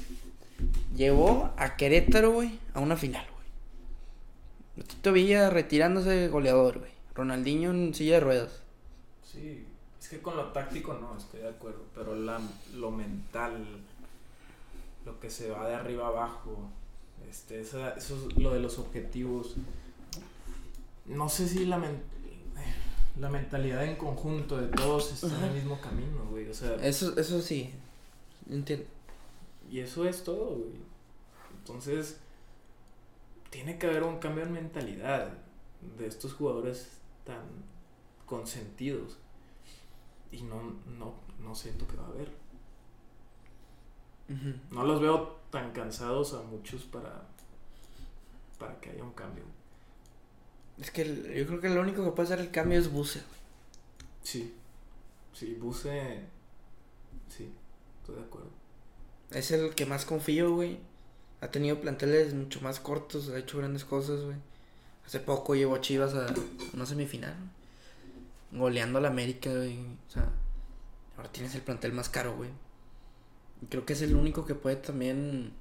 llevó 0.96 1.54
a 1.58 1.76
Querétaro, 1.76 2.32
güey, 2.32 2.58
a 2.74 2.80
una 2.80 2.96
final, 2.96 3.26
güey. 4.76 4.86
Tito 4.88 5.12
Villa 5.12 5.50
retirándose 5.50 6.30
goleador, 6.30 6.80
güey. 6.80 6.92
Ronaldinho 7.16 7.72
en 7.72 7.94
silla 7.94 8.14
de 8.16 8.20
ruedas. 8.22 8.62
Sí, 9.30 9.66
es 10.10 10.18
que 10.18 10.22
con 10.22 10.36
lo 10.36 10.46
táctico 10.52 10.94
no, 10.96 11.16
estoy 11.18 11.42
de 11.42 11.50
acuerdo, 11.50 11.84
pero 11.94 12.16
la, 12.16 12.40
lo 12.74 12.90
mental, 12.92 13.64
lo 15.06 15.20
que 15.20 15.30
se 15.30 15.52
va 15.52 15.68
de 15.68 15.76
arriba 15.76 16.08
abajo, 16.08 16.70
este, 17.30 17.62
esa- 17.62 17.92
eso 17.92 18.16
es 18.30 18.38
lo 18.38 18.52
de 18.54 18.60
los 18.60 18.80
objetivos. 18.80 19.56
No 21.06 21.30
sé 21.30 21.48
si 21.48 21.66
la, 21.66 21.78
men- 21.78 22.02
la 23.20 23.30
mentalidad 23.30 23.84
en 23.86 23.98
conjunto 23.98 24.58
de 24.58 24.68
todos 24.68 25.12
está 25.12 25.28
en 25.38 25.44
el 25.44 25.54
mismo 25.54 25.80
camino, 25.80 26.26
güey, 26.30 26.50
o 26.50 26.54
sea, 26.54 26.76
Eso, 26.76 27.18
eso 27.20 27.42
sí. 27.42 27.72
Entiendo. 28.50 28.86
y 29.70 29.80
eso 29.82 30.08
es 30.10 30.24
todo, 30.24 30.56
güey. 30.56 30.72
Entonces, 31.60 32.18
tiene 33.52 33.78
que 33.78 33.86
haber 33.86 34.02
un 34.04 34.18
cambio 34.18 34.44
en 34.44 34.54
mentalidad 34.54 35.30
de 36.00 36.08
estos 36.08 36.34
jugadores 36.34 36.88
tan 37.26 37.44
consentidos. 38.26 39.18
Y 40.32 40.44
no, 40.44 40.62
no, 40.98 41.14
no 41.40 41.56
siento 41.56 41.88
que 41.88 41.96
va 41.98 42.04
a 42.06 42.10
haber. 42.10 42.32
No 44.72 44.84
los 44.86 45.02
veo 45.02 45.40
tan 45.50 45.72
cansados 45.72 46.34
a 46.34 46.42
muchos 46.44 46.84
para, 46.84 47.24
para 48.60 48.80
que 48.80 48.92
haya 48.92 49.04
un 49.04 49.14
cambio. 49.14 49.44
Es 50.78 50.92
que 50.92 51.02
el- 51.02 51.34
yo 51.34 51.48
creo 51.48 51.60
que 51.60 51.70
lo 51.70 51.82
único 51.82 52.04
que 52.04 52.12
puede 52.12 52.28
hacer 52.28 52.40
el 52.40 52.52
cambio 52.52 52.78
es 52.80 52.92
Buse. 52.92 53.22
Sí, 54.22 54.54
sí, 55.34 55.56
Buse, 55.56 56.22
sí, 57.36 57.52
estoy 58.02 58.16
de 58.16 58.22
acuerdo. 58.22 58.50
Es 59.32 59.50
el 59.52 59.74
que 59.74 59.86
más 59.88 60.06
confío, 60.06 60.54
güey. 60.54 60.80
Ha 61.42 61.50
tenido 61.50 61.80
planteles 61.82 62.34
mucho 62.36 62.62
más 62.62 62.80
cortos, 62.80 63.30
ha 63.30 63.38
hecho 63.40 63.58
grandes 63.58 63.84
cosas, 63.86 64.22
güey. 64.22 64.38
Hace 65.06 65.20
poco 65.20 65.56
llevó 65.56 65.76
a 65.76 65.82
Chivas 65.82 66.14
a 66.14 66.28
una 66.74 66.86
semifinal. 66.86 67.36
Goleando 68.52 68.98
a 69.00 69.02
la 69.02 69.10
América, 69.10 69.52
güey. 69.54 69.78
O 70.08 70.12
sea, 70.12 70.30
ahora 71.18 71.32
tienes 71.32 71.54
el 71.56 71.62
plantel 71.62 71.94
más 71.94 72.10
caro, 72.10 72.36
güey. 72.36 72.50
Y 73.62 73.66
creo 73.68 73.86
que 73.86 73.94
es 73.94 74.02
el 74.02 74.16
único 74.16 74.46
que 74.46 74.56
puede 74.56 74.78
también 74.78 75.52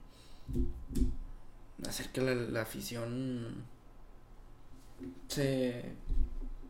hacer 1.86 2.10
que 2.10 2.20
la, 2.20 2.34
la 2.34 2.62
afición 2.62 3.64
se, 5.28 5.84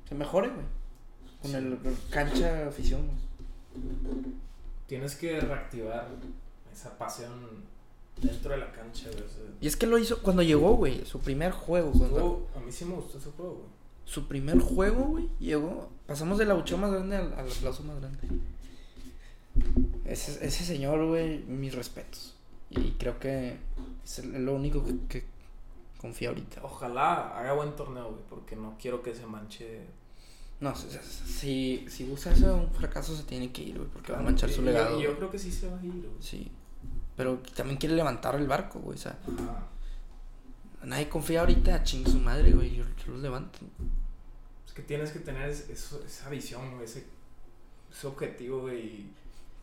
se 0.08 0.14
mejore, 0.14 0.48
güey. 0.48 0.66
Con 1.42 1.50
Sí. 1.52 1.56
el 1.56 1.78
cancha 2.10 2.66
afición, 2.66 3.06
güey. 3.06 3.18
Tienes 4.86 5.14
que 5.16 5.38
reactivar 5.40 6.08
esa 6.72 6.96
pasión 6.98 7.30
dentro 8.20 8.50
de 8.52 8.56
la 8.58 8.72
cancha, 8.72 9.08
güey. 9.10 9.24
Y 9.60 9.66
es 9.68 9.76
que 9.76 9.86
lo 9.86 9.98
hizo 9.98 10.22
cuando 10.22 10.42
llegó, 10.42 10.74
güey. 10.76 11.04
Su 11.04 11.20
primer 11.20 11.52
juego. 11.52 11.92
cuando- 11.92 12.48
a 12.56 12.60
mí 12.60 12.72
sí 12.72 12.84
me 12.84 12.94
gustó 12.94 13.18
ese 13.18 13.30
juego, 13.30 13.54
güey. 13.54 13.77
Su 14.08 14.26
primer 14.26 14.58
juego, 14.58 15.04
güey. 15.04 15.28
Llegó. 15.38 15.90
Pasamos 16.06 16.38
del 16.38 16.50
abucheo 16.50 16.78
más 16.78 16.90
grande 16.90 17.16
al, 17.16 17.34
al 17.34 17.46
aplauso 17.52 17.82
más 17.82 18.00
grande. 18.00 18.18
Ese, 20.06 20.46
ese 20.46 20.64
señor, 20.64 21.04
güey, 21.06 21.40
mis 21.40 21.74
respetos. 21.74 22.34
Y 22.70 22.92
creo 22.92 23.18
que 23.18 23.58
es 24.02 24.24
lo 24.24 24.54
único 24.54 24.82
que, 24.82 24.96
que 25.08 25.24
confía 25.98 26.30
ahorita. 26.30 26.62
Ojalá 26.64 27.38
haga 27.38 27.52
buen 27.52 27.76
torneo, 27.76 28.10
güey, 28.10 28.22
porque 28.30 28.56
no 28.56 28.76
quiero 28.80 29.02
que 29.02 29.14
se 29.14 29.26
manche. 29.26 29.84
No, 30.60 30.74
si, 30.74 30.88
si, 31.26 31.86
si 31.90 32.04
busca 32.04 32.30
hacer 32.30 32.50
un 32.50 32.72
fracaso 32.72 33.14
se 33.14 33.24
tiene 33.24 33.52
que 33.52 33.60
ir, 33.62 33.76
güey, 33.76 33.90
porque 33.90 34.12
va 34.12 34.20
a 34.20 34.22
manchar 34.22 34.48
su 34.48 34.62
legado. 34.62 34.98
Yo 34.98 35.08
güey. 35.08 35.16
creo 35.16 35.30
que 35.30 35.38
sí 35.38 35.52
se 35.52 35.68
va 35.68 35.78
a 35.78 35.84
ir, 35.84 35.92
güey. 35.92 36.22
Sí. 36.22 36.50
Pero 37.14 37.40
también 37.54 37.78
quiere 37.78 37.94
levantar 37.94 38.36
el 38.36 38.46
barco, 38.46 38.78
güey. 38.78 38.96
O 38.96 39.00
sea, 39.00 39.18
Ajá. 39.22 39.68
Nadie 40.98 41.08
confía 41.08 41.40
ahorita, 41.40 41.82
chingue 41.84 42.10
su 42.10 42.18
madre, 42.18 42.52
güey. 42.52 42.74
Yo, 42.76 42.84
yo 42.84 43.12
los 43.12 43.20
levanto. 43.22 43.58
Es 44.66 44.72
que 44.72 44.82
tienes 44.82 45.10
que 45.10 45.20
tener 45.20 45.48
eso- 45.48 46.02
esa 46.06 46.28
visión, 46.28 46.72
güey, 46.72 46.84
ese, 46.84 47.04
ese 47.90 48.06
objetivo, 48.06 48.60
güey. 48.62 49.06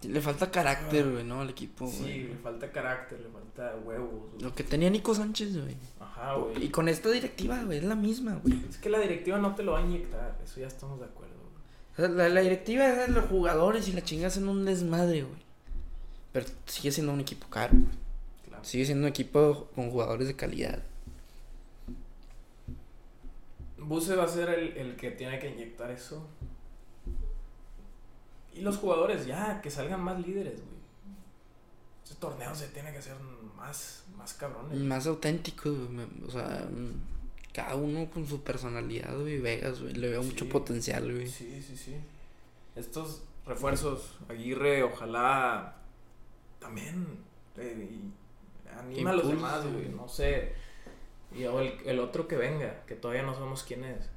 Le 0.04 0.22
falta 0.22 0.52
carácter, 0.52 1.10
güey, 1.10 1.24
¿no? 1.24 1.42
Al 1.42 1.50
equipo, 1.50 1.88
Sí, 1.90 2.00
güey. 2.02 2.24
le 2.28 2.36
falta 2.36 2.72
carácter, 2.72 3.20
le 3.20 3.30
falta 3.30 3.76
huevos. 3.84 4.42
Lo 4.42 4.54
que 4.54 4.64
tenía 4.64 4.90
Nico 4.90 5.16
Sánchez, 5.16 5.58
güey. 5.60 5.76
Ajá, 6.00 6.36
güey. 6.36 6.66
Y 6.66 6.70
con 6.70 6.88
esta 6.90 7.10
directiva, 7.10 7.64
güey, 7.64 7.80
es 7.80 7.84
la 7.86 7.96
misma, 7.96 8.36
güey. 8.44 8.62
Es 8.70 8.78
que 8.78 8.90
la 8.90 9.00
directiva 9.00 9.38
no 9.40 9.56
te 9.56 9.64
lo 9.64 9.72
va 9.74 9.80
a 9.80 9.82
inyectar, 9.82 10.38
eso 10.44 10.60
ya 10.60 10.68
estamos 10.68 11.00
de 11.00 11.06
acuerdo, 11.06 11.34
güey. 11.98 12.12
La, 12.18 12.30
la 12.30 12.42
directiva 12.42 12.88
es 12.88 12.98
de 12.98 13.08
los 13.08 13.26
jugadores 13.26 13.88
y 13.88 13.94
la 13.94 14.04
chinga 14.04 14.28
hacen 14.28 14.48
un 14.48 14.64
desmadre, 14.66 15.24
güey. 15.24 15.44
Pero 16.34 16.46
sigue 16.66 16.92
siendo 16.92 17.14
un 17.14 17.22
equipo 17.22 17.48
caro, 17.50 17.72
güey. 17.74 17.96
Claro. 18.48 18.64
Sigue 18.64 18.86
siendo 18.86 19.06
un 19.06 19.10
equipo 19.10 19.70
con 19.74 19.90
jugadores 19.90 20.28
de 20.28 20.36
calidad. 20.36 20.84
Buse 23.88 24.16
va 24.16 24.24
a 24.24 24.28
ser 24.28 24.50
el, 24.50 24.78
el 24.78 24.96
que 24.96 25.12
tiene 25.12 25.40
que 25.40 25.50
inyectar 25.50 25.92
eso. 25.92 26.28
Y 28.54 28.62
los 28.62 28.78
jugadores, 28.78 29.26
ya, 29.26 29.62
que 29.62 29.70
salgan 29.70 30.02
más 30.02 30.20
líderes, 30.26 30.62
güey. 30.62 30.76
Ese 32.04 32.16
torneo 32.16 32.54
se 32.56 32.68
tiene 32.70 32.92
que 32.92 33.00
hacer 33.00 33.16
más, 33.58 34.06
más 34.16 34.34
cabrones. 34.36 34.78
Más 34.78 35.08
auténtico, 35.08 35.72
güey. 35.72 36.08
O 36.26 36.32
sea, 36.32 36.68
mm, 36.72 37.52
cada 37.52 37.76
uno 37.76 38.10
con 38.10 38.28
su 38.28 38.42
personalidad, 38.44 39.18
güey. 39.20 39.40
Vegas, 39.40 39.82
güey. 39.82 39.94
Le 39.94 40.10
veo 40.10 40.24
mucho 40.24 40.48
potencial, 40.48 41.12
güey. 41.12 41.28
Sí, 41.28 41.62
sí, 41.62 41.76
sí. 41.76 41.96
Estos 42.76 43.24
refuerzos, 43.46 44.18
Aguirre, 44.30 44.84
ojalá 44.84 45.76
también 46.60 47.06
eh, 47.58 47.90
anima 48.80 49.10
a 49.10 49.14
los 49.14 49.28
demás, 49.28 49.66
güey. 49.66 49.90
No 49.90 50.08
sé. 50.08 50.54
Y 51.38 51.44
o 51.46 51.60
el, 51.60 51.74
el 51.86 52.00
otro 52.00 52.28
que 52.28 52.38
venga, 52.38 52.84
que 52.86 52.96
todavía 52.96 53.24
no 53.24 53.34
sabemos 53.34 53.64
quién 53.64 53.84
es. 53.84 54.10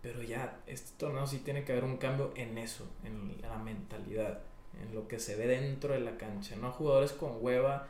Pero 0.00 0.22
ya, 0.22 0.60
este 0.66 0.90
torneo 0.98 1.26
sí 1.26 1.38
tiene 1.38 1.64
que 1.64 1.72
haber 1.72 1.84
un 1.84 1.96
cambio 1.98 2.32
en 2.34 2.58
eso, 2.58 2.88
en 3.04 3.40
la 3.42 3.56
mentalidad, 3.58 4.40
en 4.82 4.94
lo 4.94 5.06
que 5.06 5.20
se 5.20 5.36
ve 5.36 5.46
dentro 5.46 5.92
de 5.94 6.00
la 6.00 6.16
cancha. 6.16 6.56
No 6.56 6.72
jugadores 6.72 7.12
con 7.12 7.32
hueva 7.40 7.88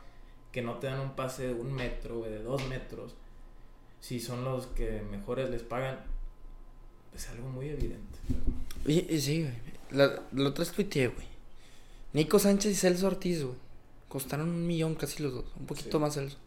que 0.51 0.61
no 0.61 0.77
te 0.77 0.87
dan 0.87 0.99
un 0.99 1.15
pase 1.15 1.47
de 1.47 1.53
un 1.53 1.73
metro, 1.73 2.19
güey, 2.19 2.31
de 2.31 2.43
dos 2.43 2.67
metros. 2.67 3.15
Si 3.99 4.19
son 4.19 4.43
los 4.43 4.67
que 4.67 5.01
mejores 5.01 5.49
les 5.49 5.63
pagan, 5.63 5.99
es 7.15 7.29
algo 7.29 7.47
muy 7.49 7.69
evidente. 7.69 8.19
Y, 8.85 9.11
y 9.11 9.21
sí, 9.21 9.41
güey. 9.43 9.53
La, 9.91 10.21
la 10.33 10.49
otra 10.49 10.63
es 10.63 10.71
tuiteé, 10.71 11.07
güey. 11.07 11.27
Nico 12.13 12.37
Sánchez 12.37 12.71
y 12.71 12.75
Celso 12.75 13.07
Ortiz, 13.07 13.43
güey. 13.43 13.55
Costaron 14.09 14.49
un 14.49 14.67
millón 14.67 14.93
casi 14.95 15.23
los 15.23 15.33
dos. 15.33 15.45
Un 15.59 15.65
poquito 15.65 15.97
Sí. 15.97 16.01
más 16.01 16.13
Celso. 16.13 16.37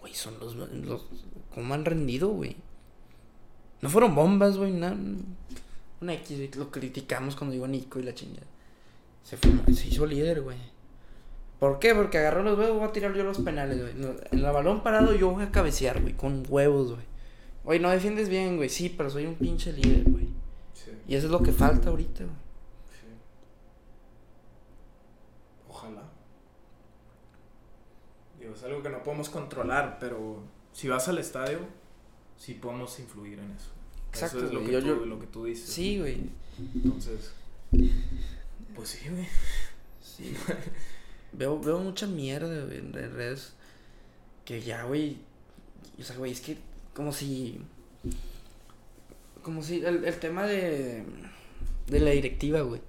Güey, 0.00 0.14
son 0.14 0.38
los, 0.40 0.54
los. 0.54 1.06
¿Cómo 1.54 1.74
han 1.74 1.84
rendido, 1.84 2.28
güey? 2.28 2.56
No 3.82 3.88
fueron 3.90 4.14
bombas, 4.14 4.56
güey. 4.56 4.72
Nada. 4.72 4.96
Una 6.00 6.14
X, 6.14 6.36
güey. 6.36 6.50
Lo 6.56 6.70
criticamos 6.70 7.36
cuando 7.36 7.54
llegó 7.54 7.68
Nico 7.68 7.98
y 7.98 8.02
la 8.02 8.14
chingada. 8.14 8.46
Se, 9.22 9.36
fue, 9.36 9.50
se 9.74 9.88
hizo 9.88 10.06
líder, 10.06 10.42
güey. 10.42 10.56
¿Por 11.58 11.78
qué? 11.78 11.94
Porque 11.94 12.16
agarró 12.18 12.42
los 12.42 12.58
huevos, 12.58 12.78
voy 12.78 12.88
a 12.88 12.92
tirar 12.92 13.14
yo 13.14 13.22
los 13.22 13.38
penales, 13.38 13.80
güey. 13.80 13.94
No, 13.94 14.14
en 14.30 14.42
la 14.42 14.50
balón 14.50 14.82
parado 14.82 15.14
yo 15.14 15.30
voy 15.30 15.44
a 15.44 15.50
cabecear, 15.50 16.00
güey. 16.00 16.14
Con 16.16 16.42
huevos, 16.48 16.92
güey. 16.92 17.04
Oye, 17.64 17.78
no 17.80 17.90
defiendes 17.90 18.30
bien, 18.30 18.56
güey. 18.56 18.70
Sí, 18.70 18.88
pero 18.88 19.10
soy 19.10 19.26
un 19.26 19.34
pinche 19.34 19.72
líder, 19.72 20.04
güey. 20.04 20.28
Sí, 20.72 20.90
Y 21.06 21.14
eso 21.14 21.26
es 21.26 21.32
lo 21.32 21.42
que 21.42 21.52
falta 21.52 21.90
ahorita, 21.90 22.24
güey. 22.24 22.36
sí. 22.98 23.06
Ojalá. 25.68 26.02
Digo, 28.50 28.56
es 28.58 28.64
algo 28.64 28.82
que 28.82 28.88
no 28.90 29.02
podemos 29.02 29.28
controlar, 29.30 29.98
pero 30.00 30.42
si 30.72 30.88
vas 30.88 31.06
al 31.08 31.18
estadio, 31.18 31.60
sí 32.36 32.54
podemos 32.54 32.98
influir 32.98 33.38
en 33.38 33.50
eso. 33.52 33.70
Exacto, 34.10 34.38
Eso 34.38 34.46
es 34.48 34.52
lo 34.52 34.60
que, 34.64 34.72
Yo- 34.72 34.80
tú, 34.80 34.86
yo- 34.86 35.06
lo 35.06 35.20
que 35.20 35.26
tú 35.26 35.44
dices. 35.44 35.68
Sí, 35.70 35.98
güey. 35.98 36.22
Entonces, 36.74 37.32
pues 38.74 38.88
sí, 38.88 39.08
güey. 39.08 39.26
Sí. 40.02 40.34
veo, 41.32 41.60
veo 41.60 41.78
mucha 41.78 42.06
mierda, 42.06 42.64
güey, 42.64 42.78
en 42.78 42.86
en 42.98 43.12
redes. 43.14 43.54
Que 44.44 44.60
ya, 44.62 44.82
güey. 44.84 45.18
O 45.98 46.02
sea, 46.02 46.16
güey, 46.16 46.32
es 46.32 46.40
que 46.40 46.58
como 46.94 47.12
si. 47.12 47.60
Como 49.42 49.62
si 49.62 49.84
el, 49.84 50.04
el 50.04 50.18
tema 50.18 50.44
de. 50.46 51.04
De 51.86 52.00
la 52.00 52.10
directiva, 52.10 52.60
güey. 52.62 52.80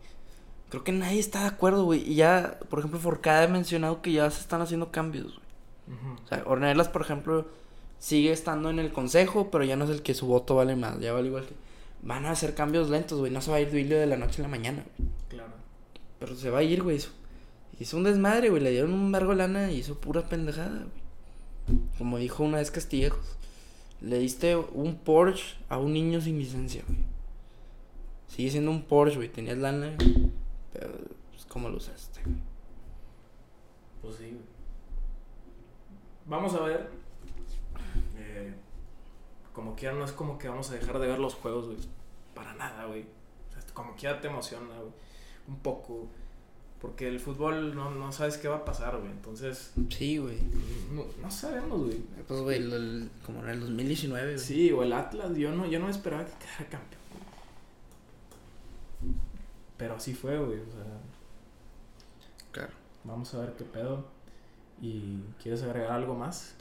Creo 0.70 0.84
que 0.84 0.92
nadie 0.92 1.20
está 1.20 1.42
de 1.42 1.48
acuerdo, 1.48 1.84
güey. 1.86 2.02
Y 2.10 2.16
ya, 2.16 2.60
por 2.70 2.80
ejemplo, 2.80 3.00
Forcada 3.00 3.44
ha 3.44 3.48
mencionado 3.48 4.02
que 4.02 4.12
ya 4.14 4.30
se 4.32 4.40
están 4.42 4.62
haciendo 4.62 4.92
cambios, 4.92 5.41
Ujú. 5.88 6.24
O 6.24 6.28
sea, 6.28 6.44
Ornelas, 6.46 6.90
por 6.90 7.02
ejemplo, 7.02 7.48
sigue 8.00 8.32
estando 8.32 8.70
en 8.70 8.80
el 8.80 8.92
consejo, 8.92 9.52
pero 9.52 9.64
ya 9.64 9.76
no 9.76 9.86
es 9.86 9.92
el 9.92 10.02
que 10.02 10.14
su 10.14 10.26
voto 10.26 10.56
vale 10.56 10.76
más. 10.76 11.00
Ya 11.00 11.14
vale 11.14 11.28
igual 11.28 11.46
que. 11.46 11.54
Van 12.04 12.26
a 12.26 12.32
hacer 12.32 12.56
cambios 12.56 12.90
lentos, 12.90 13.20
güey. 13.20 13.32
No 13.32 13.42
se 13.42 13.52
va 13.52 13.58
a 13.58 13.62
ir 13.62 13.70
Duilio 13.70 14.00
de 14.00 14.08
la 14.08 14.18
noche 14.18 14.42
a 14.42 14.44
la 14.44 14.50
mañana, 14.50 14.84
güey. 14.98 15.10
Claro. 15.30 15.54
Pero 16.20 16.36
se 16.36 16.50
va 16.50 16.60
a 16.60 16.64
ir, 16.64 16.82
güey. 16.82 16.98
Hizo, 16.98 17.12
hizo 17.80 17.98
un 17.98 18.04
desmadre, 18.04 18.50
güey. 18.50 18.62
Le 18.62 18.72
dieron 18.72 18.94
un 18.94 19.12
vergo 19.12 19.36
lana 19.36 19.72
y 19.72 19.78
hizo 19.78 20.00
pura 20.00 20.28
pendejada, 20.28 20.86
güey. 21.68 21.80
Como 21.98 22.18
dijo 22.18 22.44
una 22.44 22.58
vez 22.58 22.72
Castillejos. 22.72 23.38
Le 24.02 24.18
diste 24.18 24.56
un 24.56 24.96
Porsche 24.96 25.58
a 25.70 25.78
un 25.78 25.94
niño 25.94 26.22
sin 26.22 26.40
licencia, 26.40 26.84
güey. 26.88 27.00
Sigue 28.28 28.50
siendo 28.50 28.72
un 28.72 28.82
Porsche, 28.84 29.18
güey. 29.18 29.30
Tenías 29.30 29.60
lana. 29.60 29.96
Pero, 30.74 30.94
pues, 31.30 31.46
¿cómo 31.48 31.70
lo 31.70 31.78
usaste, 31.78 32.22
güey? 32.24 32.38
Pues 34.02 34.16
sí, 34.16 34.24
güey. 34.24 34.51
Vamos 36.32 36.54
a 36.56 36.62
ver. 36.62 36.90
Eh, 38.18 38.54
como 39.54 39.76
quiera, 39.76 39.94
no 39.96 40.06
es 40.06 40.14
como 40.14 40.38
que 40.38 40.48
vamos 40.48 40.70
a 40.72 40.76
dejar 40.76 40.98
de 41.00 41.08
ver 41.08 41.20
los 41.20 41.36
juegos, 41.36 41.66
güey. 41.66 41.78
Para 42.34 42.54
nada, 42.54 42.86
güey. 42.86 43.02
O 43.50 43.52
sea, 43.54 43.62
como 43.74 43.96
quiera 43.96 44.22
te 44.22 44.30
emociona, 44.30 44.74
güey. 44.80 44.92
Un 45.50 45.58
poco. 45.60 46.08
Porque 46.80 47.08
el 47.10 47.20
fútbol 47.20 47.76
no, 47.76 47.92
no 47.92 48.12
sabes 48.14 48.38
qué 48.38 48.48
va 48.48 48.56
a 48.58 48.66
pasar, 48.66 48.98
güey. 48.98 49.12
Entonces, 49.12 49.74
Sí, 49.90 50.18
güey. 50.20 50.38
no, 50.94 51.04
no 51.22 51.30
sabemos, 51.30 51.82
güey. 51.84 51.98
Pues, 52.28 52.40
güey, 52.42 52.58
el- 52.60 52.74
el- 52.74 53.12
como 53.26 53.44
en 53.44 53.50
el 53.50 53.60
2019, 53.60 54.26
güey. 54.34 54.40
Sí, 54.40 54.72
o 54.72 54.82
el 54.84 54.94
Atlas, 54.94 55.36
yo 55.36 55.52
no, 55.52 55.66
yo 55.68 55.80
no 55.80 55.90
esperaba 55.90 56.26
que 56.26 56.32
quedara 56.40 56.70
campeón. 56.70 57.02
Pero 59.78 59.96
así 59.96 60.14
fue, 60.14 60.38
güey. 60.40 60.60
O 60.60 60.66
sea, 60.72 61.02
Claro. 62.52 62.74
vamos 63.04 63.34
a 63.36 63.40
ver 63.42 63.54
qué 63.58 63.64
pedo. 63.66 64.06
¿Y 64.82 65.20
quieres 65.42 65.62
agregar 65.64 65.92
algo 65.92 66.16
más? 66.16 66.54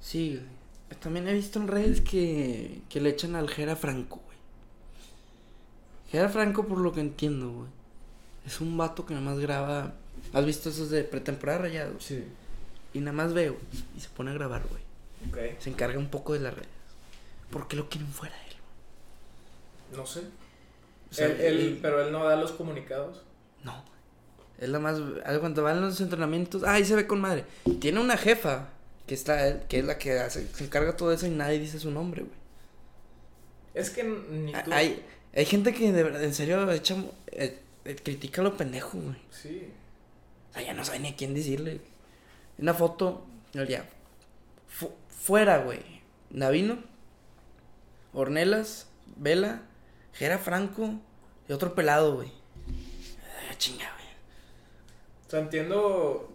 Sí, 0.00 0.36
güey. 0.36 0.98
También 1.00 1.26
he 1.28 1.32
visto 1.32 1.58
en 1.58 1.68
redes 1.68 2.00
que, 2.02 2.82
que 2.90 3.00
le 3.00 3.10
echan 3.10 3.34
al 3.34 3.48
Jera 3.48 3.76
Franco, 3.76 4.20
güey. 4.26 4.36
Jera 6.10 6.28
Franco, 6.28 6.66
por 6.66 6.78
lo 6.78 6.92
que 6.92 7.00
entiendo, 7.00 7.50
güey. 7.50 7.68
Es 8.46 8.60
un 8.60 8.76
vato 8.76 9.06
que 9.06 9.14
nada 9.14 9.24
más 9.24 9.38
graba. 9.38 9.94
¿Has 10.34 10.44
visto 10.44 10.68
esos 10.68 10.90
de 10.90 11.04
pretemporada 11.04 11.58
rayados? 11.60 12.04
Sí. 12.04 12.24
Y 12.92 13.00
nada 13.00 13.12
más 13.12 13.32
veo 13.32 13.56
y 13.96 14.00
se 14.00 14.08
pone 14.10 14.32
a 14.32 14.34
grabar, 14.34 14.62
güey. 14.68 14.82
Ok. 15.30 15.60
Se 15.60 15.70
encarga 15.70 15.98
un 15.98 16.08
poco 16.08 16.34
de 16.34 16.40
las 16.40 16.52
redes. 16.54 16.68
¿Por 17.50 17.68
qué 17.68 17.76
lo 17.76 17.88
quieren 17.88 18.08
fuera 18.10 18.34
de 18.36 18.42
él? 18.50 19.96
No 19.96 20.04
sé. 20.04 20.20
O 21.10 21.14
sea, 21.14 21.26
Él- 21.26 21.40
él- 21.40 21.60
y- 21.60 21.78
pero 21.80 22.02
él 22.04 22.12
no 22.12 22.24
da 22.24 22.36
los 22.36 22.52
comunicados. 22.52 23.22
No. 23.64 23.82
Es 24.62 24.68
la 24.68 24.78
más. 24.78 24.96
ah, 25.24 25.36
Cuando 25.40 25.62
van 25.62 25.80
los 25.80 26.00
entrenamientos. 26.00 26.62
Ahí 26.64 26.84
se 26.84 26.94
ve 26.94 27.06
con 27.06 27.20
madre. 27.20 27.44
Tiene 27.80 28.00
una 28.00 28.16
jefa. 28.16 28.68
Que, 29.06 29.14
está, 29.14 29.60
que 29.66 29.80
es 29.80 29.84
la 29.84 29.98
que 29.98 30.20
hace, 30.20 30.46
se 30.54 30.64
encarga 30.64 30.96
todo 30.96 31.12
eso 31.12 31.26
y 31.26 31.30
nadie 31.30 31.58
dice 31.58 31.80
su 31.80 31.90
nombre, 31.90 32.22
güey. 32.22 32.34
Es 33.74 33.90
que 33.90 34.04
ni 34.04 34.52
tú. 34.52 34.72
Hay, 34.72 35.04
hay 35.34 35.44
gente 35.44 35.74
que 35.74 35.90
de 35.92 36.02
verdad, 36.04 36.22
en 36.22 36.32
serio, 36.32 36.70
echa, 36.70 36.94
eh, 37.32 37.58
eh, 37.84 37.96
critica 37.96 38.40
a 38.40 38.44
lo 38.44 38.56
pendejo, 38.56 38.98
güey. 38.98 39.16
Sí. 39.30 39.68
O 40.50 40.54
sea, 40.54 40.62
ya 40.62 40.72
no 40.72 40.84
sabe 40.84 41.00
ni 41.00 41.08
a 41.08 41.16
quién 41.16 41.34
decirle. 41.34 41.80
Una 42.58 42.74
foto, 42.74 43.26
ya. 43.52 43.84
fu- 44.68 44.92
fuera, 45.08 45.58
güey. 45.58 45.80
Navino, 46.30 46.78
Ornelas, 48.12 48.86
Vela, 49.16 49.62
Jera 50.12 50.38
Franco 50.38 50.94
y 51.48 51.52
otro 51.52 51.74
pelado, 51.74 52.14
güey. 52.14 52.30
Ah, 53.50 53.54
chinga, 53.58 53.90
güey. 53.94 54.01
O 55.32 55.34
sea, 55.34 55.40
entiendo 55.40 56.28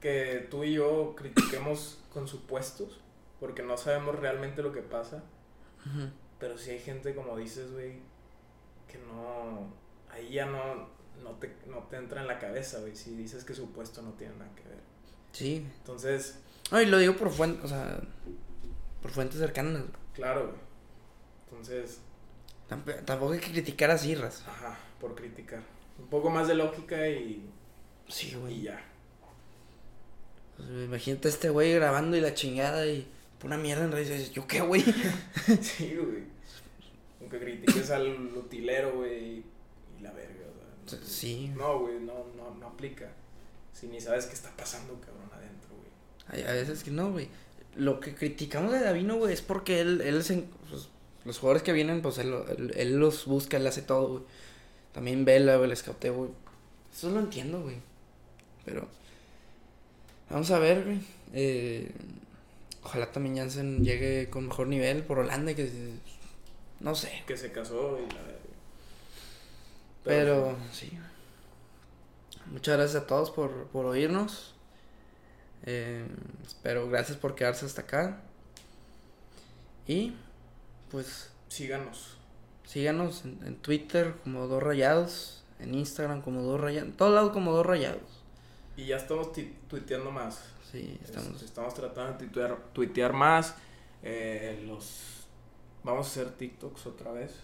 que 0.00 0.48
tú 0.50 0.64
y 0.64 0.72
yo 0.74 1.14
critiquemos 1.16 2.00
con 2.12 2.26
supuestos, 2.26 2.98
porque 3.38 3.62
no 3.62 3.76
sabemos 3.76 4.18
realmente 4.18 4.60
lo 4.60 4.72
que 4.72 4.82
pasa. 4.82 5.22
Ujú. 5.86 6.08
Pero 6.40 6.58
si 6.58 6.70
hay 6.72 6.80
gente, 6.80 7.14
como 7.14 7.36
dices, 7.36 7.70
güey, 7.70 8.00
que 8.88 8.98
no. 8.98 9.72
Ahí 10.10 10.32
ya 10.32 10.46
no, 10.46 10.88
no, 11.22 11.30
te, 11.38 11.54
no 11.68 11.78
te 11.84 11.96
entra 11.96 12.22
en 12.22 12.26
la 12.26 12.40
cabeza, 12.40 12.80
güey. 12.80 12.96
Si 12.96 13.14
dices 13.14 13.44
que 13.44 13.54
supuesto 13.54 14.02
no 14.02 14.10
tiene 14.14 14.34
nada 14.34 14.50
que 14.56 14.64
ver. 14.68 14.80
Sí. 15.30 15.64
Entonces, 15.78 16.40
No, 16.72 16.80
y 16.82 16.86
lo 16.86 16.98
digo 16.98 17.14
por 17.14 17.30
fuentes, 17.30 17.64
o 17.64 17.68
sea, 17.68 18.00
por 19.00 19.12
fuentes 19.12 19.38
cercanas. 19.38 19.84
claro, 20.12 20.48
güey. 20.48 20.60
Entonces, 21.48 22.00
Tamp- 22.68 23.04
Tampoco 23.04 23.34
hay 23.34 23.38
que 23.38 23.52
criticar 23.52 23.92
así, 23.92 24.16
raza. 24.16 24.50
ajá, 24.50 24.76
por 25.00 25.14
criticar. 25.14 25.62
Un 26.00 26.08
poco 26.08 26.30
más 26.30 26.48
de 26.48 26.54
lógica 26.56 27.06
y, 27.08 27.48
Sí, 28.08 28.34
güey. 28.40 28.62
ya. 28.62 28.82
Pues, 30.56 30.68
imagínate 30.68 31.28
a 31.28 31.30
este 31.30 31.50
güey 31.50 31.74
grabando 31.74 32.16
y 32.16 32.20
la 32.20 32.34
chingada 32.34 32.86
y 32.86 33.06
pura 33.38 33.56
mierda 33.56 33.84
en 33.84 33.92
redes. 33.92 34.10
y 34.10 34.12
dices, 34.14 34.32
¿Yo 34.32 34.46
qué, 34.46 34.60
güey? 34.60 34.82
Sí, 35.60 35.96
güey. 35.96 36.22
Aunque 37.20 37.38
critiques 37.38 37.90
al 37.90 38.36
utilero, 38.36 38.96
güey, 38.96 39.24
y 39.24 39.44
la 40.02 40.12
verga, 40.12 40.44
o 40.84 40.88
sea, 40.88 40.98
Sí. 41.04 41.52
No, 41.56 41.80
güey, 41.80 42.00
no, 42.00 42.26
no, 42.36 42.54
no 42.58 42.66
aplica. 42.66 43.10
Si 43.72 43.86
ni 43.86 44.00
sabes 44.00 44.26
qué 44.26 44.34
está 44.34 44.50
pasando, 44.56 45.00
cabrón, 45.00 45.28
adentro, 45.32 45.70
güey. 45.76 46.44
A 46.46 46.52
veces 46.52 46.84
que 46.84 46.90
no, 46.90 47.10
güey. 47.12 47.28
Lo 47.74 48.00
que 48.00 48.14
criticamos 48.14 48.72
de 48.72 48.80
Davino, 48.80 49.16
güey, 49.16 49.32
es 49.32 49.40
porque 49.40 49.80
él, 49.80 50.02
él 50.02 50.22
se, 50.22 50.44
pues, 50.68 50.88
los 51.24 51.38
jugadores 51.38 51.62
que 51.62 51.72
vienen, 51.72 52.02
pues 52.02 52.18
él, 52.18 52.34
él, 52.58 52.72
él 52.76 52.96
los 52.98 53.24
busca, 53.24 53.56
él 53.56 53.66
hace 53.66 53.82
todo, 53.82 54.08
güey. 54.08 54.22
También 54.92 55.24
Vela, 55.24 55.56
güey, 55.56 55.66
el 55.66 55.72
escauteo, 55.72 56.14
güey. 56.14 56.30
Eso 56.92 57.10
lo 57.10 57.20
entiendo, 57.20 57.62
güey. 57.62 57.76
Pero, 58.64 58.88
vamos 60.30 60.50
a 60.50 60.58
ver, 60.58 60.84
güey. 60.84 61.00
Eh, 61.34 61.90
ojalá 62.82 63.10
también 63.10 63.36
Jansen 63.36 63.84
llegue 63.84 64.28
con 64.30 64.48
mejor 64.48 64.66
nivel 64.68 65.02
por 65.02 65.18
Holanda, 65.18 65.52
y 65.52 65.54
que, 65.54 65.70
no 66.80 66.94
sé. 66.94 67.22
Que 67.26 67.36
se 67.36 67.52
casó 67.52 67.98
y 67.98 68.12
la 68.12 68.22
verga. 68.22 68.38
Pero, 70.04 70.56
sí. 70.72 70.98
Muchas 72.46 72.76
gracias 72.76 73.02
a 73.02 73.06
todos 73.06 73.30
por, 73.30 73.66
por 73.68 73.86
oírnos. 73.86 74.54
Eh, 75.64 76.04
espero, 76.44 76.88
gracias 76.88 77.16
por 77.16 77.34
quedarse 77.34 77.64
hasta 77.66 77.82
acá. 77.82 78.20
Y, 79.86 80.14
pues, 80.90 81.30
Síganos. 81.48 82.16
síganos 82.66 83.24
en, 83.24 83.38
en 83.44 83.56
Twitter 83.56 84.14
como 84.24 84.46
Dos 84.48 84.62
Rayados, 84.62 85.44
en 85.60 85.74
Instagram 85.74 86.22
como 86.22 86.42
Dos 86.42 86.60
Rayados, 86.60 86.90
en 86.90 86.96
todos 86.96 87.14
lados 87.14 87.32
como 87.32 87.52
Dos 87.52 87.66
Rayados. 87.66 88.21
Y 88.76 88.86
ya 88.86 88.96
estamos 88.96 89.30
tuiteando 89.68 90.10
más. 90.10 90.42
Sí, 90.70 90.98
Estamos, 91.02 91.26
estamos. 91.26 91.42
estamos 91.42 91.74
tratando 91.74 92.12
de 92.12 92.18
tuitear, 92.18 92.58
tuitear 92.72 93.12
más. 93.12 93.54
Eh, 94.02 94.64
los 94.66 95.22
Vamos 95.84 96.06
a 96.06 96.10
hacer 96.10 96.32
TikToks 96.36 96.86
otra 96.86 97.10
vez. 97.12 97.34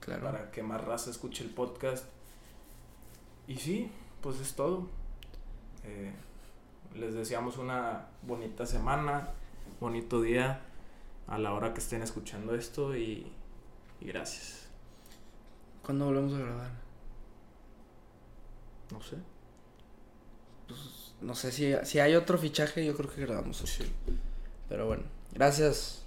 Claro. 0.00 0.22
Para 0.24 0.50
que 0.50 0.62
más 0.62 0.82
raza 0.82 1.10
escuche 1.10 1.44
el 1.44 1.50
podcast. 1.50 2.04
Y 3.46 3.56
sí, 3.56 3.92
pues 4.20 4.40
es 4.40 4.54
todo. 4.54 4.88
Eh, 5.84 6.12
les 6.94 7.14
deseamos 7.14 7.58
una 7.58 8.06
bonita 8.22 8.66
semana, 8.66 9.28
bonito 9.80 10.20
día 10.20 10.62
a 11.28 11.38
la 11.38 11.52
hora 11.54 11.72
que 11.74 11.80
estén 11.80 12.02
escuchando 12.02 12.54
esto 12.54 12.96
y, 12.96 13.30
y 14.00 14.06
gracias. 14.06 14.66
¿Cuándo 15.84 16.06
volvemos 16.06 16.34
a 16.34 16.38
grabar? 16.38 16.70
No 18.90 19.00
sé. 19.00 19.16
No 21.20 21.34
sé 21.34 21.52
si, 21.52 21.74
si 21.84 22.00
hay 22.00 22.14
otro 22.16 22.38
fichaje, 22.38 22.84
yo 22.84 22.94
creo 22.96 23.10
que 23.10 23.22
grabamos 23.22 23.60
otro. 23.62 23.84
Sí. 23.84 23.92
Pero 24.68 24.86
bueno, 24.86 25.04
gracias. 25.32 26.03